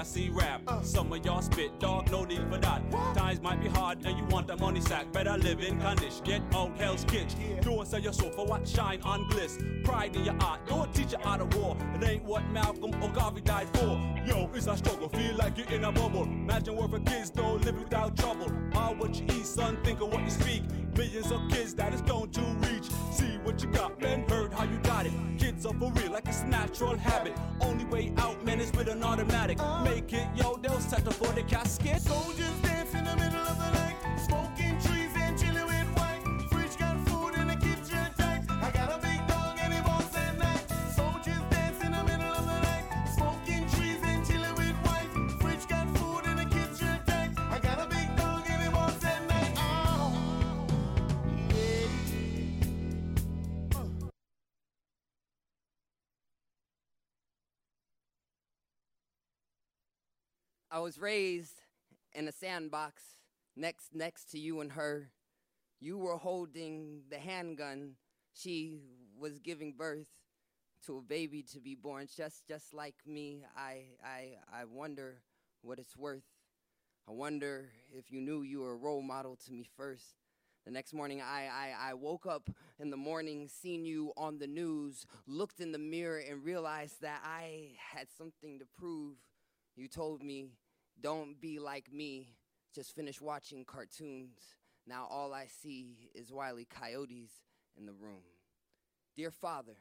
[0.00, 0.62] I see rap.
[0.82, 2.90] Some of y'all spit, dog, no need for that.
[3.14, 5.12] Times might be hard and you want the money sack.
[5.12, 7.34] Better live in condition, get out hell's kitch.
[7.60, 9.58] Don't sell your soul for what shine on bliss.
[9.84, 11.76] Pride in your art, don't teach you art of war.
[11.96, 14.00] It ain't what Malcolm or Garvey died for.
[14.24, 16.22] Yo, it's a struggle, feel like you're in a bubble.
[16.22, 18.50] Imagine where for kids don't live without trouble.
[18.74, 20.62] All what you eat, son, think of what you speak.
[20.96, 22.88] Millions of kids that is going to reach.
[23.12, 24.39] See what you got, man, heard how you got
[25.60, 27.36] Kids are for real, like it's natural habit.
[27.60, 29.58] Only way out, man, is with an automatic.
[29.84, 32.00] Make it, yo, they'll settle for the casket.
[32.00, 33.79] Soldiers dance in the middle of the night,
[60.80, 61.60] I was raised
[62.14, 63.02] in a sandbox
[63.54, 65.10] next next to you and her.
[65.78, 67.96] You were holding the handgun.
[68.32, 68.80] She
[69.14, 70.08] was giving birth
[70.86, 73.44] to a baby to be born just just like me.
[73.54, 75.20] I I I wonder
[75.60, 76.24] what it's worth.
[77.06, 80.14] I wonder if you knew you were a role model to me first.
[80.64, 82.48] The next morning, I, I, I woke up
[82.78, 87.20] in the morning, seen you on the news, looked in the mirror, and realized that
[87.22, 89.16] I had something to prove.
[89.76, 90.50] You told me,
[91.02, 92.36] don't be like me,
[92.74, 94.38] just finish watching cartoons.
[94.86, 97.30] Now all I see is wily Coyotes
[97.76, 98.22] in the room.
[99.16, 99.76] Dear Father,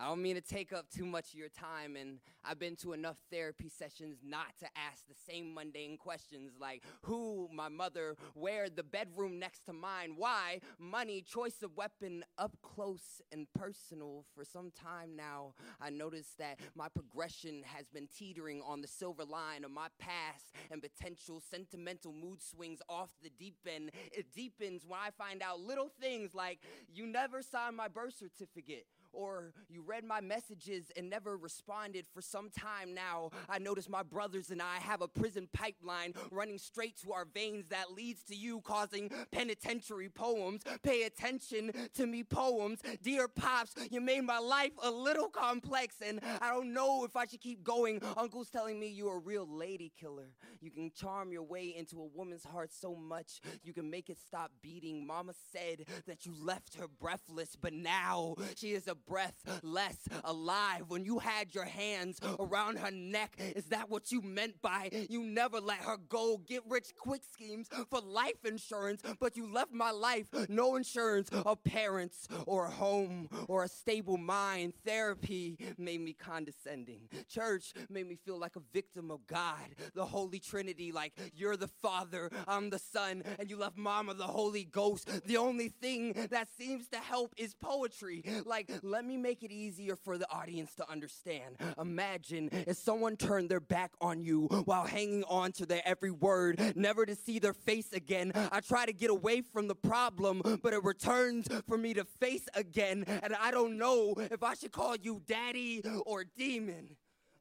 [0.00, 2.92] I don't mean to take up too much of your time, and I've been to
[2.92, 8.70] enough therapy sessions not to ask the same mundane questions like who, my mother, where,
[8.70, 14.24] the bedroom next to mine, why, money, choice of weapon, up close and personal.
[14.36, 19.24] For some time now, I noticed that my progression has been teetering on the silver
[19.24, 23.90] line of my past and potential sentimental mood swings off the deep end.
[24.12, 28.86] It deepens when I find out little things like you never signed my birth certificate
[29.18, 33.30] or you read my messages and never responded for some time now.
[33.48, 37.66] I notice my brothers and I have a prison pipeline running straight to our veins
[37.70, 40.62] that leads to you causing penitentiary poems.
[40.84, 42.78] Pay attention to me, poems.
[43.02, 47.26] Dear Pops, you made my life a little complex and I don't know if I
[47.26, 48.00] should keep going.
[48.16, 50.30] Uncle's telling me you're a real lady killer.
[50.60, 54.18] You can charm your way into a woman's heart so much you can make it
[54.18, 55.04] stop beating.
[55.04, 60.84] Mama said that you left her breathless, but now she is a breath less alive
[60.88, 63.36] when you had your hands around her neck.
[63.56, 66.40] Is that what you meant by you never let her go?
[66.46, 71.56] Get rich quick schemes for life insurance, but you left my life no insurance, a
[71.56, 74.74] parents or a home or a stable mind.
[74.84, 77.08] Therapy made me condescending.
[77.28, 79.74] Church made me feel like a victim of God.
[79.94, 84.24] The Holy Trinity, like you're the Father, I'm the Son, and you left Mama the
[84.24, 85.08] Holy Ghost.
[85.26, 88.24] The only thing that seems to help is poetry.
[88.44, 91.56] Like, let me make it easier for the audience to understand.
[91.80, 96.74] Imagine if someone turned their back on you while hanging on to their every word,
[96.74, 98.32] never to see their face again.
[98.50, 102.48] I try to get away from the problem, but it returns for me to face
[102.54, 103.04] again.
[103.22, 106.96] And I don't know if I should call you daddy or demon.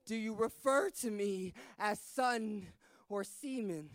[0.06, 2.68] Do you refer to me as son
[3.10, 3.90] or semen?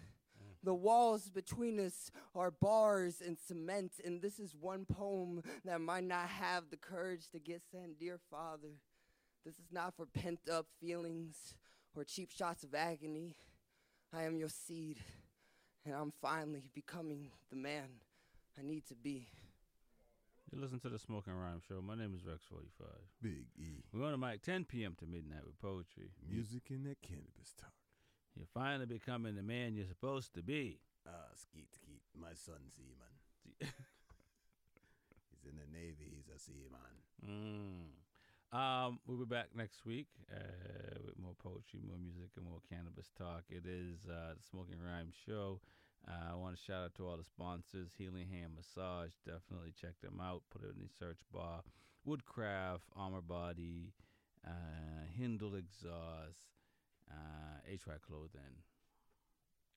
[0.64, 6.04] The walls between us are bars and cement, and this is one poem that might
[6.04, 7.98] not have the courage to get sent.
[7.98, 8.78] Dear Father,
[9.44, 11.54] this is not for pent up feelings
[11.96, 13.34] or cheap shots of agony.
[14.12, 14.98] I am your seed,
[15.84, 17.88] and I'm finally becoming the man
[18.56, 19.26] I need to be.
[20.52, 21.80] You listen to the Smoking Rhyme Show.
[21.80, 22.84] My name is Rex45.
[23.20, 23.82] Big E.
[23.92, 24.94] We're on the mic 10 p.m.
[25.00, 26.10] to midnight with poetry.
[26.28, 27.72] Music and that cannabis talk.
[28.36, 30.80] You're finally becoming the man you're supposed to be.
[31.06, 32.02] Ah, skeet skeet.
[32.18, 33.14] My son Seaman.
[35.30, 36.08] he's in the Navy.
[36.16, 37.02] He's a seaman.
[37.24, 38.02] Mm.
[38.52, 43.10] Um, we'll be back next week uh, with more poetry, more music, and more cannabis
[43.16, 43.44] talk.
[43.48, 45.60] It is uh, the Smoking Rhyme Show.
[46.06, 49.12] Uh, I want to shout out to all the sponsors Healing Hand Massage.
[49.24, 50.42] Definitely check them out.
[50.50, 51.62] Put it in the search bar.
[52.04, 53.92] Woodcraft, Armor Body,
[54.46, 56.50] uh, Hindle Exhaust,
[57.12, 58.64] uh, HY Clothing.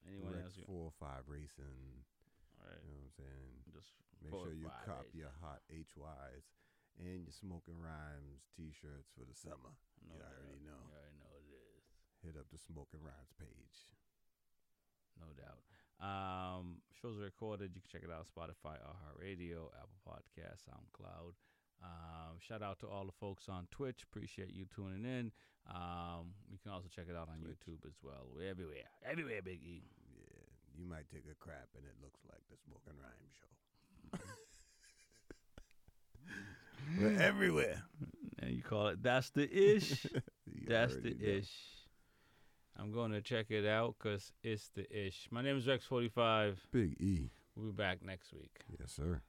[0.07, 0.65] Anyone Rex else?
[0.65, 2.05] four or five racing.
[2.61, 2.79] Right.
[2.81, 3.51] You know what I'm saying?
[3.73, 3.91] Just
[4.23, 6.47] make sure you cop your hot HYs
[6.97, 9.75] and your smoking rhymes t-shirts for the summer.
[10.07, 10.31] No you doubt.
[10.31, 10.79] already know.
[10.87, 11.83] You already know what it is.
[12.23, 13.91] Hit up the smoking rhymes page.
[15.19, 15.61] No doubt.
[15.99, 17.71] Um, shows are recorded.
[17.75, 21.35] You can check it out on Spotify, iHeartRadio, Apple Podcast, SoundCloud.
[21.83, 24.03] Um, shout out to all the folks on Twitch.
[24.03, 25.31] Appreciate you tuning in.
[25.69, 28.27] Um, you can also check it out on YouTube as well.
[28.35, 28.85] We're everywhere.
[29.09, 29.83] Everywhere, Big E.
[30.15, 30.43] Yeah,
[30.77, 34.19] you might take a crap and it looks like the smoking rhyme show.
[36.99, 37.81] We're everywhere.
[38.39, 40.05] And you call it That's the Ish.
[40.67, 41.37] That's the know.
[41.39, 41.51] Ish.
[42.77, 45.27] I'm going to check it out because it's the Ish.
[45.31, 46.57] My name is Rex45.
[46.71, 47.31] Big E.
[47.55, 48.51] We'll be back next week.
[48.79, 49.21] Yes, sir.